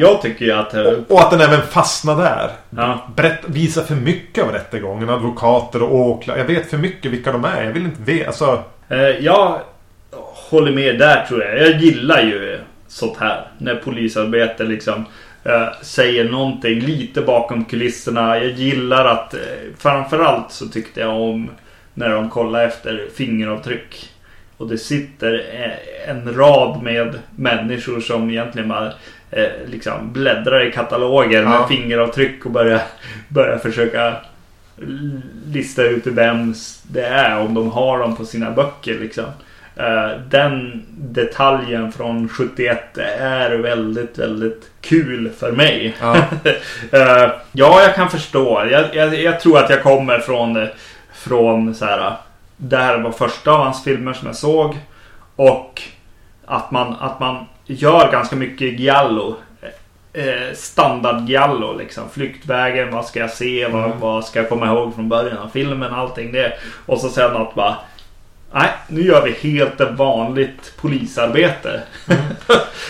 Jag 0.00 0.22
tycker 0.22 0.44
ju 0.44 0.52
att... 0.52 0.74
eh, 0.74 0.82
Och, 0.82 1.10
och 1.10 1.20
att 1.20 1.30
den 1.30 1.40
även 1.40 1.62
fastnar 1.66 2.16
där. 2.16 2.50
Ja. 2.70 3.08
Berätt, 3.16 3.40
visa 3.46 3.82
för 3.84 3.94
mycket 3.94 4.44
av 4.44 4.50
rättegången. 4.50 5.08
Advokater 5.10 5.82
och 5.82 5.94
åklagare. 5.96 6.40
Jag 6.48 6.54
vet 6.54 6.70
för 6.70 6.78
mycket 6.78 7.10
vilka 7.12 7.32
de 7.32 7.44
är. 7.44 7.64
Jag 7.64 7.72
vill 7.72 7.84
inte 7.84 8.02
veta. 8.02 8.26
Alltså, 8.28 8.62
Jag 9.20 9.60
håller 10.50 10.72
med 10.72 10.98
där 10.98 11.24
tror 11.26 11.44
jag. 11.44 11.58
Jag 11.58 11.80
gillar 11.80 12.22
ju 12.22 12.58
sånt 12.88 13.16
här. 13.18 13.46
När 13.58 13.74
polisarbete 13.74 14.64
liksom 14.64 15.04
eh, 15.44 15.68
säger 15.82 16.24
någonting 16.24 16.80
lite 16.80 17.22
bakom 17.22 17.64
kulisserna. 17.64 18.38
Jag 18.38 18.50
gillar 18.50 19.04
att 19.04 19.34
eh, 19.34 19.40
framförallt 19.78 20.52
så 20.52 20.68
tyckte 20.68 21.00
jag 21.00 21.20
om 21.20 21.50
när 21.94 22.08
de 22.08 22.30
kollar 22.30 22.64
efter 22.64 23.08
fingeravtryck. 23.16 24.10
Och 24.56 24.68
det 24.68 24.78
sitter 24.78 25.44
eh, 25.54 26.10
en 26.10 26.34
rad 26.34 26.82
med 26.82 27.18
människor 27.36 28.00
som 28.00 28.30
egentligen 28.30 28.68
bara 28.68 28.92
eh, 29.30 29.48
liksom 29.66 30.12
bläddrar 30.12 30.66
i 30.66 30.72
kataloger 30.72 31.44
med 31.44 31.52
Ja. 31.52 31.66
fingeravtryck 31.68 32.44
och 32.46 32.50
börjar, 32.52 32.80
börjar 33.28 33.58
försöka 33.58 34.16
lista 35.46 35.82
ut 35.82 36.06
vem 36.06 36.54
det 36.82 37.04
är 37.04 37.38
om 37.38 37.54
de 37.54 37.70
har 37.70 37.98
dem 37.98 38.16
på 38.16 38.24
sina 38.24 38.50
böcker 38.50 38.98
liksom. 38.98 39.24
Eh, 39.76 40.10
Den 40.28 40.82
detaljen 40.96 41.92
från 41.92 42.28
71 42.28 42.98
är 43.18 43.50
väldigt, 43.50 44.18
väldigt 44.18 44.70
kul 44.80 45.30
för 45.38 45.52
mig. 45.52 45.96
ja. 46.00 46.16
Eh, 46.92 47.30
ja, 47.52 47.82
jag 47.82 47.94
kan 47.94 48.10
förstå. 48.10 48.66
Jag, 48.70 48.94
jag, 48.94 49.14
jag 49.20 49.40
tror 49.40 49.58
att 49.58 49.70
jag 49.70 49.82
kommer 49.82 50.18
från, 50.18 50.66
från 51.12 51.74
så 51.74 51.84
här. 51.84 52.16
Det 52.56 52.76
här 52.76 52.98
var 52.98 53.12
första 53.12 53.50
av 53.50 53.64
hans 53.64 53.84
filmer 53.84 54.12
som 54.12 54.26
jag 54.26 54.36
såg. 54.36 54.76
Och 55.36 55.82
att 56.46 56.70
man, 56.70 56.96
att 57.00 57.20
man 57.20 57.46
gör 57.66 58.12
ganska 58.12 58.36
mycket 58.36 58.80
giallo. 58.80 59.36
Eh, 60.14 60.54
standard 60.54 61.28
giallo 61.28 61.76
liksom. 61.78 62.04
Flyktvägen, 62.12 62.90
vad 62.94 63.04
ska 63.06 63.20
jag 63.20 63.30
se? 63.30 63.66
Vad, 63.68 63.84
Mm. 63.84 64.00
vad 64.00 64.24
ska 64.24 64.38
jag 64.38 64.48
komma 64.48 64.66
ihåg 64.66 64.94
från 64.94 65.08
början 65.08 65.38
av 65.38 65.48
filmen? 65.48 65.94
Allting 65.94 66.32
det. 66.32 66.52
Och 66.86 66.98
så 67.00 67.08
sen 67.08 67.36
att 67.36 67.54
bara 67.54 67.76
Nej, 68.54 68.68
nu 68.88 69.02
gör 69.02 69.22
vi 69.24 69.30
helt 69.50 69.80
ett 69.80 69.92
vanligt 69.98 70.72
polisarbete. 70.80 71.82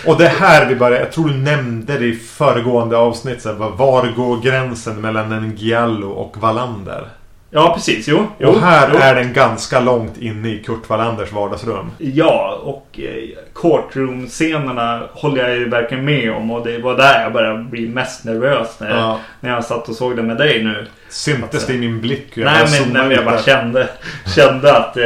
Och 0.06 0.18
det 0.18 0.28
här 0.28 0.66
vi 0.68 0.74
börjar... 0.76 1.00
Jag 1.00 1.12
tror 1.12 1.28
du 1.28 1.34
nämnde 1.36 1.98
det 1.98 2.04
i 2.06 2.14
föregående 2.14 2.96
avsnitt. 2.96 3.42
Så 3.42 3.48
här, 3.48 3.56
vad- 3.56 3.72
var 3.78 4.06
går 4.16 4.40
gränsen 4.40 5.00
mellan 5.00 5.32
en 5.32 5.56
Giallo 5.56 6.10
och 6.10 6.36
Wallander? 6.36 7.08
Ja, 7.54 7.74
precis. 7.74 8.08
Jo. 8.08 8.26
jo 8.38 8.48
och 8.48 8.60
här 8.60 8.90
jo. 8.92 8.98
är 8.98 9.14
den 9.14 9.32
ganska 9.32 9.80
långt 9.80 10.18
inne 10.18 10.48
i 10.48 10.62
Kurt 10.62 10.88
Wallanders 10.88 11.32
vardagsrum. 11.32 11.90
Ja, 11.98 12.60
och 12.62 13.00
eh, 13.00 13.38
courtroom-scenerna 13.54 15.02
håller 15.12 15.48
jag 15.48 15.56
ju 15.56 15.68
verkligen 15.68 16.04
med 16.04 16.32
om. 16.32 16.50
Och 16.50 16.66
det 16.66 16.78
var 16.78 16.96
där 16.96 17.22
jag 17.22 17.32
började 17.32 17.64
bli 17.64 17.88
mest 17.88 18.24
nervös 18.24 18.68
när, 18.80 18.90
Ja. 18.90 19.18
när 19.40 19.50
jag 19.50 19.64
satt 19.64 19.88
och 19.88 19.94
såg 19.94 20.16
det 20.16 20.22
med 20.22 20.36
dig 20.36 20.64
nu. 20.64 20.86
Syntes 21.08 21.66
det 21.66 21.74
i 21.74 21.78
min 21.78 22.00
blick? 22.00 22.26
Jag 22.34 22.44
Nej, 22.44 22.66
men, 22.80 22.92
nej, 22.92 23.02
men 23.02 23.10
jag 23.10 23.24
bara 23.24 23.36
där. 23.36 23.42
kände, 23.42 23.88
kände 24.36 24.76
att 24.76 24.96
eh, 24.96 25.02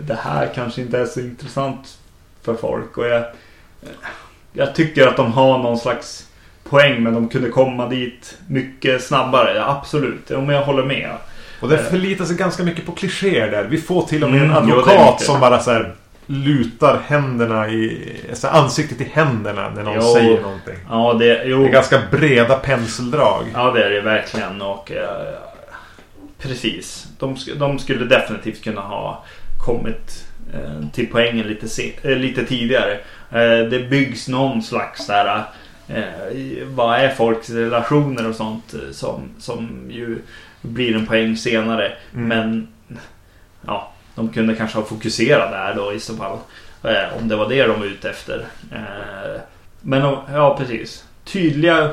det 0.00 0.18
här 0.22 0.48
kanske 0.54 0.80
inte 0.80 0.98
är 0.98 1.06
så 1.06 1.20
intressant 1.20 1.98
för 2.44 2.54
folk. 2.54 2.98
Och 2.98 3.06
jag, 3.06 3.24
jag 4.52 4.74
tycker 4.74 5.06
att 5.06 5.16
de 5.16 5.32
har 5.32 5.58
någon 5.58 5.78
slags 5.78 6.26
poäng, 6.70 7.02
men 7.02 7.14
de 7.14 7.28
kunde 7.28 7.48
komma 7.48 7.88
dit 7.88 8.38
mycket 8.48 9.02
snabbare. 9.04 9.54
Ja, 9.56 9.78
absolut, 9.80 10.30
om 10.30 10.48
jag 10.48 10.62
håller 10.62 10.84
med. 10.84 11.10
Och 11.64 11.70
det 11.70 11.78
förlitar 11.78 12.24
sig 12.24 12.36
ganska 12.36 12.62
mycket 12.62 12.86
på 12.86 12.92
klichéer 12.92 13.50
där. 13.50 13.64
Vi 13.64 13.78
får 13.78 14.06
till 14.06 14.24
och 14.24 14.30
med 14.30 14.40
en 14.40 14.50
Mm, 14.50 14.56
advokat 14.56 15.20
som 15.22 15.40
bara 15.40 15.60
så 15.60 15.70
här 15.72 15.94
lutar 16.26 17.00
händerna 17.06 17.68
i... 17.68 18.12
Så 18.32 18.46
här, 18.46 18.60
ansiktet 18.60 19.00
i 19.00 19.04
händerna 19.12 19.70
när 19.70 19.82
någon 19.82 19.94
Jo. 19.94 20.12
säger 20.14 20.40
någonting. 20.42 20.74
Ja, 20.90 21.16
det, 21.18 21.44
jo. 21.44 21.62
Det 21.62 21.68
är 21.68 21.72
ganska 21.72 22.02
breda 22.10 22.54
penseldrag. 22.56 23.44
Ja, 23.54 23.70
det 23.70 23.84
är 23.84 23.90
det 23.90 24.00
verkligen. 24.00 24.62
Och, 24.62 24.92
eh, 24.92 25.34
precis. 26.38 27.06
De, 27.18 27.36
de 27.56 27.78
skulle 27.78 28.04
definitivt 28.04 28.64
kunna 28.64 28.80
ha 28.80 29.24
kommit 29.66 30.24
eh, 30.54 30.88
till 30.92 31.06
poängen 31.12 31.46
lite, 31.46 31.68
se, 31.68 31.92
eh, 32.02 32.16
lite 32.16 32.44
tidigare. 32.44 32.92
Eh, 33.30 33.68
det 33.70 33.90
byggs 33.90 34.28
någon 34.28 34.62
slags 34.62 35.06
där, 35.06 35.42
eh, 35.88 36.02
vad 36.66 37.00
är 37.00 37.08
folks 37.08 37.50
relationer 37.50 38.28
och 38.28 38.34
sånt 38.34 38.74
eh, 38.74 38.92
som, 38.92 39.20
som 39.38 39.86
ju 39.90 40.18
blir 40.64 40.96
en 40.96 41.06
poäng 41.06 41.36
senare. 41.36 41.92
Mm. 42.14 42.28
Men 42.28 42.68
ja, 43.66 43.92
de 44.14 44.28
kunde 44.28 44.54
kanske 44.54 44.78
ha 44.78 44.84
fokuserat 44.84 45.50
där 45.50 45.74
då 45.74 45.92
i 45.92 46.00
så 46.00 46.16
fall. 46.16 46.38
Eh, 46.82 47.16
om 47.18 47.28
det 47.28 47.36
var 47.36 47.48
det 47.48 47.66
de 47.66 47.80
var 47.80 47.86
ute 47.86 48.10
efter. 48.10 48.46
Eh, 48.72 49.40
men 49.80 50.00
ja, 50.32 50.56
precis. 50.58 51.04
Tydliga, 51.24 51.90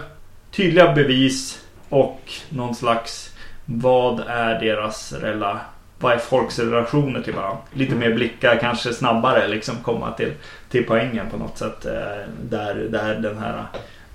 tydliga 0.52 0.94
bevis 0.94 1.66
och 1.90 2.22
någon 2.50 2.76
slags 2.76 3.34
vad 3.66 4.20
är 4.20 4.60
deras 4.60 5.14
rela, 5.14 5.60
vad 6.00 6.14
är 6.14 6.18
folks 6.18 6.60
relationer 6.60 7.22
till 7.22 7.34
varandra? 7.34 7.58
Lite 7.74 7.96
mer 7.96 8.14
blickar, 8.14 8.58
kanske 8.62 8.94
snabbare 8.94 9.48
liksom 9.48 9.76
komma 9.84 10.12
till, 10.12 10.34
till 10.70 10.86
poängen 10.86 11.30
på 11.30 11.38
något 11.38 11.58
sätt. 11.58 11.86
Eh, 11.86 12.28
där, 12.50 12.76
där 12.76 13.16
den 13.16 13.38
här 13.38 13.64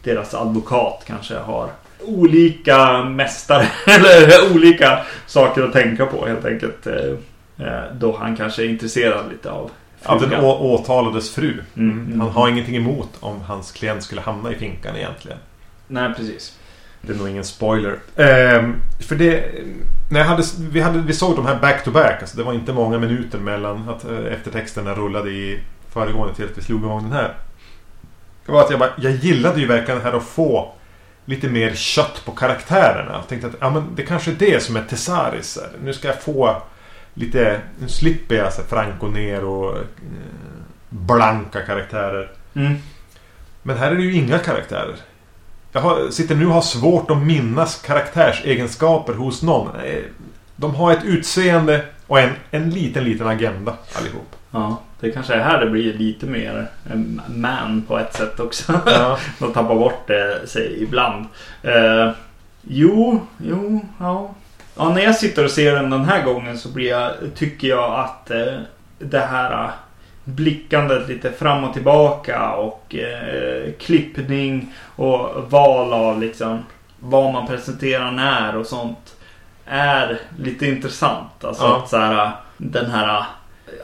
deras 0.02 0.34
advokat 0.34 1.04
kanske 1.06 1.38
har 1.38 1.70
olika 2.04 3.04
mästare 3.04 3.68
eller 3.86 4.54
olika 4.54 4.98
saker 5.26 5.62
att 5.62 5.72
tänka 5.72 6.06
på 6.06 6.26
helt 6.26 6.44
enkelt. 6.44 6.86
Eh, 6.86 7.66
eh, 7.66 7.84
då 7.94 8.16
han 8.16 8.36
kanske 8.36 8.62
är 8.62 8.68
intresserad 8.68 9.24
lite 9.30 9.50
av 9.50 9.70
Av 10.02 10.20
den 10.20 10.44
åtalades 10.44 11.34
fru. 11.34 11.62
Mm, 11.76 12.06
mm. 12.06 12.20
Han 12.20 12.30
har 12.30 12.48
ingenting 12.48 12.76
emot 12.76 13.10
om 13.20 13.40
hans 13.40 13.72
klient 13.72 14.02
skulle 14.02 14.20
hamna 14.20 14.52
i 14.52 14.54
finkan 14.54 14.96
egentligen. 14.96 15.38
Nej, 15.88 16.14
precis. 16.16 16.58
Det 17.02 17.12
är 17.12 17.16
nog 17.16 17.28
ingen 17.28 17.44
spoiler. 17.44 17.98
Ehm, 18.16 18.74
för 19.08 19.16
det... 19.16 19.44
När 20.10 20.24
hade, 20.24 20.42
vi, 20.70 20.80
hade, 20.80 20.98
vi 20.98 21.12
såg 21.12 21.36
de 21.36 21.46
här 21.46 21.60
back 21.60 21.84
to 21.84 21.90
back. 21.90 22.16
Alltså 22.20 22.36
det 22.36 22.42
var 22.42 22.52
inte 22.52 22.72
många 22.72 22.98
minuter 22.98 23.38
mellan 23.38 23.88
att 23.88 24.04
eh, 24.04 24.32
eftertexterna 24.32 24.94
rullade 24.94 25.30
i 25.30 25.60
föregående 25.92 26.34
till 26.34 26.44
att 26.44 26.58
vi 26.58 26.62
slog 26.62 26.80
igång 26.80 27.02
den 27.02 27.12
här. 27.12 27.34
Det 28.46 28.52
var 28.52 28.62
att 28.62 28.70
jag 28.70 28.78
bara, 28.78 28.90
jag 28.96 29.12
gillade 29.12 29.60
ju 29.60 29.66
verkligen 29.66 29.98
det 29.98 30.04
här 30.04 30.16
att 30.16 30.24
få 30.24 30.72
lite 31.26 31.48
mer 31.48 31.74
kött 31.74 32.22
på 32.24 32.32
karaktärerna. 32.32 33.12
Jag 33.12 33.28
tänkte 33.28 33.46
att 33.48 33.54
ja, 33.60 33.70
men 33.70 33.94
det 33.94 34.02
kanske 34.02 34.30
är 34.30 34.34
det 34.34 34.62
som 34.62 34.76
är 34.76 34.82
Tesaris. 34.82 35.58
Nu 35.82 35.92
ska 35.92 36.08
jag 36.08 36.22
få 36.22 36.62
lite... 37.14 37.60
Nu 37.78 37.88
slipper 37.88 38.34
jag 38.34 38.52
så 38.52 38.62
Franco 38.62 39.06
Nero 39.06 39.76
eh, 39.76 39.82
blanka 40.88 41.60
karaktärer. 41.60 42.30
Mm. 42.54 42.74
Men 43.62 43.76
här 43.78 43.90
är 43.90 43.94
det 43.94 44.02
ju 44.02 44.14
inga 44.14 44.38
karaktärer. 44.38 44.96
Jag 45.72 45.80
har, 45.80 46.10
sitter 46.10 46.34
nu 46.34 46.46
och 46.46 46.52
har 46.52 46.62
svårt 46.62 47.10
att 47.10 47.18
minnas 47.18 47.82
karaktärsegenskaper 47.82 49.12
hos 49.12 49.42
någon. 49.42 49.80
Eh, 49.80 50.02
De 50.56 50.74
har 50.74 50.92
ett 50.92 51.04
utseende 51.04 51.84
och 52.06 52.20
en, 52.20 52.30
en 52.50 52.70
liten, 52.70 53.04
liten 53.04 53.26
agenda 53.26 53.74
allihop. 53.98 54.36
Ja, 54.50 54.80
det 55.00 55.10
kanske 55.10 55.34
är 55.34 55.40
här 55.40 55.60
det 55.60 55.70
blir 55.70 55.94
lite 55.94 56.26
mer 56.26 56.66
man 57.28 57.82
på 57.88 57.98
ett 57.98 58.14
sätt 58.14 58.40
också. 58.40 58.80
Ja. 58.86 59.18
De 59.38 59.52
tappar 59.52 59.74
bort 59.74 60.06
det 60.06 60.48
sig 60.48 60.82
ibland. 60.82 61.26
Eh, 61.62 62.10
jo, 62.62 63.20
jo, 63.38 63.80
ja. 64.00 64.34
ja. 64.76 64.94
När 64.94 65.02
jag 65.02 65.16
sitter 65.16 65.44
och 65.44 65.50
ser 65.50 65.74
den 65.74 65.90
den 65.90 66.04
här 66.04 66.24
gången 66.24 66.58
så 66.58 66.68
blir 66.68 66.88
jag, 66.88 67.12
tycker 67.34 67.68
jag 67.68 68.00
att 68.00 68.30
eh, 68.30 68.54
det 68.98 69.20
här 69.20 69.64
eh, 69.64 69.70
blickandet 70.24 71.08
lite 71.08 71.32
fram 71.32 71.64
och 71.64 71.72
tillbaka 71.72 72.52
och 72.52 72.94
eh, 72.94 73.72
klippning 73.80 74.72
och 74.96 75.50
val 75.50 75.92
av 75.92 76.20
liksom 76.20 76.64
vad 77.00 77.32
man 77.32 77.46
presenterar 77.46 78.10
när 78.10 78.56
och 78.56 78.66
sånt 78.66 79.15
är 79.66 80.18
lite 80.38 80.66
intressant. 80.66 81.44
Alltså 81.44 81.64
Ja. 81.64 81.76
att 81.76 81.88
så 81.88 81.96
här, 81.96 82.30
den 82.56 82.90
här 82.90 83.24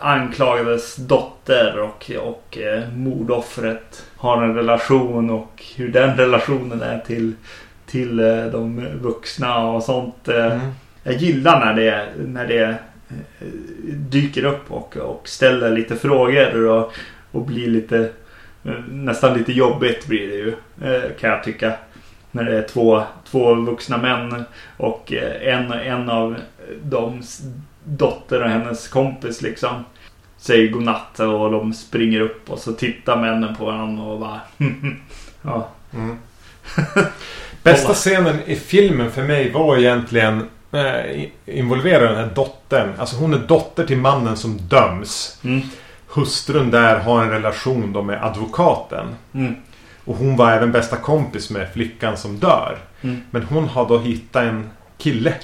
anklagades 0.01 0.97
dotter 0.97 1.79
och, 1.79 2.11
och 2.23 2.59
eh, 2.59 2.89
mordoffret 2.95 4.07
har 4.17 4.43
en 4.43 4.55
relation 4.55 5.31
och 5.31 5.65
hur 5.77 5.89
den 5.89 6.17
relationen 6.17 6.83
är 6.83 6.99
till, 6.99 7.33
till 7.87 8.21
eh, 8.21 8.45
de 8.45 8.87
vuxna 9.03 9.59
och 9.67 9.83
sånt. 9.83 10.29
Eh, 10.29 10.45
Mm. 10.53 10.61
Jag 11.05 11.15
gillar 11.15 11.65
när 11.65 11.75
det, 11.75 12.07
när 12.27 12.47
det 12.47 12.63
eh, 13.09 13.47
dyker 13.89 14.45
upp 14.45 14.71
och, 14.73 14.97
och 14.97 15.29
ställer 15.29 15.71
lite 15.71 15.97
frågor 15.97 16.67
och, 16.67 16.93
och 17.33 17.43
blir 17.43 17.67
lite 17.69 17.99
eh, 18.65 18.73
nästan 18.91 19.35
lite 19.39 19.53
jobbigt 19.53 20.07
blir 20.07 20.29
det 20.29 20.35
ju 20.35 20.55
eh, 20.95 21.03
kan 21.21 21.31
jag 21.31 21.45
tycka. 21.45 21.73
När 22.35 22.45
det 22.45 22.59
är 22.59 22.63
två, 22.69 23.03
två 23.31 23.55
vuxna 23.55 23.97
män 23.99 24.45
och 24.77 25.13
eh, 25.13 25.55
en, 25.55 25.73
en 25.73 26.11
av 26.11 26.37
dems 26.83 27.41
dotter 27.85 28.43
och 28.43 28.49
hennes 28.51 28.89
kompis 28.89 29.43
liksom 29.43 29.85
säger 30.37 30.71
godnatt 30.71 31.21
och 31.21 31.51
de 31.53 31.73
springer 31.75 32.21
upp 32.21 32.51
och 32.51 32.59
så 32.59 32.73
tittar 32.73 33.17
männen 33.17 33.57
på 33.57 33.65
varandra 33.65 34.05
och 34.05 34.21
bara 34.21 34.41
ja. 35.43 35.69
Mm. 35.95 36.19
Bästa 37.63 37.95
scenen 37.95 38.39
i 38.47 38.57
filmen 38.57 39.11
för 39.11 39.23
mig 39.23 39.53
var 39.53 39.77
egentligen 39.79 40.49
eh, 40.73 41.07
i- 41.11 41.33
involvera 41.47 42.09
den 42.09 42.17
här 42.17 42.31
dottern. 42.35 42.93
Alltså 42.99 43.17
hon 43.17 43.35
är 43.35 43.39
dotter 43.39 43.87
till 43.87 43.97
mannen 43.99 44.37
som 44.37 44.59
döms. 44.59 45.41
Mm. 45.45 45.61
Hustrun 46.09 46.71
där 46.71 46.99
har 47.01 47.23
en 47.23 47.31
relation 47.31 47.93
då 47.93 48.03
med 48.03 48.25
advokaten. 48.25 49.07
Mm. 49.35 49.55
Och 50.05 50.17
hon 50.17 50.37
var 50.37 50.53
även 50.53 50.73
bästa 50.73 50.97
kompis 50.97 51.51
med 51.51 51.73
flickan 51.73 52.17
som 52.17 52.39
dör. 52.39 52.79
Mm. 53.03 53.21
Men 53.31 53.43
hon 53.43 53.69
har 53.69 53.89
då 53.89 53.99
hittat 53.99 54.43
en 54.43 54.71
kille. 54.99 55.35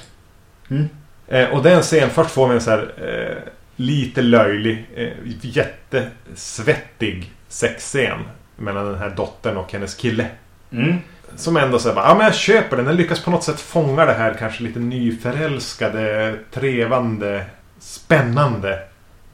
Mm. 0.69 0.89
Eh, 1.27 1.49
och 1.49 1.63
den 1.63 1.81
scenen, 1.81 2.09
först 2.09 2.31
får 2.31 2.47
vi 2.47 2.55
en 2.55 2.61
så 2.61 2.69
här 2.69 2.93
eh, 2.97 3.51
lite 3.75 4.21
löjlig, 4.21 4.89
eh, 4.95 5.11
jättesvettig 5.41 7.33
sexscen. 7.47 8.19
Mellan 8.55 8.85
den 8.85 8.97
här 8.97 9.09
dottern 9.09 9.57
och 9.57 9.71
hennes 9.71 9.95
kille. 9.95 10.25
Mm. 10.71 10.95
Som 11.35 11.57
ändå 11.57 11.79
säger 11.79 11.95
ja 11.95 12.15
men 12.15 12.25
jag 12.25 12.35
köper 12.35 12.77
den. 12.77 12.85
Den 12.85 12.95
lyckas 12.95 13.23
på 13.23 13.31
något 13.31 13.43
sätt 13.43 13.59
fånga 13.59 14.05
det 14.05 14.13
här 14.13 14.33
kanske 14.39 14.63
lite 14.63 14.79
nyförälskade, 14.79 16.35
trevande, 16.51 17.45
spännande 17.79 18.79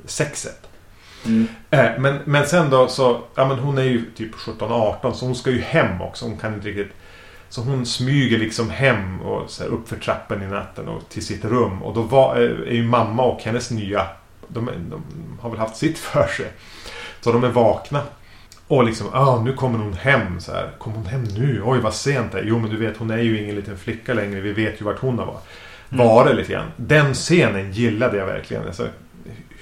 sexet. 0.06 0.65
Mm. 1.26 1.48
Eh, 1.70 1.90
men, 2.00 2.20
men 2.26 2.48
sen 2.48 2.70
då 2.70 2.88
så, 2.88 3.22
ja 3.36 3.48
men 3.48 3.60
hon 3.60 3.78
är 3.78 3.84
ju 3.84 4.06
typ 4.16 4.36
17-18 4.36 5.12
så 5.12 5.26
hon 5.26 5.36
ska 5.36 5.52
ju 5.52 5.62
hem 5.62 6.02
också. 6.02 6.26
Hon 6.26 6.38
kan 6.38 6.54
inte 6.54 6.68
riktigt... 6.68 6.94
Så 7.50 7.62
hon 7.62 7.86
smyger 7.86 8.38
liksom 8.38 8.70
hem 8.70 9.22
och 9.22 9.50
så 9.50 9.64
här, 9.64 9.70
upp 9.70 9.90
för 9.90 9.96
trappen 9.96 10.44
i 10.44 10.48
natten 10.48 10.88
och 10.88 11.10
till 11.10 11.26
sitt 11.26 11.46
rum. 11.46 11.84
Och 11.84 11.94
då 11.94 12.02
var, 12.02 12.36
eh, 12.36 12.42
är 12.42 12.74
ju 12.74 12.84
mamma 12.84 13.24
och 13.24 13.42
hennes 13.42 13.72
nya... 13.72 14.08
De, 14.48 14.66
de 14.66 15.04
har 15.42 15.50
väl 15.50 15.60
haft 15.60 15.78
sitt 15.78 15.98
för 16.00 16.28
sig. 16.28 16.52
Så 17.22 17.32
de 17.32 17.44
är 17.44 17.50
vakna. 17.50 18.02
Och 18.68 18.84
liksom, 18.84 19.08
ah 19.14 19.42
nu 19.42 19.54
kommer 19.54 19.80
hon 19.80 19.94
hem 19.94 20.40
så 20.40 20.52
här. 20.52 20.72
Kommer 20.78 20.98
hon 20.98 21.06
hem 21.06 21.24
nu? 21.24 21.62
Oj 21.66 21.80
vad 21.80 21.94
sent 21.94 22.32
det 22.32 22.40
är. 22.40 22.44
Jo 22.44 22.60
men 22.60 22.70
du 22.70 22.78
vet 22.78 22.98
hon 22.98 23.12
är 23.12 23.18
ju 23.18 23.44
ingen 23.44 23.56
liten 23.56 23.78
flicka 23.78 24.14
längre. 24.14 24.42
Vi 24.42 24.54
vet 24.54 24.82
ju 24.82 24.86
vart 24.86 25.00
hon 25.00 25.20
har 25.20 25.26
varit. 25.26 25.44
Varit 25.90 26.36
lite 26.36 26.52
grann. 26.52 26.72
Den 26.76 27.14
scenen 27.14 27.72
gillade 27.72 28.18
jag 28.18 28.26
verkligen. 28.26 28.68
Alltså, 28.68 28.88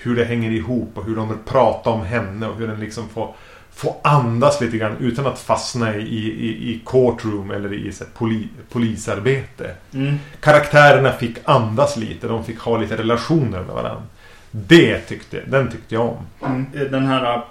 hur 0.03 0.15
det 0.15 0.25
hänger 0.25 0.51
ihop 0.51 0.91
och 0.93 1.05
hur 1.05 1.15
de 1.15 1.37
pratar 1.45 1.91
om 1.91 2.05
henne 2.05 2.47
och 2.47 2.55
hur 2.55 2.67
den 2.67 2.79
liksom 2.79 3.09
får, 3.09 3.35
får 3.73 3.95
andas 4.03 4.61
lite 4.61 4.77
grann 4.77 4.97
utan 4.99 5.27
att 5.27 5.39
fastna 5.39 5.95
i, 5.95 6.01
i, 6.01 6.71
i 6.71 6.81
courtroom 6.85 7.51
eller 7.51 7.73
i 7.73 7.91
så 7.91 8.03
poli, 8.17 8.47
polisarbete. 8.69 9.71
Mm. 9.93 10.15
Karaktärerna 10.39 11.11
fick 11.11 11.37
andas 11.43 11.97
lite. 11.97 12.27
De 12.27 12.43
fick 12.43 12.59
ha 12.59 12.77
lite 12.77 12.97
relationer 12.97 13.59
med 13.59 13.75
varandra. 13.75 14.03
Det 14.51 14.99
tyckte, 14.99 15.41
den 15.47 15.71
tyckte 15.71 15.95
jag 15.95 16.09
om. 16.09 16.25
Mm. 16.45 16.91
Den 16.91 17.05
här 17.05 17.43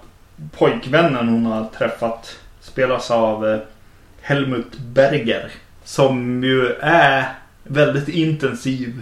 pojkvännen 0.58 1.28
hon 1.28 1.46
har 1.46 1.68
träffat 1.78 2.38
spelas 2.62 3.10
av 3.10 3.48
eh, 3.48 3.58
Helmut 4.20 4.78
Berger. 4.78 5.50
Som 5.84 6.44
ju 6.44 6.66
är 6.80 7.28
väldigt 7.64 8.08
intensiv 8.08 9.00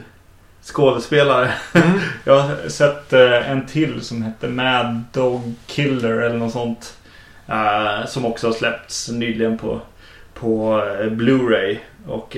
skådespelare. 0.71 1.53
Jag 2.25 2.41
har 2.41 2.69
sett 2.69 3.13
eh, 3.13 3.51
en 3.51 3.67
till 3.67 4.01
som 4.03 4.23
heter 4.23 4.49
Mad 4.49 5.03
Dog 5.13 5.55
Killer 5.67 6.13
eller 6.13 6.37
något 6.39 6.53
sånt. 6.53 6.97
Eh, 7.49 8.07
som 8.07 8.25
också 8.27 8.47
har 8.47 8.55
släppts 8.55 9.09
nyligen 9.09 9.59
på, 9.59 9.81
på 10.35 10.83
eh, 11.01 11.07
Blu-ray. 11.07 11.79
Och 12.07 12.37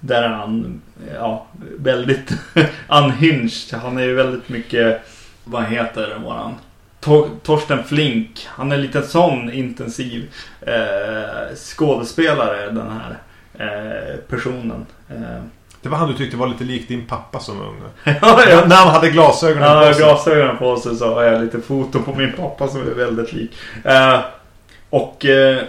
där 0.00 0.22
är 0.22 0.28
han 0.28 0.82
ja, 1.14 1.46
väldigt 1.78 2.32
unhinged. 2.88 3.80
Han 3.82 3.98
är 3.98 4.02
ju 4.02 4.14
väldigt 4.14 4.48
mycket, 4.48 5.00
vad 5.44 5.64
heter 5.64 6.18
våran? 6.24 6.54
Tor- 7.00 7.30
Torsten 7.42 7.84
Flink. 7.84 8.46
Han 8.50 8.72
är 8.72 8.76
lite 8.76 9.02
sån 9.02 9.52
intensiv 9.52 10.30
eh, 10.60 11.54
skådespelare 11.56 12.70
den 12.70 12.90
här 12.90 13.18
eh, 13.58 14.16
personen. 14.16 14.86
Eh, 15.08 15.42
Det 15.88 15.92
var 15.92 15.98
han 15.98 16.08
du 16.08 16.14
tyckte 16.14 16.36
var 16.36 16.48
lite 16.48 16.64
lik 16.64 16.88
din 16.88 17.06
pappa 17.06 17.40
som 17.40 17.60
ung. 17.60 17.76
ja, 18.04 18.42
ja. 18.48 18.64
När 18.66 18.76
han 18.76 18.88
hade 18.88 19.10
glasögonen 19.10 19.68
Han 19.68 19.86
på 19.86 19.94
sig. 19.94 20.02
glasögonen 20.02 20.56
på 20.56 20.76
sig 20.76 20.96
så 20.96 21.14
har 21.14 21.22
jag 21.22 21.42
lite 21.42 21.60
foton 21.60 22.02
på 22.02 22.14
min 22.14 22.32
pappa 22.32 22.68
som 22.68 22.80
är 22.80 22.94
väldigt 22.94 23.32
lik. 23.32 23.50
Eh, 23.84 24.20
och 24.90 25.24
eh, 25.24 25.62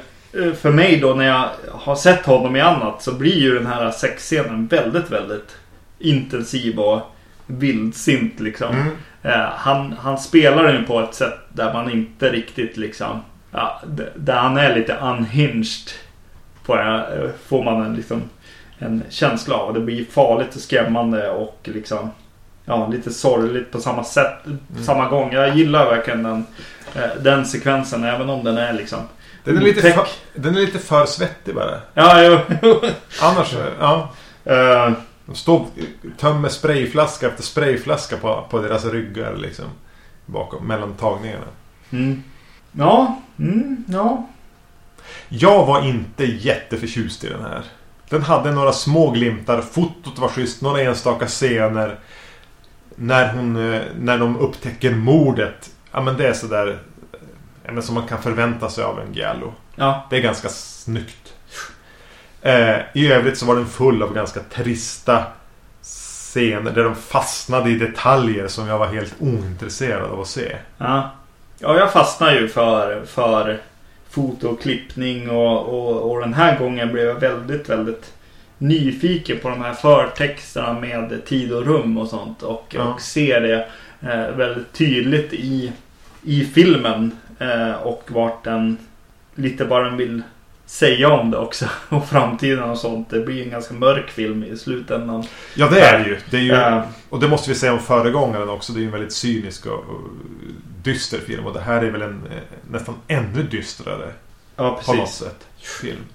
för 0.62 0.72
mig 0.72 0.98
då 1.00 1.14
när 1.14 1.26
jag 1.26 1.50
har 1.72 1.96
sett 1.96 2.26
honom 2.26 2.56
i 2.56 2.62
annat 2.62 3.02
så 3.04 3.14
blir 3.14 3.38
ju 3.38 3.54
den 3.54 3.68
här 3.68 3.92
sexscenen 3.92 4.68
väldigt, 4.68 5.12
väldigt 5.12 5.58
intensiv 6.00 6.80
och 6.80 7.02
vildsint 7.46 8.40
liksom. 8.40 8.76
Mm. 8.76 8.88
Eh, 9.24 9.50
han, 9.56 9.96
han 10.00 10.18
spelar 10.18 10.64
den 10.64 10.86
på 10.86 11.00
ett 11.00 11.14
sätt 11.14 11.40
där 11.50 11.74
man 11.74 11.92
inte 11.92 12.30
riktigt 12.30 12.78
liksom... 12.78 13.22
Ja, 13.52 13.82
där 14.16 14.36
han 14.36 14.58
är 14.58 14.76
lite 14.76 14.94
unhinged. 14.94 15.92
Eh, 16.70 17.30
får 17.48 17.64
man 17.64 17.82
en, 17.82 17.96
liksom, 17.96 18.22
en 18.80 19.04
känsla 19.10 19.56
av. 19.56 19.74
Det 19.74 19.80
blir 19.80 20.06
farligt 20.06 20.56
och 20.56 20.62
skrämmande 20.62 21.30
och 21.32 21.60
liksom... 21.64 22.10
Ja, 22.66 22.88
lite 22.88 23.12
sorgligt 23.14 23.72
på 23.72 23.80
samma 23.82 24.04
sätt. 24.04 24.34
På 24.78 24.84
samma 24.84 25.10
gång. 25.10 25.32
Jag 25.34 25.58
gillar 25.58 25.86
verkligen 25.86 26.24
den, 26.24 26.46
eh, 26.96 27.22
den 27.22 27.46
sekvensen 27.46 28.04
även 28.04 28.30
om 28.30 28.44
den 28.44 28.58
är 28.58 28.74
liksom... 28.74 29.00
Den 29.44 29.58
är, 29.58 29.62
lite 29.62 29.82
för, 29.94 30.08
den 30.34 30.56
är 30.56 30.60
lite 30.60 30.80
för 30.80 31.06
svettig 31.06 31.56
bara. 31.56 31.82
Ja, 31.94 32.24
jo. 32.24 32.40
Annars, 33.22 33.56
ja. 33.80 34.12
Eh, 34.46 34.92
De 35.26 35.36
står 35.36 35.66
tömmer 36.18 36.50
sprayflaska 36.50 37.28
efter 37.28 37.44
sprayflaska 37.44 38.18
på, 38.18 38.46
på 38.50 38.60
deras 38.62 38.86
ryggar 38.86 39.36
liksom. 39.36 39.66
Bakom, 40.26 40.68
mellan 40.68 40.94
tagningarna. 40.94 41.46
mm. 41.92 42.24
Ja, 42.72 43.22
mm, 43.40 43.84
ja. 43.88 44.28
Jag 45.30 45.66
var 45.66 45.86
inte 45.86 46.26
jätteförtjust 46.26 47.24
i 47.24 47.30
den 47.30 47.42
här. 47.42 47.64
Den 48.10 48.22
hade 48.24 48.52
några 48.52 48.72
små 48.72 49.12
glimtar. 49.12 49.62
Fotot 49.62 50.20
var 50.20 50.30
schysst. 50.30 50.62
Några 50.62 50.82
enstaka 50.82 51.28
scener. 51.28 51.96
När 52.96 53.34
hon... 53.34 53.74
eh, 53.74 53.82
När 54.00 54.18
de 54.18 54.38
upptäcker 54.40 54.92
mordet. 54.96 55.70
Ja 55.92 56.02
men 56.02 56.18
det 56.18 56.28
är 56.28 56.34
sådär... 56.34 56.80
ja, 57.66 57.72
men 57.72 57.84
Som 57.84 57.96
man 57.96 58.08
kan 58.08 58.22
förvänta 58.22 58.70
sig 58.70 58.84
av 58.84 59.00
en 59.00 59.14
Giallo. 59.14 59.54
Ja, 59.76 60.08
Det 60.10 60.18
är 60.18 60.22
ganska 60.22 60.50
snyggt. 60.50 61.34
Eh, 62.42 62.76
I 62.94 63.12
övrigt 63.12 63.38
så 63.38 63.46
var 63.46 63.56
den 63.56 63.68
full 63.68 64.04
av 64.04 64.14
ganska 64.14 64.40
trista 64.40 65.24
scener 65.82 66.72
där 66.72 66.84
de 66.84 66.96
fastnade 66.96 67.70
i 67.70 67.76
detaljer 67.76 68.48
som 68.48 68.68
jag 68.68 68.78
var 68.80 68.88
helt 68.88 69.14
ointresserad 69.20 70.12
av 70.12 70.22
att 70.22 70.28
se. 70.28 70.56
Ja, 70.78 71.12
ja 71.60 71.78
jag 71.78 71.92
fastnar 71.94 72.34
ju 72.34 72.48
för, 72.48 73.06
för 73.06 73.60
fotoklippning 74.10 75.30
och, 75.30 75.66
och, 75.68 76.12
och 76.12 76.20
den 76.20 76.34
här 76.34 76.60
gången 76.60 76.92
blev 76.92 77.06
jag 77.06 77.20
väldigt, 77.20 77.70
väldigt 77.70 78.14
nyfiken 78.58 79.38
på 79.42 79.50
de 79.50 79.62
här 79.62 79.74
förtexterna 79.74 80.80
med 80.80 81.26
tid 81.26 81.54
och 81.54 81.66
rum 81.66 81.98
och 81.98 82.08
sånt. 82.08 82.44
Och, 82.44 82.66
Ja. 82.70 82.84
och 82.94 83.02
ser 83.02 83.42
det 83.42 83.68
eh, 84.02 84.36
väldigt 84.36 84.74
tydligt 84.74 85.34
i, 85.34 85.72
i 86.24 86.44
filmen. 86.46 87.12
Eh, 87.40 87.72
och 87.72 88.04
vart 88.08 88.44
den 88.44 88.78
lite 89.36 89.66
vad 89.66 89.86
den 89.86 89.98
vill 89.98 90.22
säga 90.66 91.10
om 91.10 91.32
det 91.32 91.38
också. 91.38 91.66
Och 91.90 92.08
framtiden 92.08 92.64
och 92.70 92.78
sånt. 92.78 93.10
Det 93.10 93.20
blir 93.20 93.44
en 93.44 93.50
ganska 93.50 93.74
mörk 93.74 94.10
film 94.10 94.44
i 94.44 94.58
slutändan. 94.58 95.24
Ja 95.56 95.70
det 95.70 95.82
är 95.82 96.00
det 96.00 96.06
ju. 96.10 96.18
Det 96.32 96.38
är 96.38 96.42
ju 96.42 96.52
Eh, 96.52 96.82
och 97.10 97.20
det 97.20 97.28
måste 97.28 97.50
vi 97.50 97.56
säga 97.56 97.74
om 97.74 97.80
föregångaren 97.80 98.50
också. 98.50 98.74
Det 98.74 98.80
är 98.80 98.82
ju 98.82 98.86
en 98.86 98.92
väldigt 98.92 99.14
cynisk 99.14 99.66
och, 99.66 99.74
och 99.80 100.02
dyster 100.84 101.18
film. 101.18 101.46
Och 101.46 101.54
det 101.54 101.62
här 101.62 101.82
är 101.82 101.92
väl 101.92 102.02
en 102.02 102.24
eh, 102.32 102.38
nästan 102.72 102.96
ännu 103.08 103.44
dystrare 103.44 104.12
ja, 104.56 104.82
på 104.86 104.94
något 104.94 105.00
precis. 105.00 105.16
sätt 105.16 105.48
film. 105.58 106.06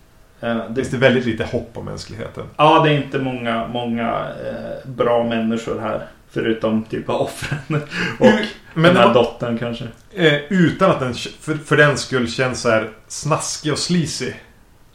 Det 0.40 0.74
finns 0.74 0.90
det 0.90 0.96
väldigt 0.96 1.26
lite 1.26 1.44
hopp 1.44 1.70
om 1.74 1.84
mänskligheten. 1.84 2.44
Ja, 2.56 2.82
det 2.84 2.90
är 2.90 2.96
inte 2.96 3.18
många, 3.18 3.68
många 3.68 4.28
eh, 4.44 4.90
bra 4.90 5.24
människor 5.24 5.80
här. 5.80 6.06
Förutom 6.30 6.84
typ 6.84 7.08
av 7.08 7.20
offren. 7.20 7.58
Och 8.18 8.26
Men 8.74 8.94
den 8.94 8.96
här 8.96 9.14
dottern 9.14 9.58
kanske. 9.58 9.84
Eh, 10.12 10.34
utan 10.48 10.90
att 10.90 11.00
den 11.00 11.14
för, 11.14 11.54
för 11.54 11.76
den 11.76 11.98
skull 11.98 12.30
känns 12.30 12.60
så 12.60 12.70
här 12.70 12.90
snaskig 13.08 13.72
och 13.72 13.78
sleazy. 13.78 14.32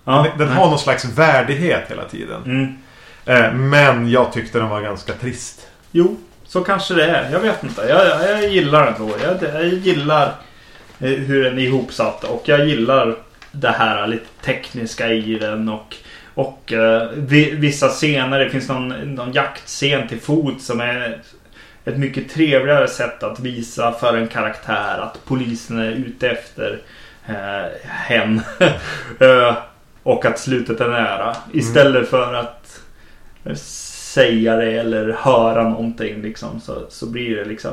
Ja, 0.04 0.26
den 0.38 0.48
den 0.48 0.58
har 0.58 0.70
någon 0.70 0.80
slags 0.80 1.06
värdighet 1.06 1.84
hela 1.88 2.06
tiden. 2.06 2.44
Mm. 2.44 2.76
Eh, 3.26 3.54
men 3.54 4.10
jag 4.10 4.34
tyckte 4.34 4.60
den 4.60 4.70
var 4.70 4.82
ganska 4.82 5.14
trist. 5.14 5.68
Jo, 5.92 6.18
så 6.50 6.62
kanske 6.62 6.94
det 6.94 7.06
är. 7.06 7.32
Jag 7.32 7.40
vet 7.40 7.64
inte. 7.64 7.82
Jag, 7.82 8.30
jag, 8.30 8.50
gillar 8.50 8.86
den 8.86 9.08
då. 9.08 9.16
Jag, 9.24 9.54
jag 9.54 9.68
gillar 9.68 10.26
eh, 11.00 11.10
hur 11.10 11.44
den 11.44 11.58
är 11.58 11.64
ihopsatt. 11.64 12.24
Och 12.24 12.44
jag 12.46 12.68
gillar 12.68 13.16
det 13.52 13.70
här 13.70 14.08
lite 14.08 14.28
tekniska 14.42 15.10
i 15.14 15.36
den. 15.36 15.70
Och, 15.70 15.96
och 16.34 16.74
uh, 16.76 17.04
vissa 17.54 17.90
scener. 17.90 18.40
Det 18.40 18.50
finns 18.50 18.70
någon, 18.70 18.90
någon 19.16 19.32
jaktscen 19.32 20.08
till 20.08 20.20
fot 20.20 20.62
som 20.62 20.82
är 20.82 21.22
ett 21.86 21.98
mycket 21.98 22.30
trevligare 22.30 22.88
sätt 22.88 23.24
att 23.24 23.40
visa 23.40 23.92
för 23.92 24.18
en 24.18 24.28
karaktär 24.28 25.00
att 25.00 25.20
polisen 25.26 25.80
är 25.80 25.92
ute 25.92 26.30
efter 26.30 26.80
uh, 27.30 27.66
hen. 27.84 28.42
uh, 29.22 29.58
och 30.04 30.26
att 30.26 30.40
slutet 30.40 30.82
är 30.82 30.88
nära. 30.88 31.36
Istället 31.54 31.96
mm. 31.96 32.06
för 32.06 32.34
att 32.34 32.82
säga 34.14 34.56
det 34.56 34.72
eller 34.72 35.12
höra 35.12 35.70
någonting 35.70 36.22
liksom, 36.22 36.62
så, 36.62 36.86
så 36.90 37.06
blir 37.06 37.36
det 37.36 37.46
liksom 37.46 37.72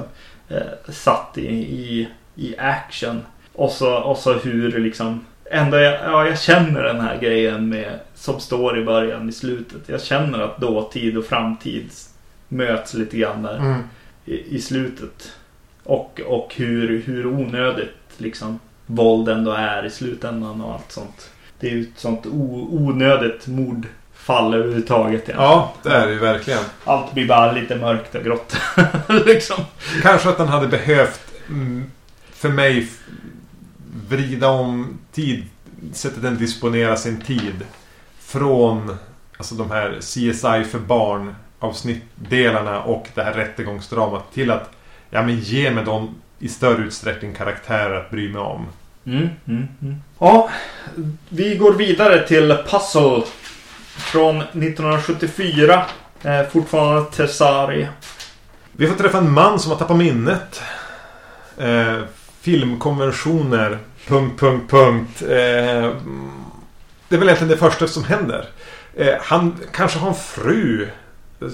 eh, 0.49 0.93
satt 0.93 1.39
i, 1.39 1.47
i, 1.57 2.09
i 2.35 2.55
action. 2.59 3.23
Och 3.53 3.71
så, 3.71 3.97
och 3.97 4.19
så 4.19 4.33
hur 4.33 4.79
liksom 4.79 5.25
Ändå 5.51 5.77
jag, 5.77 5.95
ja, 5.95 6.27
jag 6.27 6.41
känner 6.41 6.83
den 6.83 7.01
här 7.01 7.19
grejen 7.19 7.69
med 7.69 7.99
som 8.15 8.41
står 8.41 8.79
i 8.79 8.85
början 8.85 9.29
i 9.29 9.33
slutet. 9.33 9.89
Jag 9.89 10.03
känner 10.03 10.39
att 10.39 10.61
dåtid 10.61 11.19
och 11.19 11.25
framtid 11.25 11.91
möts 12.49 12.95
lite 12.95 13.17
grann 13.17 13.43
där 13.43 13.57
mm. 13.57 13.81
i, 14.25 14.57
i, 14.57 14.61
slutet. 14.61 15.33
Och, 15.83 16.21
och 16.27 16.55
hur, 16.57 17.03
hur 17.03 17.27
onödigt 17.27 17.91
liksom 18.17 18.59
våld 18.87 19.29
ändå 19.29 19.53
är 19.53 19.87
i 19.87 19.91
slutändan 19.91 20.61
och 20.61 20.75
allt 20.75 20.93
sånt. 20.93 21.31
Det 21.61 21.67
är 21.67 21.73
ju 21.73 21.83
ett 21.83 21.99
sånt 21.99 22.27
onödigt 22.71 23.47
mord 23.47 23.87
fall 24.27 24.55
överhuvudtaget. 24.55 25.29
Ja, 25.29 25.73
det 25.83 25.89
är 25.89 26.07
det 26.07 26.13
ju 26.13 26.19
verkligen. 26.19 26.63
Allt 26.85 27.13
blir 27.13 27.29
bara 27.29 27.53
lite 27.53 27.77
mörkt 27.77 28.15
och 28.15 28.25
grått. 28.25 28.57
liksom. 29.27 29.65
Kanske 30.03 30.29
att 30.29 30.39
den 30.39 30.49
hade 30.49 30.69
behövt 30.69 31.21
mm, 31.49 31.91
för 32.33 32.49
mig 32.49 32.89
vrida 34.09 34.49
om 34.49 34.99
tid, 35.13 35.45
sättet 35.93 36.23
den 36.23 36.39
disponerar 36.39 36.97
sin 36.97 37.21
tid 37.21 37.65
från 38.21 38.97
alltså 39.37 39.55
de 39.55 39.71
här 39.71 39.99
CSI 40.01 40.71
för 40.71 40.79
barn 40.79 41.35
avsnittdelarna 41.59 42.83
och 42.83 43.09
det 43.15 43.23
här 43.23 43.33
rättegångsdramat 43.33 44.33
till 44.33 44.51
att 44.51 44.71
ja, 45.11 45.23
men 45.23 45.39
ge 45.39 45.71
mig 45.71 45.85
dem 45.85 46.15
i 46.39 46.49
större 46.49 46.85
utsträckning 46.85 47.35
karaktärer 47.35 48.01
att 48.01 48.11
bry 48.11 48.29
mig 48.29 48.41
om. 48.41 48.67
Mm, 49.07 49.29
mm, 49.49 49.69
mm. 49.83 50.03
Ja, 50.19 50.51
vi 51.29 51.57
går 51.57 51.73
vidare 51.73 52.27
till 52.29 52.57
Puzzle 52.71 53.23
från 53.97 54.37
1974. 54.37 55.85
Eh, 56.23 56.43
fortfarande 56.53 57.11
Tessari. 57.11 57.89
Vi 58.73 58.87
får 58.87 58.95
träffa 58.95 59.19
en 59.19 59.33
man 59.33 59.59
som 59.59 59.71
har 59.73 59.79
tappat 59.79 59.97
minnet. 59.97 60.63
Eh, 61.59 61.99
filmkonventioner. 62.41 63.79
Punkt, 64.07 64.41
punkt, 64.41 64.71
punkt. 64.71 65.23
Eh, 65.23 65.93
det 67.09 67.15
är 67.15 67.19
väl 67.19 67.29
egentligen 67.29 67.49
det 67.49 67.57
första 67.57 67.87
som 67.87 68.05
händer. 68.05 68.49
Eh, 68.95 69.15
han 69.21 69.55
kanske 69.73 69.99
har 69.99 70.09
en 70.09 70.15
fru 70.15 70.89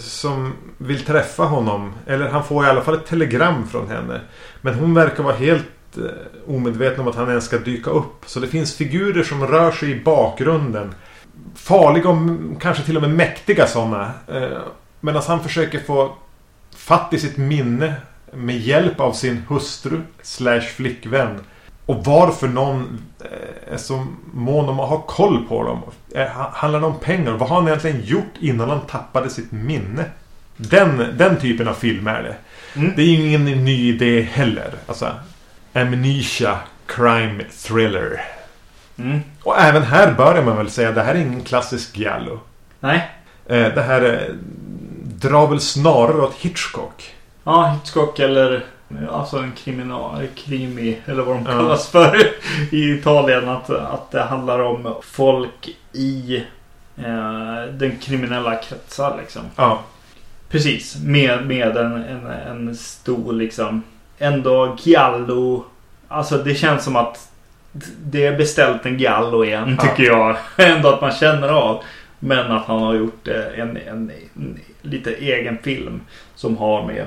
som 0.01 0.53
vill 0.79 1.05
träffa 1.05 1.45
honom. 1.45 1.93
Eller 2.07 2.29
han 2.29 2.45
får 2.45 2.67
i 2.67 2.69
alla 2.69 2.81
fall 2.81 2.95
ett 2.95 3.07
telegram 3.07 3.69
från 3.69 3.89
henne. 3.89 4.21
Men 4.61 4.75
hon 4.75 4.95
verkar 4.95 5.23
vara 5.23 5.35
helt 5.35 5.97
eh, 5.97 6.55
omedveten 6.55 7.01
om 7.01 7.09
att 7.09 7.17
han 7.17 7.29
ens 7.29 7.45
ska 7.45 7.59
dyka 7.59 7.91
upp. 7.91 8.15
Så 8.27 8.41
det 8.41 8.47
finns 8.47 8.77
figurer 8.77 9.23
som 9.23 9.47
rör 9.47 9.73
sig 9.73 9.91
i 9.91 10.01
bakgrunden 10.01 10.95
farliga 11.55 12.09
och 12.09 12.17
kanske 12.61 12.83
till 12.83 12.97
och 12.97 13.03
med 13.03 13.11
mäktiga 13.11 13.67
sådana. 13.67 14.11
Eh, 14.29 14.59
Medan 15.05 15.23
han 15.27 15.43
försöker 15.43 15.81
få 15.81 16.13
fatt 16.77 17.13
i 17.13 17.19
sitt 17.19 17.37
minne 17.37 17.95
med 18.33 18.59
hjälp 18.59 19.01
av 19.01 19.13
sin 19.13 19.43
hustru 19.49 20.01
slash 20.23 20.61
flickvän. 20.61 21.41
Och 21.87 22.05
varför 22.05 22.49
någon 22.49 23.03
eh, 23.21 23.75
är 23.75 23.77
så 23.77 24.07
mån 24.33 24.69
om 24.69 24.81
att 24.81 24.89
ha 24.89 24.99
koll 24.99 25.47
på 25.49 25.63
dem. 25.63 25.83
Eh, 26.15 26.27
handlar 26.53 26.81
det 26.81 26.87
om 26.87 26.99
pengar? 26.99 27.33
Vad 27.33 27.49
har 27.49 27.57
han 27.57 27.69
egentligen 27.69 28.05
gjort 28.05 28.33
innan 28.41 28.71
han 28.71 28.81
tappade 28.81 29.31
sitt 29.31 29.53
minne? 29.53 30.05
Den, 30.57 31.17
den 31.19 31.41
typen 31.41 31.69
av 31.69 31.75
film 31.75 32.07
är 32.07 32.23
det. 32.23 32.37
Mm. 32.81 32.93
Det 32.97 33.03
är 33.03 33.07
ju 33.07 33.27
ingen 33.27 33.45
ny 33.45 33.89
idé 33.89 34.23
heller. 34.23 34.75
Alltså, 34.87 35.11
Amnesia 35.73 36.59
Crime 36.87 37.45
Thriller. 37.67 38.25
Mm. 39.03 39.21
Och 39.43 39.59
även 39.59 39.83
här 39.83 40.13
börjar 40.13 40.43
man 40.43 40.57
väl 40.57 40.71
säga 40.71 40.89
att 40.89 40.95
det 40.95 41.03
här 41.03 41.15
är 41.15 41.19
ingen 41.19 41.43
klassisk 41.43 41.99
Giallo. 41.99 42.41
Nej. 42.81 43.11
Eh, 43.47 43.75
det 43.75 43.83
här 43.83 44.03
eh, 44.03 44.35
drar 45.05 45.47
väl 45.47 45.61
snarare 45.61 46.23
åt 46.23 46.35
Hitchcock. 46.35 47.15
Ja, 47.45 47.67
Hitchcock 47.67 48.19
eller 48.19 48.65
alltså 49.11 49.37
en 49.39 49.53
kriminal, 49.53 50.27
krimi 50.35 50.99
eller 51.07 51.23
vad 51.23 51.37
de 51.37 51.45
kallas 51.45 51.89
för 51.89 52.17
i 52.71 52.93
Italien. 52.93 53.49
Att, 53.49 53.71
att 53.71 54.11
det 54.11 54.23
handlar 54.23 54.59
om 54.59 54.95
folk 55.03 55.69
i 55.93 56.37
eh, 56.97 57.73
den 57.73 57.97
kriminella 58.03 58.57
kretsar 58.57 59.17
liksom. 59.21 59.43
Ja. 59.57 59.83
Precis, 60.49 60.97
med, 61.05 61.47
med 61.47 61.77
en, 61.77 62.05
en, 62.05 62.27
en 62.27 62.77
stor 62.77 63.33
liksom 63.33 63.83
ändå 64.19 64.77
Giallo. 64.83 65.65
Alltså 66.09 66.39
det 66.39 66.55
känns 66.55 66.85
som 66.85 66.97
att 66.97 67.32
det 68.05 68.27
är 68.27 68.37
beställt 68.37 68.87
en 68.87 68.99
Gallo 68.99 69.45
igen 69.45 69.79
tycker 69.83 70.03
jag. 70.03 70.37
Ändå 70.57 70.89
att 70.89 71.01
man 71.01 71.13
känner 71.13 71.49
av. 71.49 71.83
Men 72.19 72.53
att 72.53 72.67
han 72.67 72.83
har 72.83 72.95
gjort 72.95 73.29
eh, 73.29 73.61
en, 73.61 73.77
en, 73.77 74.13
en, 74.35 74.59
lite 74.83 75.15
egen 75.15 75.59
film. 75.59 76.01
Som 76.35 76.57
har 76.57 76.87
med 76.87 77.07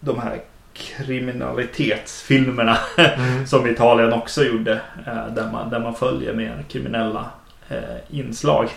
de 0.00 0.20
här 0.20 0.40
kriminalitetsfilmerna. 0.72 2.78
Mm. 2.96 3.46
som 3.46 3.66
Italien 3.66 4.12
också 4.12 4.44
gjorde. 4.44 4.72
Eh, 5.06 5.26
där 5.34 5.52
man, 5.52 5.70
där 5.70 5.80
man 5.80 5.94
följer 5.94 6.34
med 6.34 6.64
kriminella 6.68 7.30
eh, 7.68 7.96
inslag 8.10 8.68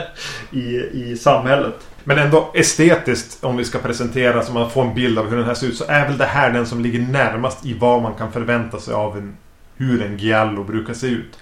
i, 0.50 0.76
i 0.92 1.16
samhället. 1.16 1.88
Men 2.04 2.18
ändå 2.18 2.50
estetiskt 2.54 3.44
om 3.44 3.56
vi 3.56 3.64
ska 3.64 3.78
presentera 3.78 4.42
så 4.42 4.52
man 4.52 4.70
får 4.70 4.82
en 4.82 4.94
bild 4.94 5.18
av 5.18 5.30
hur 5.30 5.36
den 5.36 5.46
här 5.46 5.54
ser 5.54 5.66
ut. 5.66 5.76
Så 5.76 5.84
är 5.88 6.06
väl 6.06 6.18
det 6.18 6.24
här 6.24 6.50
den 6.50 6.66
som 6.66 6.80
ligger 6.80 7.00
närmast 7.00 7.66
i 7.66 7.74
vad 7.74 8.02
man 8.02 8.14
kan 8.14 8.32
förvänta 8.32 8.80
sig 8.80 8.94
av 8.94 9.16
en 9.16 9.36
hur 9.78 10.02
en 10.02 10.18
giallo 10.18 10.64
brukar 10.64 10.94
se 10.94 11.06
ut. 11.06 11.38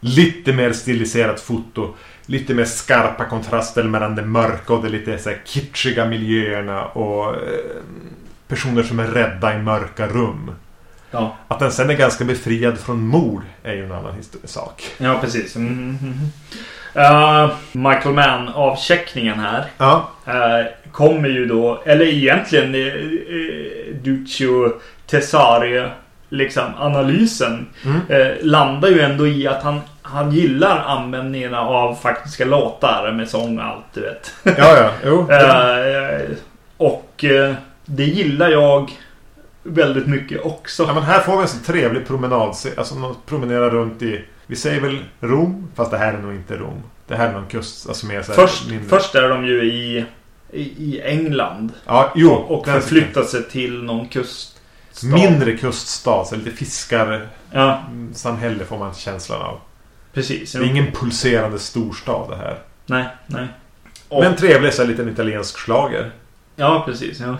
Lite 0.00 0.52
mer 0.52 0.72
stiliserat 0.72 1.40
foto. 1.40 1.94
Lite 2.26 2.54
mer 2.54 2.64
skarpa 2.64 3.24
kontraster 3.24 3.82
mellan 3.82 4.14
det 4.14 4.22
mörka 4.22 4.74
och 4.74 4.82
de 4.82 4.88
lite 4.88 5.18
så 5.18 5.28
här 5.30 5.40
kitschiga 5.44 6.04
miljöerna 6.04 6.84
och 6.84 7.34
eh, 7.34 7.40
personer 8.48 8.82
som 8.82 8.98
är 8.98 9.06
rädda 9.06 9.54
i 9.54 9.62
mörka 9.62 10.06
rum. 10.06 10.50
Ja. 11.10 11.36
Att 11.48 11.58
den 11.58 11.72
sen 11.72 11.90
är 11.90 11.94
ganska 11.94 12.24
befriad 12.24 12.78
från 12.78 13.06
mord 13.06 13.42
är 13.62 13.72
ju 13.72 13.84
en 13.84 13.92
annan 13.92 14.14
sak. 14.44 14.82
Ja, 14.98 15.18
precis. 15.20 15.56
Mm 15.56 15.98
-hmm. 15.98 17.46
uh, 17.46 17.54
Michael 17.72 18.14
Mann 18.14 18.48
avcheckningen 18.48 19.38
här. 19.40 19.64
Ja. 19.78 20.08
Uh, 20.28 20.92
kommer 20.92 21.28
ju 21.28 21.46
då, 21.46 21.82
eller 21.86 22.06
egentligen 22.06 22.74
uh, 22.74 23.94
Duccio 24.02 24.72
Tesario 25.06 25.90
liksom 26.28 26.64
analysen 26.78 27.66
mm. 27.84 28.00
eh, 28.08 28.36
landar 28.42 28.88
ju 28.88 29.00
ändå 29.00 29.26
i 29.26 29.48
att 29.48 29.62
han, 29.62 29.80
han 30.02 30.32
gillar 30.32 30.84
användningen 30.84 31.54
av 31.54 31.94
faktiska 31.94 32.44
låtar 32.44 33.12
med 33.12 33.28
sång 33.28 33.58
och 33.58 33.64
allt 33.64 33.84
du 33.94 34.00
vet. 34.00 34.32
Ja, 34.42 34.76
ja. 34.76 34.90
Jo. 35.04 35.30
eh, 35.30 36.30
och 36.76 37.24
eh, 37.24 37.54
det 37.84 38.04
gillar 38.04 38.48
jag 38.48 38.90
väldigt 39.62 40.06
mycket 40.06 40.40
också. 40.44 40.82
Ja, 40.82 40.94
men 40.94 41.02
här 41.02 41.20
får 41.20 41.36
vi 41.36 41.42
en 41.42 41.48
så 41.48 41.58
trevlig 41.58 42.06
promenad. 42.06 42.54
Alltså 42.76 42.94
man 42.94 43.14
promenerar 43.26 43.70
runt 43.70 44.02
i, 44.02 44.24
vi 44.46 44.56
säger 44.56 44.80
väl 44.80 44.98
Rom, 45.20 45.68
fast 45.74 45.90
det 45.90 45.98
här 45.98 46.14
är 46.14 46.18
nog 46.18 46.34
inte 46.34 46.56
Rom. 46.56 46.82
Det 47.06 47.16
här 47.16 47.28
är 47.28 47.32
någon 47.32 47.46
kust, 47.46 47.88
alltså 47.88 48.06
mer 48.06 48.22
så 48.22 48.32
först, 48.32 48.64
först 48.88 49.14
är 49.14 49.28
de 49.28 49.46
ju 49.46 49.62
i, 49.64 50.04
i, 50.52 50.62
i 50.62 51.00
England. 51.04 51.72
Ja, 51.86 52.12
jo. 52.14 52.30
Och 52.30 52.66
förflyttar 52.66 53.22
sig 53.22 53.48
till 53.48 53.82
någon 53.82 54.08
kust 54.08 54.57
Stad. 54.98 55.10
Mindre 55.10 55.56
kuststad, 55.56 56.24
så 56.24 56.36
lite 56.36 56.50
fiskarsamhälle 56.50 58.58
ja. 58.58 58.64
får 58.68 58.78
man 58.78 58.94
känslan 58.94 59.42
av. 59.42 59.60
Precis. 60.12 60.52
Det 60.52 60.58
är 60.58 60.62
ingen 60.62 60.92
pulserande 60.92 61.58
storstad 61.58 62.30
det 62.30 62.36
här. 62.36 62.58
Nej, 62.86 63.06
nej. 63.26 63.46
Och... 64.08 64.22
Men 64.22 64.36
trevlig 64.36 64.74
så 64.74 64.84
liten 64.84 65.08
italiensk 65.08 65.58
slager. 65.58 66.10
Ja, 66.56 66.82
precis. 66.86 67.20
Ja. 67.20 67.28
Uh, 67.28 67.38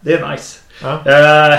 det 0.00 0.12
är 0.12 0.30
nice. 0.30 0.58
Ja. 0.82 0.92
Uh, 0.92 1.58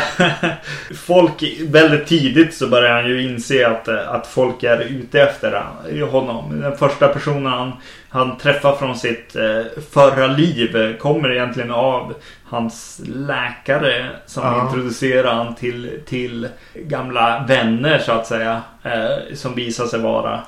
folk, 0.95 1.43
väldigt 1.61 2.07
tidigt 2.07 2.53
så 2.53 2.67
börjar 2.67 2.93
han 2.93 3.07
ju 3.09 3.23
inse 3.23 3.67
att, 3.67 3.87
att 3.87 4.27
folk 4.27 4.63
är 4.63 4.79
ute 4.79 5.21
efter 5.21 5.63
honom. 6.11 6.61
Den 6.61 6.77
första 6.77 7.07
personen 7.07 7.45
han, 7.45 7.71
han 8.09 8.37
träffar 8.37 8.75
från 8.75 8.95
sitt 8.95 9.35
uh, 9.35 9.81
förra 9.91 10.27
liv 10.27 10.97
kommer 10.97 11.31
egentligen 11.31 11.71
av 11.71 12.13
hans 12.45 13.01
läkare 13.05 14.09
som 14.25 14.43
ja. 14.43 14.65
introducerar 14.65 15.33
han 15.33 15.55
till, 15.55 15.99
till 16.05 16.47
gamla 16.75 17.45
vänner 17.47 17.99
så 17.99 18.11
att 18.11 18.27
säga. 18.27 18.61
Eh, 18.83 19.35
som 19.35 19.55
visar 19.55 19.85
sig 19.85 19.99
vara 19.99 20.41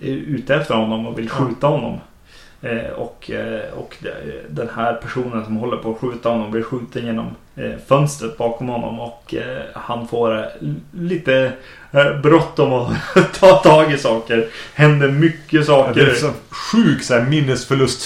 ute 0.00 0.54
efter 0.54 0.74
honom 0.74 1.06
och 1.06 1.18
vill 1.18 1.28
skjuta 1.28 1.66
honom. 1.66 2.00
Eh, 2.64 2.90
och, 2.96 3.30
eh, 3.30 3.60
och 3.78 3.96
de- 4.00 4.10
den 4.48 4.68
här 4.76 4.92
personen 4.94 5.44
som 5.44 5.56
håller 5.56 5.76
på 5.76 5.90
att 5.90 5.98
skjuta 5.98 6.28
honom 6.28 6.50
blir 6.50 6.62
skjuten 6.62 7.06
genom 7.06 7.26
eh, 7.56 7.70
fönstret 7.88 8.38
bakom 8.38 8.68
honom 8.68 9.00
och 9.00 9.34
han 9.74 10.08
får 10.08 10.44
lite 10.92 11.52
bråttom 12.22 12.72
att 12.72 12.90
ta 13.40 13.52
tag 13.56 13.92
i 13.92 13.98
saker. 13.98 14.46
Händer 14.74 15.08
mycket 15.08 15.68
Ja, 15.68 15.90
Det 15.94 16.00
är 16.00 16.04
saker. 16.06 16.14
så 16.14 16.30
sjuk 16.50 17.02
så 17.02 17.14
här, 17.14 17.22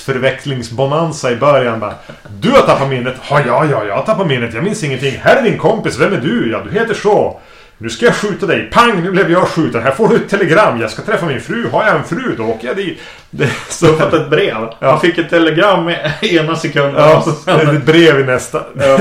minnesförlustförväxlingsbonanza 0.07 1.31
i 1.33 1.37
början 1.37 1.81
bara. 1.81 1.95
Du 2.41 2.51
har 2.51 2.61
tappat 2.61 2.89
minnet. 2.89 3.15
Ja, 3.31 3.41
ja, 3.47 3.65
ja, 3.71 3.85
jag 3.85 3.97
har 3.97 4.03
tappat 4.03 4.27
minnet. 4.27 4.55
Jag 4.55 4.65
minns 4.65 4.85
ingenting. 4.85 5.19
Här 5.23 5.37
är 5.37 5.43
din 5.43 5.59
kompis. 5.59 5.99
Vem 5.99 6.13
är 6.13 6.21
du? 6.21 6.51
Ja, 6.51 6.63
du 6.65 6.71
heter 6.79 6.95
så. 6.95 7.41
Nu 7.79 7.91
ska 7.91 8.07
jag 8.07 8.15
skjuta 8.15 8.47
dig. 8.47 8.71
Pang! 8.73 9.03
Nu 9.03 9.11
blev 9.11 9.31
jag 9.31 9.49
skjuten. 9.49 9.83
Här 9.83 9.91
får 9.91 10.09
du 10.09 10.17
ett 10.17 10.29
telegram. 10.29 10.81
Jag 10.81 10.91
ska 10.91 11.03
träffa 11.03 11.27
min 11.27 11.41
fru. 11.41 11.69
Har 11.69 11.85
jag 11.85 11.97
en 11.97 12.05
fru, 12.05 12.35
då 12.37 12.45
åker 12.45 12.69
jag 12.69 12.77
dit. 12.77 12.99
Det 13.31 13.51
Så 13.69 13.87
fått 13.87 14.13
ett 14.13 14.31
brev. 14.31 14.57
Ja. 14.81 14.91
Han 14.91 15.01
fick 15.01 15.19
ett 15.19 15.31
telegram 15.31 15.89
i 16.21 16.37
ena 16.37 16.57
sekunden. 16.57 16.95
Ja, 16.95 17.27
sen, 17.45 17.77
ett 17.77 17.87
brev 17.87 18.21
i 18.21 18.25
nästa. 18.25 18.65
Ja, 18.79 18.99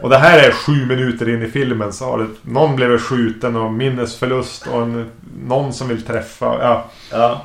och 0.00 0.10
det 0.10 0.18
här 0.18 0.38
är 0.38 0.50
sju 0.50 0.86
minuter 0.86 1.28
in 1.28 1.42
i 1.42 1.46
filmen 1.46 1.92
så 1.92 2.04
har 2.04 2.18
det... 2.18 2.26
Någon 2.42 2.76
blev 2.76 2.98
skjuten 2.98 3.56
och 3.56 3.72
minnesförlust 3.72 4.66
och 4.66 4.82
en, 4.82 5.10
någon 5.46 5.72
som 5.72 5.88
vill 5.88 6.02
träffa. 6.02 6.46
Ja. 6.46 6.90
ja. 7.10 7.42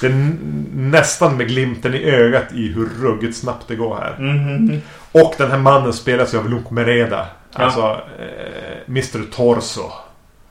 Det 0.00 0.06
är 0.06 0.36
nästan 0.74 1.36
med 1.36 1.48
glimten 1.48 1.94
i 1.94 2.10
ögat 2.10 2.52
i 2.54 2.72
hur 2.72 2.88
ruggigt 3.02 3.36
snabbt 3.36 3.68
det 3.68 3.76
går 3.76 3.96
här. 3.96 4.16
Mhm. 4.18 4.80
Och 5.12 5.34
den 5.38 5.50
här 5.50 5.58
mannen 5.58 5.92
spelas 5.92 6.34
av 6.34 6.50
Luc 6.50 6.70
Mereda. 6.70 7.26
Ja. 7.58 7.64
Alltså 7.64 8.00
eh, 8.18 8.78
Mr 8.88 9.30
Torso. 9.32 9.90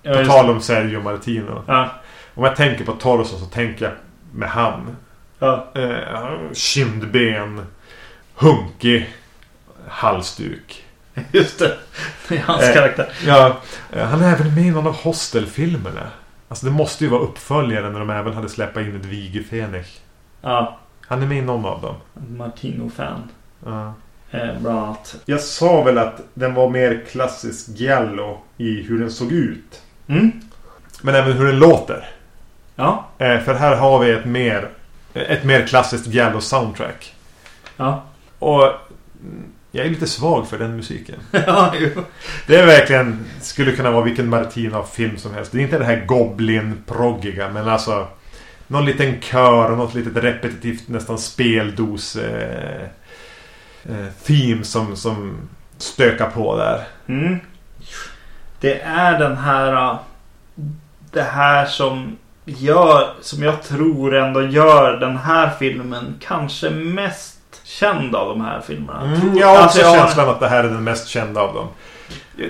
Ja, 0.01 0.13
På 0.13 0.25
tal 0.25 0.49
om 0.49 0.61
Sergio 0.61 1.01
Martino. 1.01 1.63
Ja. 1.67 1.89
Om 2.35 2.43
jag 2.43 2.55
tänker 2.55 2.85
på 2.85 2.91
Torso 2.91 3.37
så 3.37 3.45
tänker 3.45 3.85
jag 3.85 3.93
med 4.31 4.49
han. 4.49 4.95
Ja. 5.39 5.67
Eh, 5.75 6.53
kindben. 6.53 7.65
Hunkig. 8.35 9.09
Halsduk. 9.87 10.83
Just 11.31 11.59
det. 11.59 11.77
Det 12.27 12.37
är 12.37 12.41
hans 12.41 12.63
Eh, 12.63 12.73
karaktär. 12.73 13.09
Ja, 13.25 13.57
eh, 13.91 14.05
han 14.07 14.21
är 14.21 14.33
även 14.33 14.55
med 14.55 14.63
i 14.63 14.71
någon 14.71 14.87
av 14.87 14.95
Hostel-filmerna. 14.95 16.07
Alltså 16.49 16.65
det 16.65 16.71
måste 16.71 17.03
ju 17.03 17.09
vara 17.09 17.21
uppföljaren 17.21 17.91
när 17.93 17.99
de 17.99 18.09
även 18.09 18.33
hade 18.33 18.49
släppt 18.49 18.77
in 18.77 18.95
ett 18.95 19.05
Vigge 19.05 19.43
Fenech. 19.43 19.97
Ja. 20.41 20.77
Han 21.07 21.23
är 21.23 21.27
med 21.27 21.37
i 21.37 21.41
någon 21.41 21.65
av 21.65 21.81
dem. 21.81 21.95
Martino-fan. 22.37 23.29
Ja. 23.65 23.93
Eh, 24.35 24.61
bland 24.61 24.79
annat. 24.79 25.15
Jag 25.25 25.41
sa 25.41 25.83
väl 25.83 25.97
att 25.97 26.21
den 26.33 26.53
var 26.53 26.69
mer 26.69 27.03
klassisk 27.11 27.67
Giallo 27.69 28.37
i 28.57 28.81
hur 28.81 28.99
den 28.99 29.11
såg 29.11 29.31
ut. 29.31 29.81
Mm. 30.07 30.31
Men 31.01 31.15
även 31.15 31.33
hur 31.33 31.45
den 31.45 31.59
låter. 31.59 32.09
Ja. 32.75 33.07
Eh, 33.17 33.39
för 33.39 33.53
här 33.53 33.75
har 33.75 33.99
vi 33.99 34.11
ett 34.11 34.25
mer, 34.25 34.69
ett 35.13 35.43
mer 35.43 35.67
klassiskt 35.67 36.07
Giallo 36.07 36.41
soundtrack. 36.41 37.13
Ja. 37.77 38.03
Och 38.39 38.63
mm, 38.63 39.43
jag 39.71 39.85
är 39.85 39.89
lite 39.89 40.07
svag 40.07 40.47
för 40.47 40.59
den 40.59 40.75
musiken. 40.75 41.15
ja, 41.31 41.73
jo. 41.79 41.89
Det 42.47 42.55
är 42.55 42.65
verkligen, 42.65 43.25
skulle 43.41 43.71
kunna 43.71 43.91
vara 43.91 44.03
vilken 44.03 44.29
Martina-film 44.29 45.17
som 45.17 45.33
helst. 45.33 45.51
Det 45.51 45.57
är 45.57 45.61
inte 45.61 45.79
det 45.79 45.85
här 45.85 46.05
Goblin-proggiga, 46.05 47.49
men 47.49 47.69
alltså 47.69 48.07
någon 48.67 48.85
liten 48.85 49.21
kör 49.21 49.71
och 49.71 49.77
något 49.77 49.93
litet 49.93 50.23
repetitivt 50.23 50.87
nästan 50.87 51.17
speldos 51.17 52.15
eh, 52.15 52.87
theme 54.23 54.63
som, 54.63 54.95
som 54.95 55.37
stökar 55.77 56.29
på 56.29 56.57
där. 56.57 56.83
Mm. 57.07 57.39
Det 58.59 58.81
är 58.81 59.19
den 59.19 59.37
här... 59.37 59.91
uh, 59.91 59.99
Det 61.11 61.23
här 61.23 61.65
som 61.65 62.17
gör, 62.45 63.13
som 63.21 63.43
jag 63.43 63.63
tror 63.63 64.15
ändå 64.15 64.41
gör 64.41 64.97
den 64.97 65.17
här 65.17 65.49
filmen 65.59 66.19
kanske 66.21 66.69
mest 66.69 67.39
känd 67.63 68.15
av 68.15 68.27
de 68.27 68.41
här 68.41 68.61
filmerna. 68.61 69.01
Mm, 69.01 69.37
jag 69.37 69.47
har 69.47 69.65
också 69.65 69.79
alltså, 69.81 69.93
känslan 69.93 70.29
att 70.29 70.39
det 70.39 70.47
här 70.47 70.63
är 70.63 70.69
den 70.69 70.83
mest 70.83 71.07
kända 71.07 71.41
av 71.41 71.53
dem. 71.53 71.67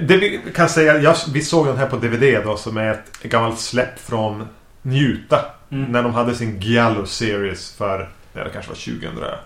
Det 0.01 0.17
vi 0.17 0.41
kan 0.55 0.69
säga, 0.69 0.97
jag, 0.97 1.15
vi 1.33 1.41
såg 1.41 1.67
den 1.67 1.77
här 1.77 1.87
på 1.87 1.95
DVD 1.95 2.43
då 2.45 2.57
som 2.57 2.77
är 2.77 2.91
ett 2.91 3.23
gammalt 3.23 3.59
släpp 3.59 3.99
från 3.99 4.47
Njuta. 4.81 5.45
Mm. 5.71 5.91
När 5.91 6.03
de 6.03 6.13
hade 6.13 6.35
sin 6.35 6.59
Giallo 6.59 7.05
Series 7.05 7.75
för, 7.77 8.09
det 8.33 8.49
kanske 8.53 8.71
var 8.71 9.39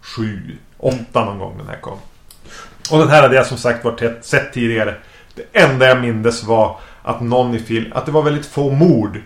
2007, 0.00 0.58
8 0.78 1.24
någon 1.24 1.38
gång 1.38 1.58
den 1.58 1.66
här 1.68 1.80
kom. 1.80 1.98
Och 2.90 2.98
den 2.98 3.08
här 3.08 3.22
hade 3.22 3.34
jag 3.36 3.46
som 3.46 3.58
sagt 3.58 3.84
varit 3.84 4.24
sett 4.24 4.52
tidigare. 4.52 4.94
Det 5.34 5.42
enda 5.60 5.86
jag 5.88 6.00
mindes 6.00 6.44
var 6.44 6.76
att 7.02 7.20
någon 7.20 7.54
i 7.54 7.58
film, 7.58 7.92
att 7.94 8.06
det 8.06 8.12
var 8.12 8.22
väldigt 8.22 8.46
få 8.46 8.70
mord. 8.70 9.18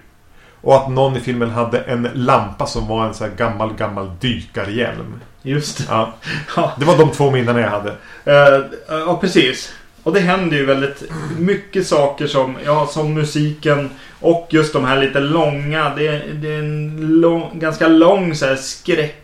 Och 0.63 0.77
att 0.77 0.91
någon 0.91 1.17
i 1.17 1.21
filmen 1.21 1.51
hade 1.51 1.79
en 1.81 2.09
lampa 2.15 2.67
som 2.67 2.89
var 2.89 3.07
en 3.07 3.15
så 3.15 3.25
här 3.25 3.33
gammal, 3.37 3.75
gammal 3.75 4.11
dykarhjälm. 4.21 5.21
Just 5.43 5.79
det. 5.79 5.85
Ja, 5.89 6.13
Ja. 6.57 6.73
det 6.79 6.85
var 6.85 6.99
de 6.99 7.11
två 7.11 7.31
minnen 7.31 7.57
jag 7.57 7.71
hade. 7.71 7.91
Eh, 8.25 8.65
Ja, 8.89 9.19
precis. 9.21 9.73
Och 10.03 10.13
det 10.13 10.21
händer 10.21 10.57
ju 10.57 10.65
väldigt 10.67 11.03
mycket 11.39 11.87
saker 11.87 12.27
som, 12.27 12.57
ja, 12.65 12.87
som 12.87 13.15
musiken 13.15 13.91
och 14.21 14.47
just 14.51 14.73
de 14.73 14.85
här 14.85 14.97
lite 15.01 15.21
långa. 15.21 15.93
Det, 15.97 16.07
är- 16.09 16.33
det 16.35 16.49
är 16.55 16.59
en 16.59 16.97
lång, 17.21 17.51
ganska 17.59 17.89
lång 17.89 18.35
så 18.35 18.47
här 18.47 18.57
skräck 18.57 19.20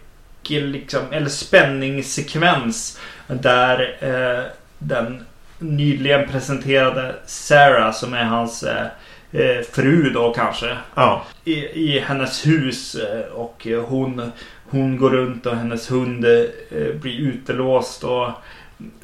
liksom, 0.51 1.01
eller 1.13 1.29
spänningssekvens. 1.29 3.01
Där 3.27 3.97
eh, 4.01 4.45
den 4.79 5.25
nyligen 5.59 6.29
presenterade 6.29 7.15
Sarah 7.27 7.93
som 7.93 8.15
är 8.15 8.25
hans 8.25 8.63
eh, 8.63 8.87
eh, 9.33 9.63
fru 9.73 10.11
då 10.11 10.33
kanske. 10.33 10.77
Ja. 10.95 11.23
I, 11.45 11.55
i 11.55 12.01
hennes 12.01 12.47
hus 12.47 12.95
eh, 12.95 13.33
och 13.33 13.67
hon, 13.89 14.33
hon 14.71 14.97
går 14.97 15.11
runt 15.11 15.47
och 15.47 15.57
hennes 15.57 15.91
hund 15.91 16.25
eh, 16.25 16.95
blir 17.01 17.19
utelåst 17.21 18.05
och, 18.05 18.29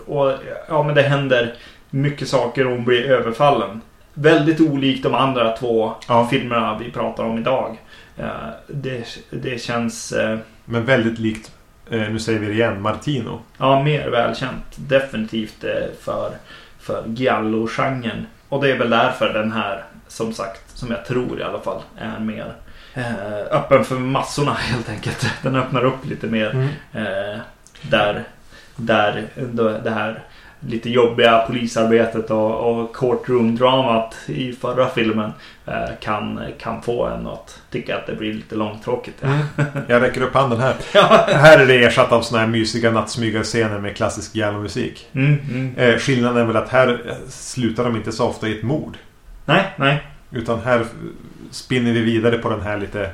och 0.07 0.32
ja 0.68 0.82
men 0.82 0.95
det 0.95 1.03
händer 1.03 1.55
mycket 1.90 2.28
saker 2.28 2.66
och 2.66 2.72
hon 2.72 2.84
blir 2.84 3.11
överfallen. 3.11 3.80
Väldigt 4.14 4.61
olikt 4.61 5.03
de 5.03 5.14
andra 5.14 5.57
två 5.57 5.93
Ja. 6.09 6.28
filmerna 6.30 6.78
vi 6.78 6.90
pratar 6.90 7.24
om 7.24 7.38
idag. 7.38 7.76
Eh, 8.18 8.26
Det, 8.68 9.05
det 9.30 9.62
känns 9.62 10.12
eh, 10.12 10.38
Men 10.65 10.85
väldigt 10.85 11.19
likt, 11.19 11.53
eh, 11.91 11.99
nu 12.01 12.19
säger 12.19 12.39
vi 12.39 12.47
det 12.47 12.53
igen, 12.53 12.83
Martino. 12.83 13.41
ja, 13.59 13.83
mer 13.83 14.09
välkänt. 14.09 14.65
Definitivt 14.77 15.65
eh, 15.65 15.71
för, 16.01 16.31
för 16.79 17.05
Giallo-genren. 17.07 18.27
Och 18.49 18.63
det 18.63 18.71
är 18.71 18.79
väl 18.79 18.91
därför 18.91 19.33
den 19.33 19.53
här, 19.53 19.85
som 20.09 20.33
sagt, 20.33 20.71
som 20.79 20.91
jag 20.91 21.05
tror 21.05 21.41
i 21.41 21.43
alla 21.43 21.61
fall, 21.61 21.83
är 21.99 22.19
mer 22.21 22.53
eh, 22.95 23.41
öppen 23.51 23.85
för 23.85 23.95
massorna 23.95 24.53
helt 24.61 24.89
enkelt. 24.89 25.27
Den 25.43 25.57
öppnar 25.57 25.85
upp 25.85 26.07
lite 26.07 26.27
mer 26.27 26.51
Mm. 26.51 27.39
där, 27.83 28.25
där 28.77 29.27
det 29.85 29.91
här 29.91 30.23
lite 30.67 30.91
jobbiga 30.91 31.39
polisarbetet 31.47 32.31
och, 32.31 32.81
och 32.81 32.97
courtroom-dramat 32.97 34.15
i 34.27 34.53
förra 34.53 34.89
filmen 34.89 35.33
eh, 35.67 35.91
kan, 36.01 36.41
kan 36.59 36.83
få 36.83 37.07
en 37.07 37.27
att 37.27 37.63
tycka 37.71 37.97
att 37.97 38.07
det 38.07 38.15
blir 38.15 38.35
lite 38.35 38.55
långtråkigt. 38.55 39.23
Mm. 39.23 39.39
Jag 39.89 40.03
räcker 40.03 40.23
upp 40.23 40.35
handen 40.35 40.61
här. 40.61 40.75
Ja. 40.95 41.27
Här 41.29 41.59
är 41.59 41.67
det 41.67 41.85
ersatt 41.85 42.13
av 42.13 42.23
såna 42.23 42.41
här 42.41 42.49
mysiga 42.49 42.91
nattsmygarscener 42.91 43.79
med 43.79 43.97
klassisk 43.97 44.35
Giallo-musik. 44.35 45.09
Mm, 45.13 45.39
mm. 45.51 45.75
Eh, 45.77 45.99
skillnaden 45.99 46.43
är 46.43 46.45
väl 46.45 46.57
att 46.57 46.69
här 46.69 47.15
slutar 47.29 47.85
de 47.85 47.97
inte 47.97 48.13
så 48.13 48.29
ofta 48.29 48.49
i 48.49 48.59
ett 48.59 48.65
mord. 48.65 48.97
Nej, 49.45 49.65
nej. 49.77 50.03
Utan 50.31 50.61
här 50.61 50.85
spinner 51.51 51.93
vi 51.93 52.01
vidare 52.01 52.39
på 52.39 52.51
den 52.51 52.61
här 52.61 52.79
lite 52.79 53.11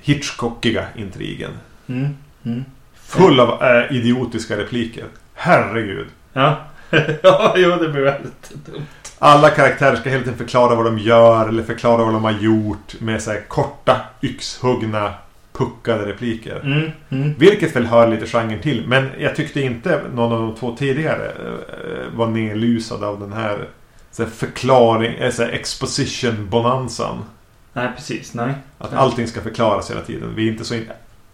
Hitchcockiga 0.00 0.84
intrigen. 0.96 1.50
Mm, 1.86 2.16
mm. 2.44 2.64
Full 2.94 3.40
av 3.40 3.62
eh, 3.62 3.96
idiotiska 3.96 4.56
repliker. 4.56 5.04
Herregud. 5.34 6.06
Ja. 6.32 6.56
ja, 7.22 7.54
jo, 7.56 7.70
det 7.70 7.88
blir 7.88 8.02
väldigt 8.02 8.50
dumt. 8.66 8.86
Alla 9.18 9.50
karaktärer 9.50 9.96
ska 9.96 10.10
hela 10.10 10.22
tiden 10.22 10.38
förklara 10.38 10.74
vad 10.74 10.84
de 10.84 10.98
gör 10.98 11.48
eller 11.48 11.62
förklara 11.62 12.04
vad 12.04 12.14
de 12.14 12.24
har 12.24 12.32
gjort 12.32 13.00
med 13.00 13.22
så 13.22 13.30
här 13.30 13.40
korta, 13.48 14.00
yxhuggna, 14.22 15.14
puckade 15.52 16.06
repliker. 16.06 16.60
Mm, 16.64 16.90
mm. 17.10 17.34
Vilket 17.38 17.76
väl 17.76 17.86
hör 17.86 18.08
lite 18.08 18.26
genren 18.26 18.60
till. 18.60 18.84
Men 18.88 19.08
jag 19.18 19.36
tyckte 19.36 19.60
inte 19.60 20.00
någon 20.14 20.32
av 20.32 20.40
de 20.40 20.54
två 20.54 20.76
tidigare 20.76 21.26
eh, 21.26 22.16
var 22.16 22.26
nedlusad 22.26 23.04
av 23.04 23.20
den 23.20 23.32
här, 23.32 23.68
så 24.10 24.22
här 24.22 24.30
förklaring, 24.30 25.14
eh, 25.14 25.30
så 25.30 25.42
här 25.42 25.50
exposition-bonanzan. 25.50 27.24
Nej, 27.72 27.88
precis. 27.96 28.34
Nej. 28.34 28.54
Att 28.78 28.94
allting 28.94 29.26
ska 29.26 29.40
förklaras 29.40 29.90
hela 29.90 30.00
tiden. 30.00 30.34
Vi 30.34 30.48
är 30.48 30.52
inte 30.52 30.64
så, 30.64 30.74
in, 30.74 30.90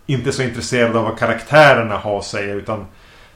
inte 0.06 0.32
så 0.32 0.42
intresserade 0.42 0.98
av 0.98 1.04
vad 1.04 1.18
karaktärerna 1.18 1.96
har 1.96 2.18
att 2.18 2.24
säga 2.24 2.54
utan 2.54 2.86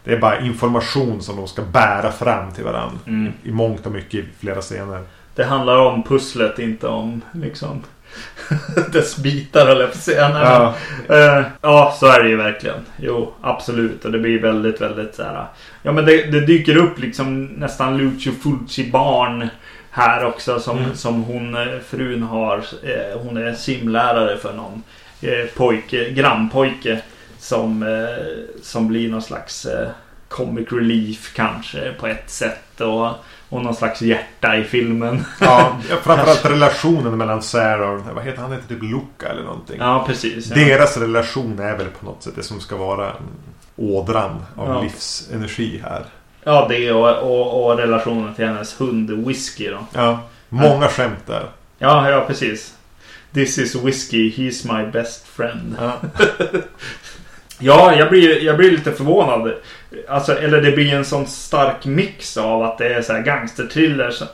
det 0.05 0.12
är 0.12 0.18
bara 0.18 0.40
information 0.40 1.22
som 1.22 1.36
de 1.36 1.48
ska 1.48 1.62
bära 1.62 2.12
fram 2.12 2.53
till 2.53 2.64
varandra. 2.64 2.98
Mm. 3.07 3.32
I 3.42 3.50
mångt 3.53 3.86
och 3.86 3.92
mycket 3.92 4.14
i 4.14 4.24
flera 4.40 4.61
scener. 4.61 5.03
Det 5.34 5.44
handlar 5.44 5.76
om 5.78 6.03
pusslet, 6.03 6.59
inte 6.59 6.86
om 6.88 7.20
liksom 7.32 7.82
dess 8.92 9.16
bitar 9.16 9.66
eller 9.66 9.86
på. 9.86 9.94
Nej, 10.07 10.42
Ja. 10.42 10.74
eh, 11.38 11.44
ja, 11.61 11.96
så 12.00 12.07
är 12.07 12.22
det 12.22 12.28
ju 12.28 12.36
verkligen. 12.36 12.76
Jo, 12.96 13.32
absolut. 13.40 14.05
Och 14.05 14.12
det 14.12 14.18
blir 14.18 14.42
väldigt, 14.42 14.80
väldigt 14.80 15.14
så 15.14 15.22
här. 15.22 15.46
Ja, 15.82 15.92
men 15.92 16.05
det, 16.05 16.22
det 16.30 16.40
dyker 16.40 16.76
upp 16.76 16.98
liksom 16.98 17.44
nästan 17.44 17.96
Lucio 17.98 18.32
Fulci 18.42 18.90
barn 18.90 19.48
här 19.90 20.24
också 20.24 20.61
som, 20.61 20.78
Mm. 20.78 20.94
som 20.94 21.22
hon, 21.22 21.55
eh, 21.55 21.78
frun 21.88 22.22
har. 22.22 22.57
Eh, 22.59 23.20
hon 23.22 23.36
är 23.36 23.53
simlärare 23.55 24.36
för 24.36 24.53
någon 24.53 24.82
eh, 25.22 25.46
pojke, 25.57 26.11
grannpojke 26.11 27.00
som, 27.43 27.82
eh, 27.82 28.62
som 28.62 28.88
blir 28.88 29.11
någon 29.11 29.22
slags 29.22 29.66
eh, 29.66 29.88
comic 30.28 30.72
relief 30.72 31.32
kanske 31.34 31.93
på 31.93 32.07
ett 32.07 32.30
sätt. 32.30 32.80
Och, 32.80 33.09
och 33.49 33.62
någon 33.64 33.74
slags 33.74 34.03
hjärta 34.03 34.57
i 34.57 34.64
filmen. 34.64 35.24
Ja, 35.40 35.76
framförallt 36.03 36.45
relationen 36.45 37.16
mellan 37.18 37.43
Sarah 37.43 37.90
och 37.90 38.01
vad 38.14 38.24
heter 38.24 38.43
han? 38.43 38.53
heter 38.53 38.68
typ 38.68 38.82
Luca 38.82 39.28
eller 39.32 39.43
någonting. 39.43 39.76
Ja, 39.80 40.05
precis. 40.07 40.47
Ja. 40.51 40.55
Deras 40.57 40.97
relation 40.97 41.59
är 41.59 41.76
väl 41.76 41.86
på 41.86 42.07
något 42.07 42.22
sätt 42.22 42.32
det 42.36 42.43
som 42.43 42.61
ska 42.61 42.76
vara 42.76 43.12
ådran 43.76 44.45
av 44.57 44.68
Ja. 44.68 44.82
livsenergi 44.82 45.82
här. 45.84 46.05
Ja, 46.45 46.66
det 46.68 46.93
och, 46.93 47.18
och, 47.18 47.64
och 47.70 47.78
relationen 47.78 48.34
till 48.34 48.47
hennes 48.47 48.80
hund 48.80 49.11
Whisky 49.26 49.68
då. 49.70 49.86
Ja, 49.95 50.20
många 50.49 50.88
skämt 50.88 51.26
där. 51.26 51.47
Ja, 51.78 52.11
ja 52.11 52.24
precis. 52.26 52.74
This 53.34 53.59
is 53.59 53.74
Whiskey, 53.74 54.30
he's 54.30 54.76
my 54.78 54.90
best 54.90 55.26
friend. 55.26 55.76
Ja. 55.80 55.93
Ja, 57.62 57.94
jag 57.94 58.10
blir, 58.10 58.42
jag 58.44 58.56
blir 58.56 58.70
lite 58.70 58.92
förvånad. 58.92 59.52
Alltså, 60.08 60.38
eller 60.38 60.60
det 60.62 60.72
blir 60.72 60.94
en 60.94 61.04
sån 61.04 61.26
stark 61.26 61.84
mix 61.84 62.36
av 62.36 62.62
att 62.62 62.78
det 62.78 62.94
är 62.94 63.02
så 63.02 63.12
här 63.12 63.22
gangsterthriller 63.22 64.10
så- 64.10 64.24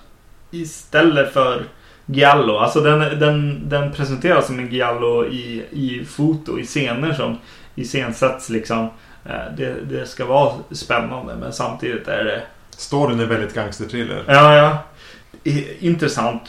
istället 0.50 1.32
för 1.32 1.64
Giallo. 2.06 2.56
Alltså 2.58 2.80
den, 2.80 2.98
den, 3.20 3.68
den 3.68 3.92
presenteras 3.92 4.46
som 4.46 4.58
en 4.58 4.68
Giallo 4.72 5.24
i, 5.26 5.64
i 5.70 6.04
foto, 6.04 6.58
i 6.58 6.64
scener 6.64 7.12
som 7.12 7.38
iscensätts 7.74 8.48
liksom. 8.50 8.90
Eh, 9.26 9.32
Det, 9.56 9.74
det 9.90 10.06
ska 10.06 10.24
vara 10.26 10.52
spännande 10.70 11.34
men 11.40 11.52
samtidigt 11.52 12.08
är 12.08 12.24
det... 12.24 12.42
Storyn 12.70 13.20
är 13.20 13.26
väldigt 13.26 13.54
gangsterthriller. 13.54 14.24
Ja, 14.26 14.56
ja. 14.56 14.78
Intressant. 15.80 16.42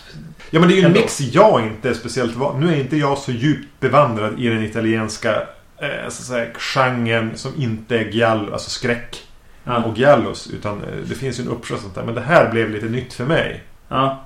Ja 0.49 0.59
men 0.59 0.69
det 0.69 0.75
är 0.75 0.77
ju 0.77 0.85
en 0.85 0.91
mix 0.91 1.21
jag 1.21 1.61
inte 1.67 1.89
är 1.89 1.93
speciellt 1.93 2.35
van 2.35 2.59
Nu 2.59 2.73
är 2.73 2.79
inte 2.79 2.97
jag 2.97 3.17
så 3.17 3.31
djupt 3.31 3.79
bevandrad 3.79 4.39
i 4.39 4.47
den 4.47 4.63
italienska 4.63 5.41
eh, 5.81 6.09
så 6.09 6.23
säga, 6.23 6.47
genren 6.57 7.31
som 7.37 7.51
inte 7.61 7.97
är 7.99 8.03
giallo, 8.05 8.53
alltså 8.53 8.69
skräck 8.69 9.23
Ja. 9.63 9.83
och 9.83 9.97
giallos. 9.97 10.47
Utan 10.53 10.83
eh, 10.83 10.89
det 11.09 11.15
finns 11.15 11.39
ju 11.39 11.43
en 11.43 11.49
uppsjö 11.49 11.77
sånt 11.77 11.95
där. 11.95 12.03
Men 12.03 12.15
det 12.15 12.21
här 12.21 12.51
blev 12.51 12.69
lite 12.69 12.85
nytt 12.85 13.13
för 13.13 13.25
mig. 13.25 13.63
Ja. 13.87 14.25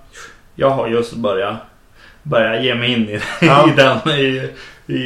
Jag 0.56 0.70
har 0.70 0.88
just 0.88 1.14
börjat, 1.14 1.56
börjat 2.24 2.64
ge 2.64 2.76
mig 2.76 2.92
in 2.92 3.10
i, 3.10 3.20
Ja. 3.42 3.70
i 3.70 3.76
den. 3.76 4.10
I, 4.20 4.50
i, 4.88 4.98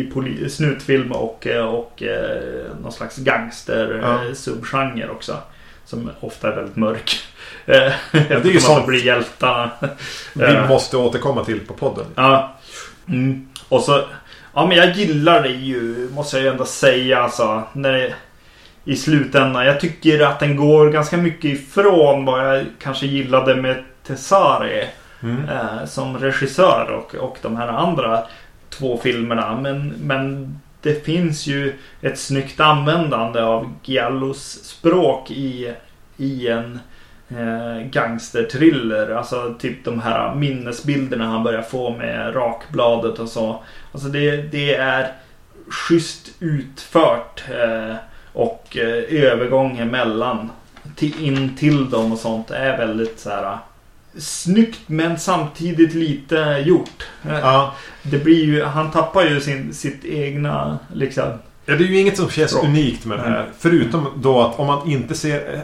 i 0.00 0.10
poli, 0.14 0.50
snutfilm 0.50 1.12
och, 1.12 1.46
och 1.46 2.02
eh, 2.02 2.76
någon 2.82 2.92
slags 2.92 3.16
gangster 3.16 4.00
Ja. 4.02 4.24
eh, 4.28 4.32
subgenre 4.34 5.08
också. 5.10 5.36
Som 5.84 6.10
ofta 6.20 6.48
är 6.52 6.56
väldigt 6.56 6.76
mörk. 6.76 7.20
Eh, 7.66 7.92
Eftersom 8.12 8.50
ju 8.50 8.56
att 8.56 8.62
sånt. 8.62 8.86
blir 8.86 9.04
hjältarna. 9.04 9.70
Vi 10.34 10.44
Ja. 10.44 10.66
måste 10.66 10.96
återkomma 10.96 11.44
till 11.44 11.60
på 11.60 11.74
podden. 11.74 12.06
Ja. 12.14 12.56
Mm. 13.08 13.48
Och 13.68 13.80
så... 13.82 14.04
Ja 14.54 14.66
men 14.66 14.76
jag 14.76 14.92
gillar 14.92 15.42
det 15.42 15.48
ju, 15.48 16.10
måste 16.14 16.36
jag 16.36 16.44
ju 16.44 16.50
ändå 16.50 16.64
säga 16.64 17.18
alltså. 17.22 17.62
När 17.72 17.92
det, 17.92 18.14
I 18.84 18.96
slutändan. 18.96 19.66
Jag 19.66 19.80
tycker 19.80 20.20
att 20.20 20.40
den 20.40 20.56
går 20.56 20.90
ganska 20.90 21.16
mycket 21.16 21.44
ifrån 21.44 22.24
vad 22.24 22.46
jag 22.46 22.66
kanske 22.78 23.06
gillade 23.06 23.56
med 23.56 23.84
Tesare. 24.06 24.88
Mm. 25.22 25.48
Eh, 25.48 25.84
som 25.86 26.18
regissör 26.18 26.90
och, 26.90 27.14
och 27.14 27.38
de 27.42 27.56
här 27.56 27.68
andra 27.68 28.22
två 28.70 28.98
filmerna. 29.02 29.60
Men, 29.60 29.88
men 29.88 30.58
det 30.82 31.04
finns 31.04 31.46
ju 31.46 31.78
ett 32.00 32.18
snyggt 32.18 32.60
användande 32.60 33.40
av 33.40 33.72
Giallos 33.84 34.64
språk 34.64 35.30
i, 35.30 35.72
i 36.16 36.48
en 36.48 36.80
eh, 37.38 37.86
gangsterthriller. 37.90 39.10
Alltså 39.10 39.54
typ 39.58 39.84
de 39.84 40.00
här 40.00 40.34
minnesbilderna 40.34 41.26
han 41.26 41.42
börjar 41.42 41.62
få 41.62 41.90
med 41.90 42.36
rakbladet 42.36 43.18
och 43.18 43.28
så. 43.28 43.62
Alltså 43.92 44.08
det, 44.08 44.36
det 44.36 44.74
är 44.74 45.12
schysst 45.68 46.28
utfört. 46.40 47.44
Eh, 47.50 47.94
och 48.32 48.76
eh, 48.76 49.22
övergången 49.24 49.88
mellan 49.88 50.50
till, 50.96 51.24
in 51.24 51.56
till 51.56 51.90
dem 51.90 52.12
och 52.12 52.18
sånt 52.18 52.50
är 52.50 52.78
väldigt 52.78 53.20
så 53.20 53.30
här 53.30 53.58
snyggt 54.18 54.80
men 54.86 55.18
samtidigt 55.18 55.94
lite 55.94 56.62
gjort. 56.66 57.06
Eh, 57.24 57.38
Ja. 57.38 57.74
Det 58.02 58.18
blir 58.18 58.44
ju, 58.44 58.64
han 58.64 58.90
tappar 58.90 59.24
ju 59.24 59.40
sin, 59.40 59.74
sitt 59.74 60.04
egna 60.04 60.78
liksom. 60.94 61.24
Ja, 61.66 61.74
det 61.74 61.84
är 61.84 61.88
ju 61.88 61.98
inget 61.98 62.16
som 62.16 62.30
känns 62.30 62.52
Bra. 62.52 62.62
unikt 62.62 63.04
med 63.04 63.18
det 63.18 63.22
här. 63.22 63.40
Mm. 63.40 63.50
Förutom 63.58 64.06
då 64.16 64.40
att 64.42 64.58
om 64.58 64.66
man 64.66 64.90
inte 64.90 65.14
ser... 65.14 65.62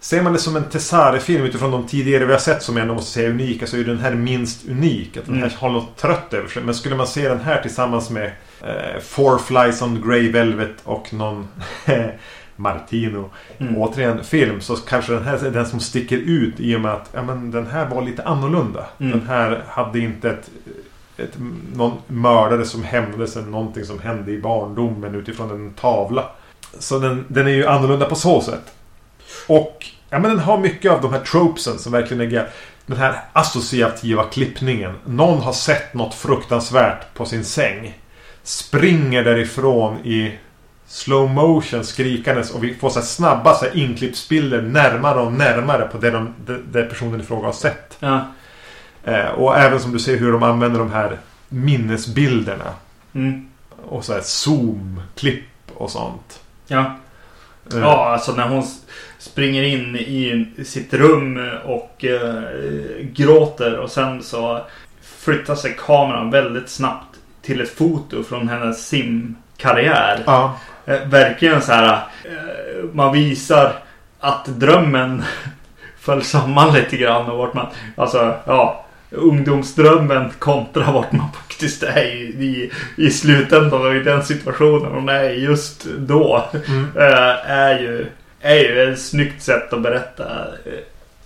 Ser 0.00 0.22
man 0.22 0.32
det 0.32 0.38
som 0.38 0.56
en 0.56 0.64
Tessare-film 0.64 1.44
utifrån 1.44 1.70
de 1.70 1.86
tidigare 1.86 2.24
vi 2.24 2.32
har 2.32 2.40
sett 2.40 2.62
som 2.62 2.76
jag 2.76 2.82
ändå 2.82 2.94
måste 2.94 3.10
säga 3.12 3.30
unika 3.30 3.66
så 3.66 3.76
är 3.76 3.84
den 3.84 3.98
här 3.98 4.14
minst 4.14 4.68
unik. 4.68 5.16
Att 5.16 5.26
den 5.26 5.34
här 5.34 5.42
Mm. 5.42 5.56
har 5.58 5.70
något 5.70 5.96
trött 5.96 6.34
över 6.34 6.48
sig. 6.48 6.62
Men 6.62 6.74
skulle 6.74 6.94
man 6.96 7.06
se 7.06 7.28
den 7.28 7.40
här 7.40 7.62
tillsammans 7.62 8.10
med 8.10 8.32
eh, 8.60 9.00
Four 9.02 9.38
Flies 9.38 9.82
on 9.82 10.02
Grey 10.08 10.32
Velvet 10.32 10.74
och 10.84 11.14
någon 11.14 11.48
Martino. 12.56 13.30
Mm. 13.58 13.76
Återigen 13.78 14.24
film 14.24 14.60
så 14.60 14.76
kanske 14.76 15.12
den 15.12 15.24
här 15.24 15.46
är 15.46 15.50
den 15.50 15.66
som 15.66 15.80
sticker 15.80 16.16
ut 16.16 16.60
i 16.60 16.76
och 16.76 16.80
med 16.80 16.92
att 16.92 17.10
ja, 17.12 17.22
men 17.22 17.50
den 17.50 17.66
här 17.66 17.86
var 17.88 18.02
lite 18.02 18.22
annorlunda. 18.24 18.86
Mm. 18.98 19.18
Den 19.18 19.28
här 19.28 19.64
hade 19.68 19.98
inte 19.98 20.30
ett, 20.30 20.50
ett, 21.16 21.34
någon 21.74 21.92
mördare 22.06 22.64
som 22.64 22.84
hämndes 22.84 23.36
eller 23.36 23.48
någonting 23.48 23.84
som 23.84 23.98
hände 23.98 24.30
i 24.32 24.40
barndomen 24.40 25.14
utifrån 25.14 25.50
en 25.50 25.72
tavla. 25.72 26.24
Så 26.78 26.98
den, 26.98 27.24
den 27.28 27.46
är 27.46 27.50
ju 27.52 27.66
annorlunda 27.66 28.06
på 28.06 28.14
så 28.14 28.40
sätt. 28.40 28.72
Och 29.46 29.86
ja, 30.10 30.18
men 30.18 30.30
den 30.30 30.38
har 30.38 30.58
mycket 30.58 30.92
av 30.92 31.00
de 31.00 31.12
här 31.12 31.20
tropesen 31.20 31.78
som 31.78 31.92
verkligen 31.92 32.18
lägger 32.18 32.48
den 32.86 32.96
här 32.96 33.20
associativa 33.32 34.24
klippningen. 34.24 34.94
Någon 35.04 35.38
har 35.38 35.52
sett 35.52 35.94
något 35.94 36.14
fruktansvärt 36.14 37.14
på 37.14 37.24
sin 37.24 37.44
säng. 37.44 37.98
Springer 38.42 39.24
därifrån 39.24 39.98
i 39.98 40.38
slow 40.86 41.30
motion 41.30 41.84
skrikandes 41.84 42.50
och 42.50 42.64
vi 42.64 42.74
får 42.74 42.90
så 42.90 43.02
snabba 43.02 43.54
så 43.54 43.64
här 43.64 43.76
inklippsbilder 43.76 44.62
närmare 44.62 45.20
och 45.20 45.32
närmare 45.32 45.88
på 45.92 45.98
det, 45.98 46.10
de, 46.10 46.34
det, 46.46 46.58
det 46.72 46.82
personen 46.82 47.20
i 47.20 47.24
fråga 47.24 47.46
har 47.46 47.52
sett. 47.52 47.96
Ja. 48.00 48.26
Eh, 49.04 49.26
och 49.26 49.58
även 49.58 49.80
som 49.80 49.92
du 49.92 49.98
ser 49.98 50.16
hur 50.16 50.32
de 50.32 50.42
använder 50.42 50.78
de 50.78 50.92
här 50.92 51.18
minnesbilderna. 51.48 52.74
Mm. 53.12 53.48
Och 53.84 54.04
så 54.04 54.12
här 54.12 54.20
zoom-klipp 54.20 55.44
och 55.74 55.90
sånt. 55.90 56.40
Ja. 56.66 56.96
Ja, 57.74 58.12
alltså 58.12 58.32
när 58.32 58.48
hon 58.48 58.64
springer 59.18 59.62
in 59.62 59.96
i 59.96 60.46
sitt 60.64 60.94
rum 60.94 61.50
och 61.64 62.04
eh, 62.04 62.42
gråter 63.00 63.78
och 63.78 63.90
sen 63.90 64.22
så 64.22 64.60
flyttar 65.02 65.54
sig 65.54 65.76
kameran 65.78 66.30
väldigt 66.30 66.70
snabbt 66.70 67.16
till 67.42 67.60
ett 67.60 67.74
foto 67.74 68.22
från 68.22 68.48
hennes 68.48 68.88
simkarriär. 68.88 70.22
ja. 70.26 70.56
Eh, 70.86 71.06
verkligen 71.06 71.62
så 71.62 71.72
här. 71.72 71.92
Eh, 72.24 72.84
man 72.92 73.12
visar 73.12 73.72
att 74.20 74.44
drömmen 74.46 75.22
föll 76.00 76.22
samman 76.22 76.74
lite 76.74 76.96
grann 76.96 77.30
och 77.30 77.38
vart 77.38 77.54
man, 77.54 77.66
alltså 77.96 78.34
ja, 78.46 78.86
ungdomsdrömmen 79.10 80.30
kontra 80.38 80.92
vart 80.92 81.12
man 81.12 81.32
faktiskt 81.48 81.82
är 81.82 82.04
i, 82.04 82.20
i, 82.22 82.70
i 82.96 83.10
slutändan 83.10 83.86
och 83.86 83.94
i 83.96 84.00
den 84.00 84.24
situationen 84.24 84.92
hon 84.92 85.08
är 85.08 85.30
just 85.30 85.84
då. 85.84 86.44
Mm. 86.68 86.84
eh, 86.96 87.50
är 87.50 87.78
ju, 87.78 88.06
är 88.40 88.56
ju 88.56 88.92
ett 88.92 89.00
snyggt 89.00 89.42
sätt 89.42 89.72
att 89.72 89.82
berätta 89.82 90.24
eh, 90.64 90.72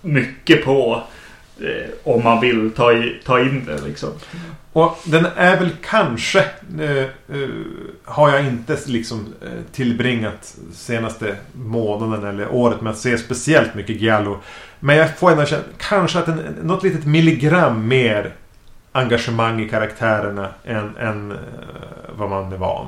mycket 0.01 0.65
på. 0.65 1.03
eh, 1.61 1.91
Om 2.05 2.25
man 2.25 2.41
vill 2.41 2.71
ta, 2.71 2.93
i, 2.93 3.21
ta 3.25 3.41
in 3.41 3.65
det 3.67 3.87
liksom. 3.87 4.11
Och 4.73 4.99
den 5.05 5.27
är 5.37 5.57
väl 5.61 5.71
kanske... 5.83 6.45
Eh, 6.81 6.99
eh, 6.99 7.49
har 8.05 8.31
jag 8.31 8.45
inte 8.47 8.79
liksom 8.87 9.35
eh, 9.43 9.49
tillbringat 9.73 10.57
senaste 10.75 11.37
månaden 11.53 12.25
eller 12.25 12.49
året 12.55 12.81
med 12.81 12.91
att 12.91 12.99
se 12.99 13.19
speciellt 13.19 13.75
mycket 13.75 14.01
Giallo. 14.01 14.41
Men 14.85 14.97
jag 14.97 15.19
får 15.19 15.31
ändå 15.31 15.45
känna 15.45 15.63
kanske 15.79 16.19
att 16.19 16.29
en, 16.29 16.37
något 16.63 16.83
litet 16.83 17.07
milligram 17.07 17.89
mer 17.89 18.33
engagemang 18.93 19.61
i 19.61 19.69
karaktärerna 19.69 20.49
än, 20.65 20.97
än 20.97 21.33
eh, 21.33 21.39
vad 22.17 22.31
man 22.31 22.53
är 22.53 22.57
van. 22.57 22.87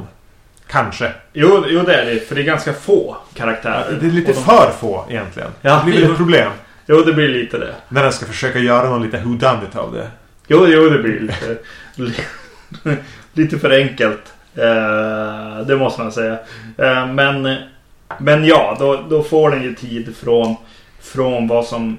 Kanske. 0.66 1.12
Jo, 1.32 1.64
jo 1.68 1.82
det 1.82 1.94
är 1.94 2.06
det. 2.06 2.20
För 2.20 2.34
det 2.34 2.40
är 2.40 2.44
ganska 2.44 2.72
få 2.72 3.16
karaktärer. 3.34 3.98
Det 4.00 4.06
är 4.06 4.10
lite 4.10 4.32
de- 4.32 4.42
för 4.42 4.70
få 4.80 5.04
egentligen. 5.08 5.50
Ja, 5.60 5.82
det 5.84 5.90
blir 5.90 6.04
jo. 6.04 6.10
ett 6.10 6.16
problem. 6.16 6.50
Jo, 6.86 7.00
det 7.00 7.12
blir 7.12 7.28
lite 7.28 7.58
det. 7.58 7.74
När 7.88 8.02
den 8.02 8.12
ska 8.12 8.26
försöka 8.26 8.58
göra 8.58 8.88
någon 8.88 9.02
lite 9.02 9.18
whodunit 9.18 9.76
av 9.76 9.92
det. 9.92 10.10
Jo, 10.46 10.66
jo 10.68 10.88
det 10.88 10.98
blir 10.98 11.20
lite, 11.20 11.58
lite 13.32 13.58
för 13.58 13.70
enkelt. 13.70 14.32
Eh, 14.54 15.66
det 15.66 15.76
måste 15.76 16.02
man 16.02 16.12
säga. 16.12 16.38
Eh, 16.78 17.06
men, 17.06 17.56
men 18.18 18.44
ja, 18.44 18.76
då, 18.78 19.04
då 19.10 19.22
får 19.22 19.50
den 19.50 19.62
ju 19.62 19.74
tid 19.74 20.16
från, 20.16 20.56
från 21.12 21.48
vad 21.48 21.66
som 21.66 21.98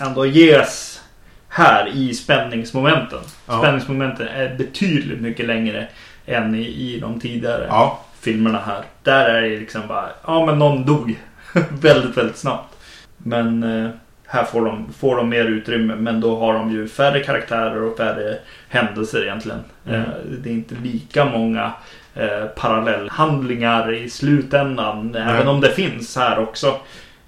ändå 0.00 0.26
ges 0.26 1.02
här 1.48 1.90
i 1.94 2.14
spänningsmomenten. 2.14 3.20
Ja. 3.46 3.58
Spänningsmomenten 3.58 4.28
är 4.28 4.54
betydligt 4.54 5.20
mycket 5.20 5.46
längre 5.46 5.88
än 6.26 6.54
i, 6.54 6.66
i 6.66 6.98
de 7.00 7.20
tidigare 7.20 7.66
Ja. 7.68 8.00
filmerna 8.20 8.58
här. 8.66 8.82
Där 9.02 9.24
är 9.28 9.42
det 9.42 9.56
liksom 9.58 9.82
bara, 9.88 10.08
ja 10.26 10.46
men 10.46 10.58
någon 10.58 10.86
dog. 10.86 11.20
väldigt, 11.70 12.16
väldigt 12.16 12.36
snabbt. 12.36 12.76
Men, 13.18 13.62
eh, 13.62 13.90
här 14.26 14.44
får 14.44 14.64
de, 14.64 14.92
får 14.98 15.16
de 15.16 15.28
mer 15.28 15.44
utrymme 15.44 15.94
men 15.96 16.20
då 16.20 16.38
har 16.38 16.54
de 16.54 16.70
ju 16.70 16.88
färre 16.88 17.20
karaktärer 17.20 17.82
och 17.82 17.96
färre 17.96 18.38
händelser 18.68 19.22
egentligen. 19.22 19.64
Mm. 19.88 20.00
Eh, 20.00 20.06
det 20.38 20.50
är 20.50 20.54
inte 20.54 20.74
lika 20.82 21.24
många 21.24 21.72
eh, 22.14 22.44
parallellhandlingar 22.56 23.92
i 23.94 24.10
slutändan. 24.10 25.14
Även 25.14 25.48
om 25.48 25.60
det 25.60 25.70
finns 25.70 26.16
här 26.16 26.38
också. 26.38 26.76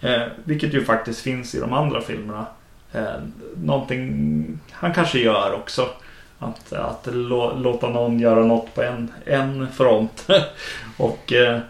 Eh, 0.01 0.23
vilket 0.45 0.75
ju 0.75 0.85
faktiskt 0.85 1.21
finns 1.21 1.55
i 1.55 1.61
de 1.61 1.73
andra 1.73 2.01
filmerna. 2.01 2.47
Eh, 2.93 3.21
någonting 3.57 4.59
han 4.71 4.95
kanske 4.95 5.19
gör 5.19 5.53
också. 5.55 5.89
Att, 6.39 6.73
att 6.73 7.09
lå, 7.13 7.55
låta 7.59 7.89
någon 7.89 8.21
göra 8.21 8.45
något 8.45 8.75
på 8.75 8.83
en, 8.83 9.13
en 9.25 9.69
front. 9.73 10.27
och 10.97 11.33
eh, 11.33 11.61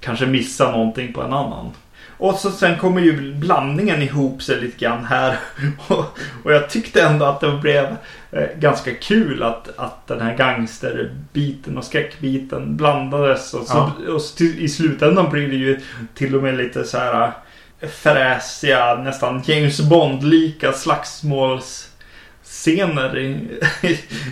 kanske 0.00 0.26
missa 0.26 0.70
någonting 0.70 1.12
på 1.12 1.22
en 1.22 1.32
annan. 1.32 1.70
Och 2.18 2.34
så 2.34 2.50
sen 2.50 2.78
kommer 2.78 3.00
ju 3.00 3.34
blandningen 3.34 4.02
ihop 4.02 4.42
sig 4.42 4.60
lite 4.60 4.78
grann 4.78 5.04
här. 5.04 5.38
och, 5.88 6.18
och 6.44 6.52
jag 6.52 6.70
tyckte 6.70 7.02
ändå 7.02 7.24
att 7.24 7.40
det 7.40 7.52
blev 7.52 7.96
eh, 8.30 8.48
ganska 8.58 8.94
kul 8.94 9.42
att, 9.42 9.78
att 9.78 10.06
den 10.06 10.20
här 10.20 10.36
gangsterbiten 10.36 11.78
och 11.78 11.84
skräckbiten 11.84 12.76
blandades. 12.76 13.54
Och, 13.54 13.66
så, 13.66 13.90
och 14.08 14.22
så 14.22 14.36
till, 14.36 14.58
i 14.58 14.68
slutändan 14.68 15.30
blir 15.30 15.48
det 15.48 15.56
ju 15.56 15.80
till 16.14 16.36
och 16.36 16.42
med 16.42 16.56
lite 16.56 16.84
så 16.84 16.98
här 16.98 17.32
fräsiga, 17.80 18.94
nästan 18.94 19.42
James 19.46 19.80
Bond-lika 19.80 20.72
slagsmålsscener 20.72 23.18
i, 23.18 23.48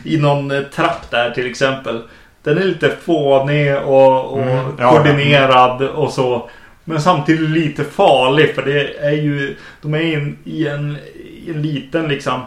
i 0.05 0.19
någon 0.19 0.53
trapp 0.75 1.11
där 1.11 1.31
till 1.31 1.51
exempel. 1.51 2.03
Den 2.43 2.59
är 2.59 2.65
lite 2.65 2.97
fånig 3.05 3.77
och, 3.77 4.33
och 4.33 4.43
Mm, 4.43 4.75
ja, 4.79 4.91
koordinerad 4.91 5.83
och 5.83 6.13
så. 6.13 6.51
Men 6.85 7.03
samtidigt 7.03 7.51
lite 7.51 7.85
farlig 7.85 8.55
för 8.55 8.63
det 8.63 8.99
är 8.99 9.13
ju 9.13 9.57
De 9.83 9.95
är 9.95 10.01
i 10.01 10.15
en, 10.15 10.39
i 10.45 10.67
en, 10.67 10.97
i 11.47 11.51
en 11.51 11.63
liten 11.63 12.09
liksom 12.09 12.41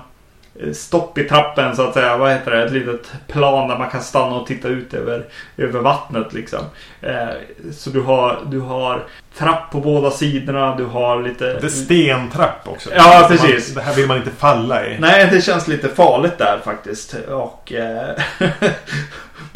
Stopp 0.74 1.18
i 1.18 1.24
trappen 1.24 1.76
så 1.76 1.88
att 1.88 1.94
säga. 1.94 2.18
Vad 2.18 2.32
heter 2.32 2.52
det? 2.52 2.64
Ett 2.64 2.72
litet 2.72 3.12
plan 3.28 3.68
där 3.68 3.78
man 3.78 3.90
kan 3.90 4.02
stanna 4.02 4.36
och 4.36 4.48
titta 4.48 4.68
ut 4.68 4.94
över, 4.94 5.26
över 5.58 5.80
vattnet 5.80 6.34
liksom. 6.34 6.60
Eh, 7.02 7.30
så 7.72 7.90
du 7.90 8.02
har, 8.02 8.40
du 8.46 8.60
har 8.60 9.04
trapp 9.38 9.72
på 9.72 9.80
båda 9.80 10.12
sidorna. 10.12 10.76
Du 10.76 10.86
har 10.86 11.24
lite... 11.24 11.46
Det 11.46 11.64
är 11.64 11.70
stentrapp 11.70 12.68
också. 12.68 12.90
Ja, 12.96 13.26
precis. 13.30 13.76
Man, 13.76 13.84
det 13.84 13.90
här 13.90 13.96
vill 13.96 14.08
man 14.08 14.18
inte 14.18 14.32
falla 14.32 14.86
i. 14.86 15.00
Nej, 15.00 15.30
det 15.32 15.42
känns 15.42 15.68
lite 15.68 15.90
farligt 15.90 16.38
där 16.38 16.60
faktiskt. 16.64 17.16
Och 17.30 17.74
eh, 17.74 18.16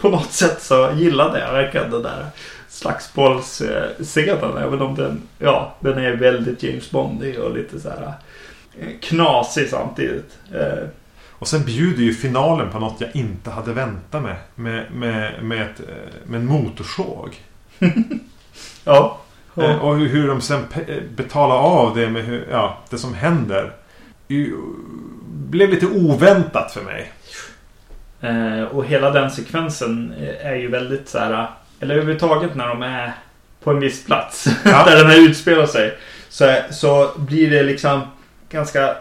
på 0.01 0.09
något 0.09 0.31
sätt 0.31 0.61
så 0.61 0.89
gillade 0.95 1.39
jag 1.39 1.51
verkligen 1.51 1.91
den 1.91 2.03
där 2.03 2.25
slagsmålsscenen. 2.69 4.57
Även 4.57 4.81
om 4.81 4.95
den, 4.95 5.21
ja, 5.39 5.75
den 5.79 5.97
är 5.97 6.15
väldigt 6.15 6.63
James 6.63 6.91
Bondig 6.91 7.39
och 7.39 7.55
lite 7.55 7.79
så 7.79 7.89
här 7.89 8.01
eh, 8.01 8.13
knasig 9.01 9.69
samtidigt. 9.69 10.37
Eh, 10.53 10.87
Och 11.29 11.47
sen 11.47 11.63
bjuder 11.65 12.03
ju 12.03 12.13
finalen 12.13 12.69
på 12.71 12.79
något 12.79 13.01
jag 13.01 13.09
inte 13.15 13.49
hade 13.49 13.73
väntat 13.73 14.23
mig. 14.23 14.35
Med, 14.55 14.91
med, 14.91 15.43
med, 15.43 15.61
ett, 15.61 15.79
eh, 15.79 16.29
med 16.29 16.39
en 16.39 16.45
motorsåg. 16.45 17.35
ja. 18.83 19.19
Eh, 19.57 19.77
Och 19.77 19.97
hur, 19.97 20.27
de 20.27 20.41
sen 20.41 20.65
betalar 21.15 21.55
av 21.55 21.95
det 21.95 22.09
med 22.09 22.23
hur, 22.25 22.47
ja, 22.51 22.77
det 22.89 22.97
som 22.97 23.13
händer. 23.13 23.71
Blev 25.27 25.69
lite 25.69 25.85
oväntat 25.85 26.71
för 26.71 26.81
mig. 26.81 27.11
Och 28.71 28.85
hela 28.85 29.11
den 29.11 29.31
sekvensen 29.31 30.13
är 30.41 30.55
ju 30.55 30.67
väldigt 30.67 31.09
så 31.09 31.19
här. 31.19 31.47
Eller 31.79 31.95
överhuvudtaget 31.95 32.55
när 32.55 32.67
de 32.67 32.81
är 32.81 33.13
på 33.63 33.71
en 33.71 33.79
viss 33.79 34.05
plats. 34.05 34.47
Ja. 34.65 34.83
där 34.85 34.95
den 34.95 35.07
här 35.07 35.29
utspelar 35.29 35.65
sig. 35.65 35.97
Så, 36.29 36.55
så 36.71 37.11
blir 37.17 37.49
det 37.49 37.63
liksom 37.63 38.01
ganska 38.53 38.95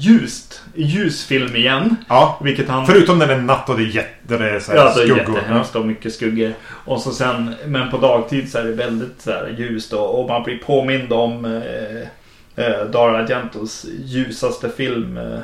ljust. 0.00 0.62
Ljus 0.74 1.24
film 1.24 1.56
igen. 1.56 1.96
Ja. 2.08 2.40
Vilket 2.42 2.68
han... 2.68 2.86
Förutom 2.86 3.18
när 3.18 3.26
det 3.26 3.34
är 3.34 3.40
natt 3.40 3.68
och 3.68 3.76
det 3.76 3.82
är, 3.82 3.86
jätte, 3.86 4.36
det 4.36 4.50
är 4.50 4.60
så 4.60 4.72
här 4.72 4.78
Ja, 4.78 4.84
det 4.84 5.02
är 5.02 5.06
skuggor. 5.06 5.18
jättehemskt 5.18 5.76
och 5.76 5.86
mycket 5.86 6.14
skuggor. 6.14 6.54
Och 6.62 7.00
så 7.00 7.12
sen, 7.12 7.54
men 7.66 7.90
på 7.90 7.96
dagtid 7.98 8.50
så 8.50 8.58
är 8.58 8.64
det 8.64 8.72
väldigt 8.72 9.20
så 9.20 9.30
här 9.30 9.54
ljust 9.58 9.92
och, 9.92 10.20
och 10.20 10.28
man 10.28 10.42
blir 10.42 10.58
påmind 10.58 11.12
om 11.12 11.44
eh, 11.44 12.64
eh, 12.64 12.84
Dario 12.84 13.16
Argentos 13.16 13.86
ljusaste 14.04 14.70
film 14.70 15.16
eh, 15.16 15.38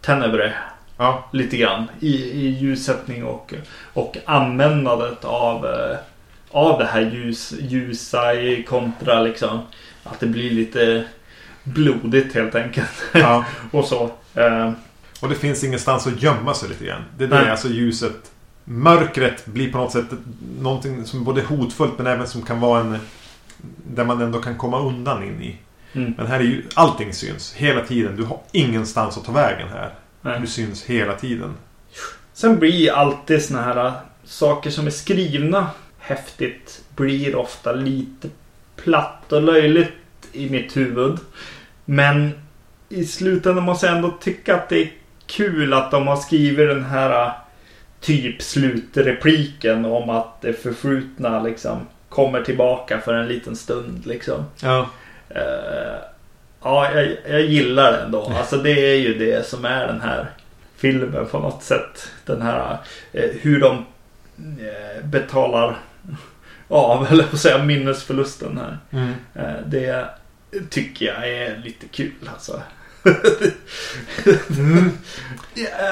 Tenebre. 0.00 0.52
Ja. 0.98 1.28
Lite 1.32 1.56
grann 1.56 1.84
i, 2.00 2.14
i 2.14 2.48
ljussättning 2.48 3.24
och, 3.24 3.54
och 3.92 4.16
användandet 4.24 5.24
av, 5.24 5.66
eh, 5.66 5.96
av 6.50 6.78
det 6.78 6.84
här 6.84 7.00
ljus, 7.00 7.54
ljusa 7.60 8.34
i 8.34 8.62
kontra 8.62 9.20
liksom 9.20 9.60
att 10.04 10.20
det 10.20 10.26
blir 10.26 10.50
lite 10.50 11.04
blodigt 11.64 12.34
helt 12.34 12.54
enkelt. 12.54 12.90
ja. 13.12 13.44
och 13.70 13.84
så. 13.84 14.10
Eh, 14.34 14.72
Och 15.20 15.28
det 15.28 15.34
finns 15.34 15.64
ingenstans 15.64 16.06
att 16.06 16.22
gömma 16.22 16.54
sig 16.54 16.68
lite 16.68 16.84
grann. 16.84 17.02
Det 17.18 17.24
är 17.24 17.28
Nej. 17.28 17.44
det, 17.44 17.50
alltså 17.50 17.68
ljuset. 17.68 18.30
Mörkret 18.64 19.46
blir 19.46 19.72
på 19.72 19.78
något 19.78 19.92
sätt 19.92 20.04
någonting 20.60 21.04
som 21.04 21.20
är 21.20 21.24
både 21.24 21.42
hotfullt 21.42 21.98
men 21.98 22.06
även 22.06 22.26
som 22.26 22.42
kan 22.42 22.60
vara 22.60 22.80
en... 22.80 22.98
Där 23.94 24.04
man 24.04 24.20
ändå 24.22 24.38
kan 24.42 24.58
komma 24.58 24.80
undan 24.80 25.22
in 25.22 25.42
i. 25.42 25.56
mm, 25.92 26.14
Men 26.18 26.26
här 26.26 26.40
är 26.40 26.44
ju 26.44 26.62
allting 26.74 27.12
syns 27.12 27.52
hela 27.54 27.80
tiden. 27.80 28.16
Du 28.16 28.24
har 28.24 28.40
ingenstans 28.52 29.16
att 29.18 29.24
ta 29.24 29.32
vägen 29.32 29.68
här. 29.68 29.94
nej. 30.22 30.40
Du 30.40 30.46
syns 30.46 30.82
hela 30.84 31.14
tiden. 31.14 31.54
Sen 32.32 32.58
blir 32.58 32.92
alltid 32.92 33.44
såna 33.44 33.62
här 33.62 33.86
äh, 33.86 33.92
saker 34.24 34.70
som 34.70 34.86
är 34.86 34.90
skrivna 34.90 35.66
häftigt 35.98 36.82
blir 36.96 37.36
ofta 37.36 37.72
lite 37.72 38.28
platt 38.76 39.32
och 39.32 39.42
löjligt 39.42 39.92
i 40.34 40.50
mitt 40.50 40.76
huvud. 40.76 41.18
Men 41.84 42.32
i 42.88 43.04
slutändan 43.04 43.64
måste 43.64 43.86
jag 43.86 43.96
ändå 43.96 44.10
tycka 44.20 44.54
att 44.54 44.68
det 44.68 44.82
är 44.82 44.92
kul 45.26 45.72
att 45.72 45.90
de 45.90 46.06
har 46.06 46.16
skrivit 46.16 46.68
den 46.68 46.84
här 46.84 47.26
äh, 47.26 47.32
typ 48.00 48.42
slutrepliken 48.42 49.84
om 49.84 50.10
att 50.10 50.40
det 50.40 50.52
förflutna 50.52 51.42
liksom 51.42 51.86
kommer 52.08 52.42
tillbaka 52.42 53.00
för 53.00 53.14
en 53.14 53.28
liten 53.28 53.56
stund 53.56 54.06
liksom. 54.06 54.44
Ja. 54.62 54.88
Eh, 55.28 55.98
ja, 56.62 56.92
jag, 56.94 57.16
jag 57.28 57.40
gillar 57.40 57.92
det 57.92 57.98
ändå. 57.98 58.32
Alltså 58.38 58.56
det 58.56 58.92
är 58.92 58.96
ju 58.96 59.18
det 59.18 59.46
som 59.46 59.64
är 59.64 59.86
den 59.86 60.00
här 60.00 60.30
filmen 60.76 61.26
på 61.26 61.38
något 61.38 61.62
sätt. 61.62 62.08
Den 62.26 62.42
här 62.42 62.78
eh, 63.12 63.30
hur 63.40 63.60
de 63.60 63.84
eh, 64.60 65.04
betalar 65.04 65.76
av, 66.68 67.06
eller 67.10 67.24
på 67.24 67.36
säga 67.36 67.64
minnesförlusten 67.64 68.58
här. 68.58 68.78
Mm. 68.90 69.12
Det 69.66 70.08
tycker 70.70 71.06
jag 71.06 71.28
är 71.28 71.60
lite 71.64 71.86
kul 71.88 72.12
alltså. 72.34 72.62
Mm. 74.58 74.90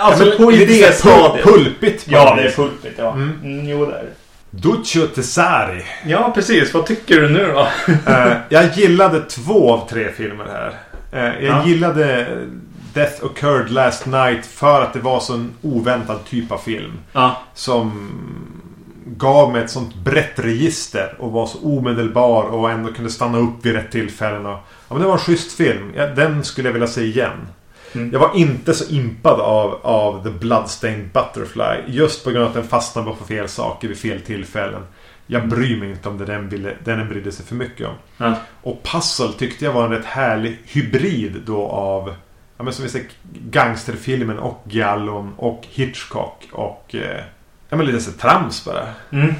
Alltså 0.00 0.26
Ja, 0.26 0.36
på 0.36 0.52
idéstadiet. 0.52 1.46
pul- 1.46 1.52
Pulpigt. 1.52 2.04
Ja, 2.08 2.34
det 2.34 2.42
är 2.42 2.50
pulpigt 2.50 2.94
ja. 2.98 3.12
Mm. 3.12 3.38
Mm, 3.42 3.68
jo, 3.68 3.86
det 3.86 3.92
är 3.96 4.02
det. 4.02 4.08
Duccio 4.50 5.06
Tesari. 5.06 5.82
Ja, 6.06 6.32
precis. 6.34 6.74
Vad 6.74 6.86
tycker 6.86 7.20
du 7.20 7.28
nu 7.28 7.46
då? 7.52 7.68
Eh, 8.12 8.32
jag 8.48 8.72
gillade 8.78 9.20
två 9.20 9.72
av 9.72 9.88
tre 9.88 10.12
filmer 10.12 10.44
här. 10.52 10.74
Eh, 11.12 11.44
jag 11.44 11.56
Ja. 11.58 11.66
gillade 11.66 12.26
Death 12.94 13.24
Occurred 13.24 13.70
Last 13.70 14.06
Night 14.06 14.46
för 14.46 14.82
att 14.82 14.92
det 14.92 14.98
var 15.00 15.20
så 15.20 15.32
en 15.34 15.52
oväntad 15.62 16.18
typ 16.24 16.52
av 16.52 16.58
film. 16.58 16.92
Ja, 17.12 17.42
Som 17.54 18.08
gav 19.06 19.52
mig 19.52 19.62
ett 19.64 19.70
sånt 19.70 19.94
brett 19.94 20.38
register 20.38 21.14
och 21.18 21.32
var 21.32 21.46
så 21.46 21.58
omedelbar 21.58 22.42
och 22.44 22.70
ändå 22.70 22.92
kunde 22.92 23.10
stanna 23.10 23.38
upp 23.38 23.66
vid 23.66 23.72
rätt 23.72 23.90
tillfällen. 23.90 24.46
Och, 24.46 24.58
ja, 24.88 24.94
men 24.94 25.00
det 25.00 25.06
var 25.06 25.12
en 25.12 25.18
schysst 25.18 25.52
film. 25.52 25.92
Ja, 25.96 26.06
den 26.06 26.44
skulle 26.44 26.68
jag 26.68 26.72
vilja 26.72 26.88
se 26.88 27.02
igen. 27.02 27.48
Mm. 27.94 28.12
Jag 28.12 28.20
var 28.20 28.30
inte 28.34 28.74
så 28.74 28.94
impad 28.94 29.40
av, 29.40 29.80
av 29.82 30.24
The 30.24 30.30
Bloodstained 30.30 31.08
Butterfly. 31.12 31.94
Just 31.94 32.24
på 32.24 32.30
grund 32.30 32.42
av 32.42 32.48
att 32.48 32.54
den 32.54 32.68
fastnade 32.68 33.10
på 33.18 33.24
fel 33.24 33.48
saker 33.48 33.88
vid 33.88 33.98
fel 33.98 34.20
tillfällen. 34.20 34.82
Jag 35.26 35.48
bryr 35.48 35.76
mig 35.76 35.90
inte 35.90 36.08
om 36.08 36.18
det 36.18 36.24
den, 36.24 36.48
ville, 36.48 36.76
den 36.84 36.98
den 36.98 37.08
brydde 37.08 37.32
sig 37.32 37.46
för 37.46 37.54
mycket 37.54 37.86
om. 37.86 37.94
ja. 38.16 38.34
Och 38.62 38.82
Puzzle 38.82 39.32
tyckte 39.38 39.64
jag 39.64 39.72
var 39.72 39.84
en 39.84 39.90
rätt 39.90 40.04
härlig 40.04 40.58
hybrid 40.64 41.42
då 41.46 41.66
av 41.66 42.14
Ja 42.62 42.64
men 42.64 42.74
som 42.74 42.82
vi 42.82 42.90
säger 42.90 43.08
gangsterfilmen 43.50 44.38
och 44.38 44.62
Giallon 44.68 45.34
och 45.36 45.66
Hitchcock 45.70 46.48
och 46.52 46.94
eh, 46.94 47.24
Ja 47.72 47.76
men 47.78 47.86
lite 47.86 48.00
så 48.00 48.12
trams 48.12 48.64
bara. 48.64 48.84
Mm. 49.10 49.34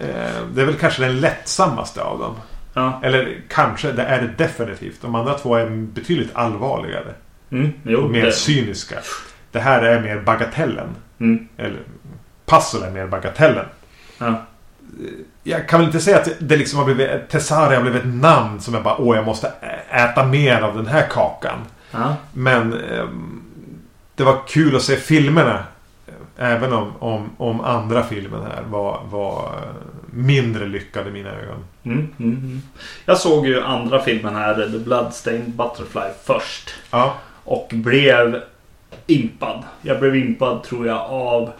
Eh, 0.00 0.42
det 0.54 0.60
är 0.62 0.64
väl 0.66 0.74
kanske 0.74 1.02
den 1.02 1.20
lättsammaste 1.20 2.02
av 2.02 2.18
dem. 2.18 2.34
ja. 2.74 3.00
Eller 3.02 3.40
kanske, 3.48 3.92
det 3.92 4.02
är 4.02 4.20
det 4.20 4.44
definitivt. 4.44 5.02
De 5.02 5.14
andra 5.14 5.34
två 5.34 5.54
är 5.54 5.66
betydligt 5.70 6.30
allvarligare. 6.34 7.14
Mm. 7.50 7.72
Jo, 7.82 8.00
Och 8.00 8.10
mer 8.10 8.24
det- 8.26 8.32
cyniska. 8.32 8.96
Det 9.52 9.60
här 9.60 9.82
är 9.82 10.00
mer 10.00 10.20
bagatellen. 10.20 10.88
Mm. 11.20 11.48
Eller 11.56 11.78
Puzzle 12.46 12.86
är 12.86 12.90
mer 12.90 13.06
bagatellen. 13.06 13.66
Ja. 14.18 14.42
Jag 15.42 15.68
kan 15.68 15.80
väl 15.80 15.86
inte 15.86 16.00
säga 16.00 16.16
att 16.18 16.28
det 16.38 16.56
liksom 16.56 16.78
har 16.78 16.86
blivit... 16.86 17.28
Tessari 17.28 17.74
har 17.74 17.82
blivit 17.82 18.02
ett 18.02 18.14
namn 18.14 18.60
som 18.60 18.74
jag 18.74 18.82
bara 18.82 18.96
åh 19.00 19.16
jag 19.16 19.24
måste 19.24 19.52
äta 19.90 20.24
mer 20.26 20.60
av 20.62 20.76
den 20.76 20.86
här 20.86 21.06
kakan. 21.10 21.58
Ja. 21.90 22.16
Men 22.32 22.72
ehm, 22.72 23.42
det 24.14 24.24
var 24.24 24.46
kul 24.48 24.76
att 24.76 24.82
se 24.82 24.96
filmerna. 24.96 25.64
Även 26.42 26.72
om, 26.72 26.92
om, 26.98 27.30
om 27.36 27.60
andra 27.60 28.02
filmen 28.02 28.42
här 28.42 28.62
var, 28.62 29.00
var 29.04 29.52
mindre 30.12 30.66
lyckad 30.66 31.08
i 31.08 31.10
mina 31.10 31.30
ögon. 31.30 31.64
Mm, 31.82 32.08
mm, 32.18 32.36
mm. 32.36 32.62
Jag 33.04 33.18
såg 33.18 33.46
ju 33.46 33.62
andra 33.62 34.02
filmen 34.02 34.34
här, 34.34 34.54
The 34.54 34.78
Bloodstained 34.78 35.50
Butterfly, 35.50 36.10
först. 36.24 36.74
Ja. 36.90 37.14
Och 37.44 37.68
blev 37.74 38.42
impad. 39.06 39.64
Jag 39.82 40.00
blev 40.00 40.16
impad 40.16 40.62
tror 40.62 40.86
jag 40.86 41.00
av 41.10 41.50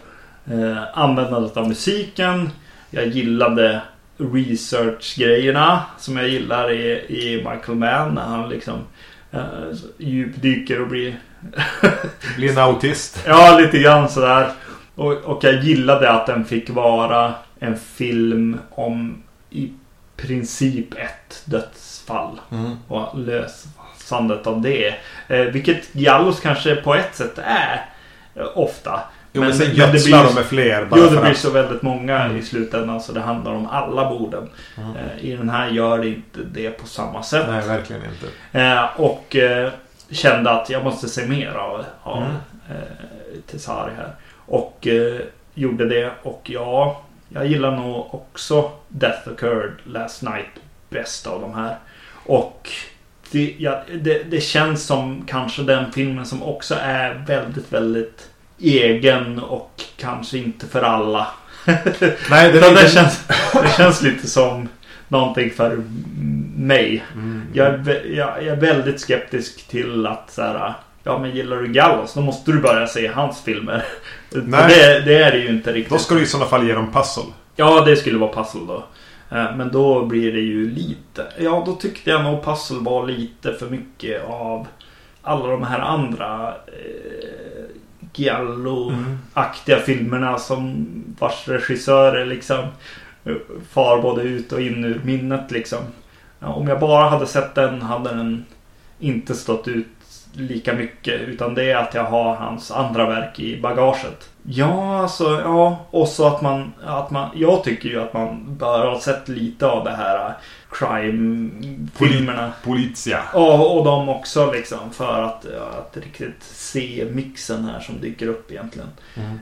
eh, 0.45 0.83
användandet 0.93 1.57
av 1.57 1.67
musiken. 1.67 2.49
Jag 2.89 3.07
gillade 3.07 3.81
research-grejerna 4.17 5.81
som 5.97 6.17
jag 6.17 6.27
gillar 6.27 6.71
i, 6.71 6.91
i 7.07 7.37
Michael 7.37 7.77
Mann 7.77 8.13
när 8.13 8.25
han 8.25 8.49
liksom 8.49 8.79
eh, 9.31 9.41
djupdyker 9.97 10.81
och 10.81 10.87
blir... 10.87 11.19
Blir 12.35 12.51
en 12.51 12.57
autist. 12.57 13.23
ja, 13.27 13.57
lite 13.59 13.79
grann 13.79 14.09
sådär. 14.09 14.51
Och, 15.01 15.13
och 15.13 15.43
jag 15.43 15.63
gillade 15.63 16.11
att 16.11 16.25
den 16.27 16.45
fick 16.45 16.69
vara 16.69 17.33
en 17.59 17.77
film 17.77 18.59
om 18.71 19.23
i 19.49 19.71
princip 20.17 20.93
ett 20.93 21.41
dödsfall. 21.45 22.39
Mm. 22.51 22.71
Och 22.87 23.19
lösandet 23.19 24.47
av 24.47 24.61
det. 24.61 24.95
Eh, 25.27 25.39
vilket 25.39 25.93
Gallos 25.93 26.39
kanske 26.39 26.75
på 26.75 26.95
ett 26.95 27.15
sätt 27.15 27.37
är. 27.43 27.85
Eh, 28.35 28.45
ofta. 28.55 28.99
Jo, 29.33 29.41
men, 29.41 29.49
Men- 29.49 29.57
sen 29.57 29.75
gödslar 29.75 30.19
blir- 30.19 30.27
de 30.29 30.35
med 30.35 30.45
fler. 30.45 30.85
Bara 30.85 30.99
Jo, 30.99 31.05
det 31.09 31.21
blir 31.21 31.31
att... 31.31 31.37
så 31.37 31.49
väldigt 31.49 31.81
många 31.81 32.19
Mm. 32.19 32.37
i 32.37 32.41
slutändan 32.41 33.01
så 33.01 33.11
det 33.11 33.19
handlar 33.21 33.51
om 33.51 33.67
alla 33.67 34.09
borden. 34.09 34.49
Mm. 34.77 34.89
Eh, 34.95 35.25
I 35.25 35.35
den 35.35 35.49
här 35.49 35.69
gör 35.69 35.97
det 35.99 36.07
inte 36.07 36.39
det 36.53 36.69
på 36.71 36.87
samma 36.87 37.23
sätt. 37.23 37.45
Nej, 37.49 37.67
verkligen 37.67 38.01
inte. 38.01 38.59
Eh, 38.59 38.83
och 39.01 39.35
eh, 39.35 39.71
kände 40.09 40.51
att 40.51 40.69
jag 40.69 40.83
måste 40.83 41.09
se 41.09 41.25
mer 41.27 41.51
av, 41.53 41.85
av 42.03 42.17
Mm. 42.17 42.31
eh, 42.69 43.41
Tesari 43.51 43.91
här. 43.97 44.15
Och 44.51 44.87
eh, 44.87 45.21
gjorde 45.53 45.85
det. 45.85 46.11
Och 46.23 46.41
ja, 46.43 47.01
jag 47.29 47.47
gillar 47.47 47.75
nog 47.75 48.13
också 48.13 48.71
Death 48.87 49.29
Occurred 49.29 49.71
Last 49.83 50.21
Night 50.21 50.49
bäst 50.89 51.27
av 51.27 51.41
de 51.41 51.53
här. 51.53 51.75
Och 52.25 52.69
det, 53.31 53.55
ja, 53.57 53.83
det, 54.01 54.23
det 54.23 54.41
känns 54.41 54.85
som 54.85 55.23
kanske 55.27 55.61
den 55.63 55.91
filmen 55.91 56.25
som 56.25 56.43
också 56.43 56.75
är 56.81 57.23
väldigt, 57.27 57.73
väldigt 57.73 58.29
egen 58.59 59.39
och 59.39 59.83
kanske 59.97 60.37
inte 60.37 60.67
för 60.67 60.81
alla. 60.81 61.27
Nej, 62.29 62.51
det 62.51 62.59
det, 62.59 62.89
känns, 62.89 63.27
det 63.53 63.73
känns 63.77 64.01
lite 64.01 64.27
som 64.27 64.69
någonting 65.07 65.51
för 65.51 65.83
mig. 66.55 67.03
Mm. 67.13 67.43
Jag 67.53 67.67
är, 67.67 68.05
jag, 68.05 68.43
jag 68.43 68.47
är 68.47 68.61
väldigt 68.61 69.01
skeptisk 69.01 69.67
till 69.67 70.07
att 70.07 70.31
så 70.31 70.41
här, 70.41 70.73
Ja 71.03 71.19
men 71.19 71.35
gillar 71.35 71.57
du 71.57 71.67
Gallos 71.67 72.13
då 72.13 72.21
måste 72.21 72.51
du 72.51 72.59
börja 72.59 72.87
se 72.87 73.07
hans 73.07 73.41
filmer. 73.41 73.83
Nej. 74.29 74.67
Det, 74.69 75.01
det 75.05 75.23
är 75.23 75.31
det 75.31 75.37
ju 75.37 75.49
inte 75.49 75.73
riktigt. 75.73 75.91
Då 75.91 75.97
ska 75.97 76.15
du 76.15 76.21
i 76.21 76.25
sådana 76.25 76.49
fall 76.49 76.67
ge 76.67 76.73
dem 76.73 76.91
puzzle. 76.91 77.23
Ja 77.55 77.81
det 77.85 77.95
skulle 77.95 78.17
vara 78.17 78.33
puzzle 78.33 78.61
då. 78.67 78.83
Eh, 79.37 79.55
Men 79.55 79.71
då 79.71 80.05
blir 80.05 80.33
det 80.33 80.39
ju 80.39 80.69
lite. 80.69 81.25
Ja 81.39 81.63
då 81.65 81.75
tyckte 81.75 82.09
jag 82.09 82.23
nog 82.23 82.43
puzzle 82.43 82.79
var 82.79 83.07
lite 83.07 83.53
för 83.53 83.69
mycket 83.69 84.23
av 84.25 84.67
alla 85.21 85.47
de 85.47 85.63
här 85.63 85.79
andra 85.79 86.47
eh, 86.47 87.65
Giallo-aktiga 88.13 89.79
filmerna 89.79 90.37
som 90.37 90.87
vars 91.19 91.47
regissörer 91.47 92.25
liksom 92.25 92.65
far 93.71 94.01
både 94.01 94.21
ut 94.21 94.51
och 94.51 94.61
in 94.61 94.85
ur 94.85 95.01
minnet 95.03 95.51
liksom. 95.51 95.79
Ja, 96.39 96.47
om 96.47 96.67
jag 96.67 96.79
bara 96.79 97.09
hade 97.09 97.25
sett 97.27 97.55
den 97.55 97.81
hade 97.81 98.09
den 98.09 98.45
inte 98.99 99.35
stått 99.35 99.67
ut 99.67 99.87
lika 100.33 100.73
mycket. 100.73 101.21
Utan 101.21 101.53
det 101.53 101.71
är 101.71 101.75
att 101.75 101.93
jag 101.93 102.03
har 102.03 102.35
hans 102.35 102.71
andra 102.71 103.09
verk 103.09 103.39
i 103.39 103.61
bagaget. 103.61 104.29
Ja, 104.43 105.01
alltså 105.01 105.41
ja. 105.41 105.85
Och 105.89 106.07
så 106.07 106.27
att 106.27 106.41
man, 106.41 106.73
att 106.85 107.11
man... 107.11 107.29
Jag 107.35 107.63
tycker 107.63 107.89
ju 107.89 108.01
att 108.01 108.13
man 108.13 108.55
bör 108.55 108.85
ha 108.85 108.99
sett 108.99 109.27
lite 109.27 109.67
av 109.67 109.83
det 109.83 109.91
här 109.91 110.25
äh, 110.25 110.31
crime-filmerna. 110.71 112.51
Politia. 112.63 113.19
Ja, 113.33 113.67
och 113.67 113.85
de 113.85 114.09
också 114.09 114.51
liksom. 114.51 114.91
För 114.91 115.23
att, 115.23 115.45
att 115.45 115.97
riktigt 115.97 116.43
se 116.43 117.07
mixen 117.11 117.65
här 117.65 117.79
som 117.79 118.01
dyker 118.01 118.27
upp 118.27 118.51
egentligen. 118.51 118.89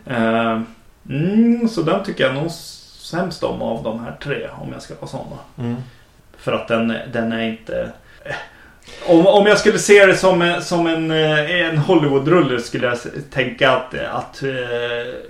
Eh, 0.05 0.61
mm, 1.09 1.69
så 1.69 1.81
den 1.81 2.03
tycker 2.03 2.23
jag 2.23 2.35
nog 2.35 2.51
sämst 2.51 3.43
om 3.43 3.61
av 3.61 3.83
de 3.83 3.99
här 3.99 4.17
tre. 4.23 4.47
Om 4.61 4.73
jag 4.73 4.81
ska 4.81 4.93
vara 4.95 5.07
sån 5.07 5.27
då. 5.29 5.63
Mm. 5.63 5.75
För 6.37 6.51
att 6.51 6.67
den, 6.67 6.93
den 7.13 7.31
är 7.31 7.41
inte... 7.41 7.91
eh, 9.07 9.11
Om, 9.15 9.27
om 9.27 9.45
jag 9.45 9.57
skulle 9.57 9.79
se 9.79 10.05
det 10.05 10.15
som, 10.17 10.41
en- 10.41 10.61
som 10.63 10.87
en, 10.87 11.11
eh, 11.11 11.61
en 11.69 11.77
Hollywood-rulle 11.77 12.59
skulle 12.59 12.87
jag 12.87 12.97
tänka 13.31 13.71
att, 13.71 13.93
att 13.93 14.43
eh, 14.43 14.49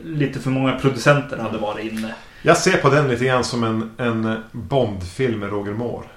lite 0.04 0.40
för 0.40 0.50
många 0.50 0.80
producenter 0.80 1.38
hade 1.38 1.58
varit 1.58 1.92
inne. 1.92 2.14
Jag 2.42 2.58
ser 2.58 2.78
på 2.78 2.90
den 2.90 3.08
lite 3.08 3.26
grann 3.26 3.44
som 3.44 3.64
en, 3.64 3.92
en 3.98 4.44
Bond-film 4.52 5.40
med 5.40 5.50
Roger 5.50 5.74
Moore. 5.74 6.08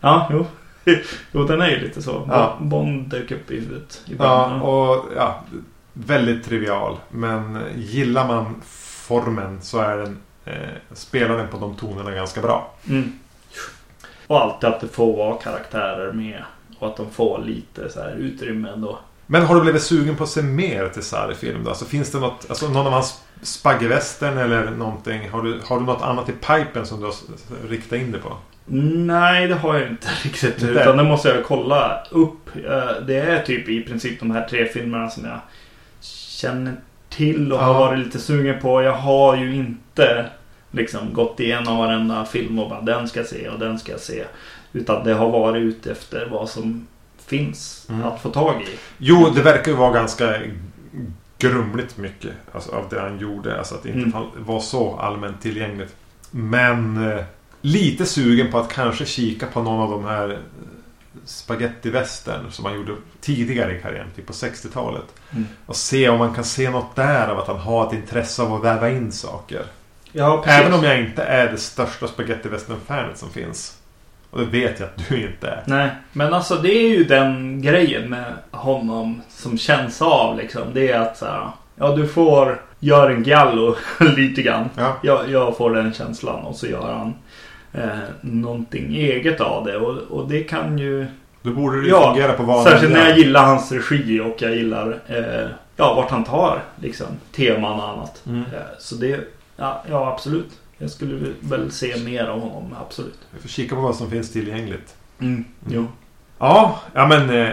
Ja, 0.00 0.28
jo. 0.32 0.46
Jo, 1.32 1.44
den 1.44 1.60
är 1.60 1.68
ju 1.70 1.78
lite 1.80 2.02
så. 2.02 2.26
Ja. 2.30 2.56
Bond 2.60 3.08
dök 3.10 3.30
upp 3.30 3.50
i 3.50 3.54
huvudet. 3.60 4.02
Ja, 4.18 4.60
och 4.60 5.04
ja, 5.16 5.40
väldigt 5.92 6.44
trivial. 6.44 6.96
Men 7.10 7.58
gillar 7.76 8.26
man 8.28 8.54
formen 9.08 9.58
så 9.62 9.78
är 9.78 9.96
den, 9.96 10.18
eh, 10.44 10.54
spelar 10.94 11.36
den 11.36 11.48
på 11.48 11.56
de 11.58 11.74
tonerna 11.76 12.10
ganska 12.10 12.40
bra. 12.40 12.74
Mm. 12.88 13.12
Och 14.26 14.40
alltid 14.42 14.68
att 14.70 14.80
det 14.80 14.88
får 14.88 15.16
vara 15.16 15.36
karaktärer 15.38 16.12
med. 16.12 16.42
Och 16.78 16.88
att 16.88 16.96
de 16.96 17.10
får 17.10 17.38
lite 17.44 17.90
så 17.90 18.00
här 18.00 18.14
utrymme 18.18 18.68
ändå. 18.68 18.98
Men 19.26 19.42
har 19.42 19.54
du 19.54 19.60
blivit 19.60 19.82
sugen 19.82 20.16
på 20.16 20.24
att 20.24 20.30
se 20.30 20.42
mer 20.42 20.88
till 20.88 21.02
Sarri-film 21.02 21.64
då? 21.64 21.70
Alltså, 21.70 21.84
finns 21.84 22.10
det 22.12 22.18
något, 22.18 22.46
alltså 22.48 22.68
någon 22.68 22.86
av 22.86 22.92
hans 22.92 23.22
spagevästern 23.42 24.38
eller 24.38 24.70
någonting? 24.70 25.28
Har 25.30 25.42
du, 25.42 25.60
har 25.64 25.80
du 25.80 25.86
något 25.86 26.02
annat 26.02 26.28
i 26.28 26.32
pipen 26.32 26.86
som 26.86 27.00
du 27.00 27.06
har 27.06 27.14
riktat 27.68 27.98
in 27.98 28.12
dig 28.12 28.20
på? 28.20 28.36
Nej, 28.70 29.46
det 29.48 29.54
har 29.54 29.74
jag 29.78 29.88
inte 29.88 30.08
riktigt. 30.24 30.62
Inte? 30.62 30.66
Utan 30.72 30.96
det 30.96 31.02
måste 31.04 31.28
jag 31.28 31.44
kolla 31.44 32.02
upp. 32.10 32.56
Eh, 32.56 33.02
Det 33.06 33.16
är 33.20 33.42
typ 33.42 33.68
i 33.68 33.80
princip 33.82 34.20
de 34.20 34.30
här 34.30 34.46
tre 34.48 34.64
filmerna 34.68 35.10
som 35.10 35.24
jag 35.24 35.38
känner 36.00 36.74
till 37.08 37.52
och 37.52 37.58
har 37.58 37.72
Ja. 37.74 37.78
varit 37.80 37.98
lite 38.04 38.18
sugen 38.18 38.60
på. 38.60 38.82
Jag 38.82 38.92
har 38.92 39.36
ju 39.36 39.54
inte 39.54 40.26
liksom 40.70 41.12
gått 41.12 41.40
igenom 41.40 41.78
varenda 41.78 42.24
film 42.24 42.58
och 42.58 42.68
bara 42.70 42.80
den 42.80 43.08
ska 43.08 43.20
jag 43.20 43.26
se 43.28 43.48
och 43.48 43.58
den 43.58 43.78
ska 43.78 43.92
jag 43.92 44.00
se. 44.00 44.24
Utan 44.72 45.04
det 45.04 45.14
har 45.14 45.30
varit 45.30 45.62
ute 45.62 45.92
efter 45.92 46.28
vad 46.30 46.48
som 46.48 46.86
finns 47.26 47.86
Mm. 47.90 48.04
att 48.04 48.20
få 48.20 48.30
tag 48.30 48.62
i. 48.62 48.66
Jo, 48.98 49.30
det 49.34 49.42
verkar 49.42 49.70
ju 49.72 49.76
vara 49.76 49.92
ganska 49.92 50.34
grumligt 51.38 51.96
mycket 51.96 52.32
alltså, 52.52 52.72
av 52.72 52.84
det 52.90 53.00
han 53.00 53.18
gjorde. 53.18 53.58
Alltså 53.58 53.74
att 53.74 53.82
det 53.82 53.88
inte 53.88 54.16
Mm. 54.18 54.28
var 54.36 54.60
så 54.60 54.96
allmänt 54.96 55.42
tillgängligt. 55.42 55.96
Men 56.30 57.10
eh, 57.12 57.24
lite 57.60 58.06
sugen 58.06 58.50
på 58.50 58.58
att 58.58 58.68
kanske 58.72 59.04
kika 59.06 59.46
på 59.46 59.62
någon 59.62 59.80
av 59.80 59.90
de 59.90 60.04
här 60.04 60.30
eh, 60.30 60.38
spagettivästern 61.24 62.50
som 62.50 62.64
han 62.64 62.74
gjorde 62.74 62.92
tidigare 63.20 63.78
i 63.78 63.82
karriären, 63.82 64.10
typ 64.16 64.26
på 64.26 64.32
60-talet. 64.32 65.04
Mm. 65.30 65.46
Och 65.66 65.76
se 65.76 66.08
om 66.08 66.18
man 66.18 66.34
kan 66.34 66.44
se 66.44 66.70
något 66.70 66.96
där 66.96 67.28
av 67.28 67.38
att 67.38 67.46
han 67.46 67.58
har 67.58 67.86
ett 67.86 67.92
intresse 67.92 68.42
av 68.42 68.54
att 68.54 68.64
väva 68.64 68.90
in 68.90 69.12
saker. 69.12 69.62
Ja, 70.12 70.44
Även 70.46 70.72
om 70.74 70.84
jag 70.84 71.00
inte 71.00 71.22
är 71.22 71.52
det 71.52 71.58
största 71.58 72.06
spagettivästern-fanet 72.06 73.18
som 73.18 73.30
finns. 73.30 73.77
Och 74.30 74.38
det 74.38 74.44
vet 74.44 74.80
jag 74.80 74.88
att 74.88 75.08
du 75.08 75.22
inte 75.22 75.48
är. 75.48 75.62
Nej, 75.66 75.90
men 76.12 76.34
alltså 76.34 76.54
det 76.54 76.72
är 76.72 76.88
ju 76.88 77.04
den 77.04 77.62
grejen 77.62 78.10
med 78.10 78.32
honom 78.50 79.22
som 79.28 79.58
känns 79.58 80.02
av 80.02 80.36
liksom. 80.36 80.62
Det 80.74 80.90
är 80.90 81.00
att 81.00 81.16
så 81.16 81.24
här, 81.24 81.50
ja 81.76 81.96
du 81.96 82.08
får 82.08 82.60
göra 82.80 83.12
en 83.12 83.22
gallo 83.22 83.76
lite 84.16 84.42
grann. 84.42 84.68
Ja. 84.76 84.96
Jag, 85.02 85.30
jag 85.30 85.56
får 85.56 85.74
den 85.74 85.92
känslan 85.92 86.44
och 86.44 86.56
så 86.56 86.66
gör 86.66 86.92
han 86.92 87.14
eh, 87.72 87.98
någonting 88.20 88.96
eget 88.96 89.40
av 89.40 89.64
det. 89.64 89.76
Och, 89.76 89.96
och 89.96 90.28
det 90.28 90.40
kan 90.40 90.78
ju... 90.78 91.06
Då 91.42 91.50
borde 91.50 91.80
det 91.80 91.84
ju 91.84 91.90
Ja, 91.90 92.12
fungera 92.14 92.32
på 92.32 92.42
vad 92.42 92.64
Särskilt 92.64 92.92
när 92.92 93.08
jag 93.08 93.18
gillar 93.18 93.46
hans 93.46 93.72
regi 93.72 94.20
och 94.20 94.42
jag 94.42 94.54
gillar 94.56 95.00
eh, 95.06 95.50
ja, 95.76 95.94
vart 95.94 96.10
han 96.10 96.24
tar 96.24 96.62
liksom, 96.76 97.06
teman 97.36 97.80
och 97.80 97.88
annat. 97.88 98.22
Mm. 98.26 98.40
Eh, 98.40 98.60
så 98.78 98.94
det, 98.94 99.20
ja, 99.56 99.82
ja 99.90 100.12
absolut. 100.12 100.50
Jag 100.78 100.90
skulle 100.90 101.34
väl 101.40 101.72
se 101.72 102.04
mer 102.04 102.24
av 102.24 102.40
honom, 102.40 102.74
absolut. 102.80 103.18
Vi 103.30 103.40
får 103.40 103.48
kika 103.48 103.74
på 103.74 103.80
vad 103.80 103.96
som 103.96 104.10
finns 104.10 104.32
tillgängligt. 104.32 104.94
Mm. 105.20 105.44
Jo. 105.68 105.86
Ja, 106.38 106.80
ja 106.92 107.06
men 107.06 107.30
eh, 107.30 107.52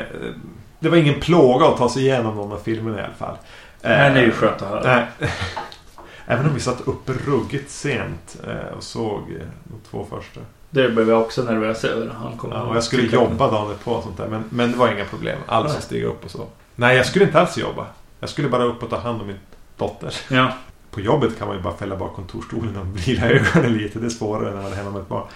det 0.79 0.89
var 0.89 0.97
ingen 0.97 1.19
plåga 1.19 1.65
att 1.65 1.77
ta 1.77 1.89
sig 1.89 2.01
igenom 2.01 2.35
någon 2.35 2.51
av 2.51 2.57
filmerna 2.57 2.99
i 2.99 3.03
alla 3.03 3.13
fall. 3.13 3.35
Men 3.81 4.13
det 4.13 4.19
är 4.19 4.25
ju 4.25 4.31
skönt 4.31 4.61
att 4.61 4.69
höra. 4.69 5.07
Även 6.27 6.45
om 6.45 6.53
vi 6.53 6.59
satt 6.59 6.81
uppe 6.87 7.13
ruggigt 7.13 7.69
sent 7.71 8.37
eh, 8.47 8.77
och 8.77 8.83
såg 8.83 9.21
eh, 9.31 9.47
de 9.63 9.79
två 9.89 10.07
första. 10.09 10.39
Det 10.69 10.89
blev 10.89 11.09
jag 11.09 11.21
också 11.21 11.43
nervös 11.43 11.83
över. 11.83 12.13
Han 12.13 12.37
kommer 12.37 12.55
Ja, 12.55 12.61
och 12.61 12.75
jag 12.75 12.83
skulle 12.83 13.07
jobba 13.07 13.51
dagen 13.51 13.75
på 13.83 13.91
och 13.91 14.03
sånt 14.03 14.17
där. 14.17 14.27
Men, 14.27 14.43
men 14.49 14.71
det 14.71 14.77
var 14.77 14.91
inga 14.91 15.05
problem 15.05 15.39
alls 15.47 15.75
att 15.75 15.83
stiga 15.83 16.07
upp 16.07 16.25
och 16.25 16.31
så. 16.31 16.47
Nej, 16.75 16.97
jag 16.97 17.05
skulle 17.05 17.25
inte 17.25 17.39
alls 17.39 17.57
jobba. 17.57 17.85
Jag 18.19 18.29
skulle 18.29 18.49
bara 18.49 18.63
upp 18.63 18.83
och 18.83 18.89
ta 18.89 18.97
hand 18.97 19.21
om 19.21 19.27
min 19.27 19.39
dotter. 19.77 20.13
Ja. 20.29 20.53
På 20.95 21.01
jobbet 21.01 21.39
kan 21.39 21.47
man 21.47 21.57
ju 21.57 21.63
bara 21.63 21.77
fälla 21.77 21.95
bak 21.95 22.15
kontorsstolen 22.15 22.77
och 22.77 23.07
vila 23.07 23.29
ögonen 23.29 23.77
lite. 23.77 23.99
Det 23.99 24.05
är 24.05 24.09
svårare 24.09 24.55
när 24.55 24.61
man 24.61 24.71
är 24.71 24.75
hemma 24.75 24.89
med 24.89 25.01
ett 25.01 25.09
barn. 25.09 25.27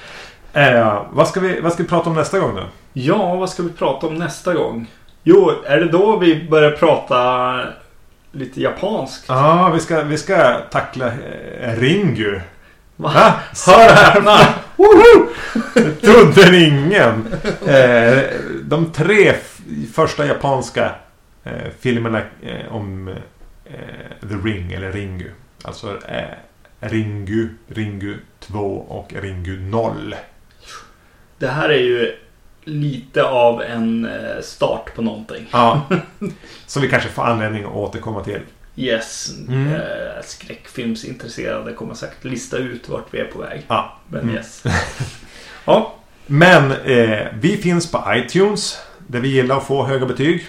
Eh, 0.54 1.06
vad, 1.12 1.28
ska 1.28 1.40
vi, 1.40 1.60
vad 1.62 1.74
ska 1.74 1.84
vi 1.84 1.90
prata 1.90 2.10
om 2.10 2.16
nästa 2.16 2.40
gång 2.40 2.56
då? 2.56 2.64
ja, 2.94 3.36
vad 3.36 3.50
ska 3.50 3.64
vi 3.64 3.70
prata 3.70 4.08
om 4.08 4.16
nästa 4.16 4.54
gång? 4.54 4.92
Jo, 5.24 5.52
är 5.66 5.78
det 5.78 5.88
då 5.88 6.18
vi 6.18 6.48
börjar 6.50 6.72
prata 6.72 7.60
lite 8.32 8.62
japanskt? 8.62 9.26
Ja, 9.28 9.72
vi 9.74 9.80
ska, 9.80 10.02
vi 10.02 10.18
ska 10.18 10.60
tackla 10.72 11.08
eh, 11.08 11.80
Ringu. 11.80 12.42
Va? 12.96 13.12
Va? 13.14 13.34
Hör! 13.68 14.22
Woho! 14.76 15.28
Det 15.74 15.92
trodde 15.96 16.58
ingen. 16.58 17.34
Eh, 17.68 18.24
de 18.64 18.92
tre 18.92 19.36
första 19.94 20.26
japanska 20.26 20.92
eh, 21.44 21.54
filmerna 21.80 22.22
eh, 22.42 22.76
om 22.76 23.08
eh, 23.66 24.28
The 24.30 24.36
Ring, 24.50 24.72
eller 24.72 24.92
Ringu. 24.92 25.32
Alltså 25.64 25.98
eh, 26.08 26.24
Ringu, 26.80 27.50
Ringu 27.68 28.18
2 28.40 28.60
och 28.76 29.14
Ringu 29.22 29.60
0. 29.60 30.16
Det 31.38 31.48
här 31.48 31.70
är 31.70 31.80
ju 31.84 32.16
lite 32.64 33.24
av 33.24 33.62
en 33.62 34.06
eh, 34.06 34.42
start 34.42 34.96
på 34.96 35.02
någonting. 35.02 35.48
Ja. 35.52 35.82
Som 36.66 36.82
vi 36.82 36.90
kanske 36.90 37.10
får 37.10 37.24
anledning 37.24 37.64
att 37.64 37.72
återkomma 37.74 38.24
till. 38.24 38.40
Yes. 38.76 39.32
Mm. 39.48 39.74
Eh, 39.74 39.82
skräckfilmsintresserade 40.24 41.74
kommer 41.74 41.94
säkert 41.94 42.24
lista 42.24 42.58
ut 42.58 42.90
vart 42.90 43.14
vi 43.14 43.20
är 43.20 43.26
på 43.26 43.40
väg. 43.40 43.62
Ja. 43.68 43.98
Men 44.08 44.22
Mm. 44.22 44.36
yes. 44.36 44.64
ja, 45.66 45.96
Men 46.26 46.72
eh, 46.72 47.28
vi 47.40 47.58
finns 47.58 47.92
på 47.92 48.04
iTunes. 48.08 48.78
Där 49.08 49.20
vi 49.20 49.28
gillar 49.30 49.58
att 49.58 49.64
få 49.68 49.84
höga 49.86 50.06
betyg. 50.06 50.46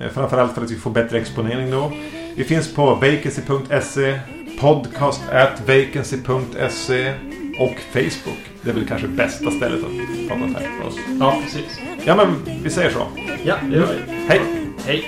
Eh, 0.00 0.08
framförallt 0.10 0.54
för 0.54 0.62
att 0.62 0.70
vi 0.70 0.76
får 0.76 0.90
bättre 0.90 1.18
exponering 1.18 1.70
då. 1.70 1.92
Vi 2.36 2.44
finns 2.44 2.74
på 2.74 2.94
vacancy.se. 2.94 4.20
Podcast 4.60 5.20
at 5.32 5.60
vacancy.se. 5.60 7.14
Och 7.58 7.74
Facebook. 7.92 8.38
Det 8.62 8.70
är 8.70 8.74
väl 8.74 8.86
kanske 8.86 9.08
bästa 9.08 9.50
stället 9.50 9.84
att 9.84 10.28
prata 10.28 10.40
här 10.40 10.70
för 10.80 10.88
oss. 10.88 10.96
ja 11.20 11.40
precis. 11.44 11.80
Ja 12.04 12.16
men 12.16 12.60
vi 12.62 12.70
säger 12.70 12.90
så. 12.90 13.06
Ja, 13.44 13.56
det 13.70 13.76
gör 13.76 13.94
vi. 14.06 14.12
Hej! 14.28 14.40
Hej. 14.86 15.04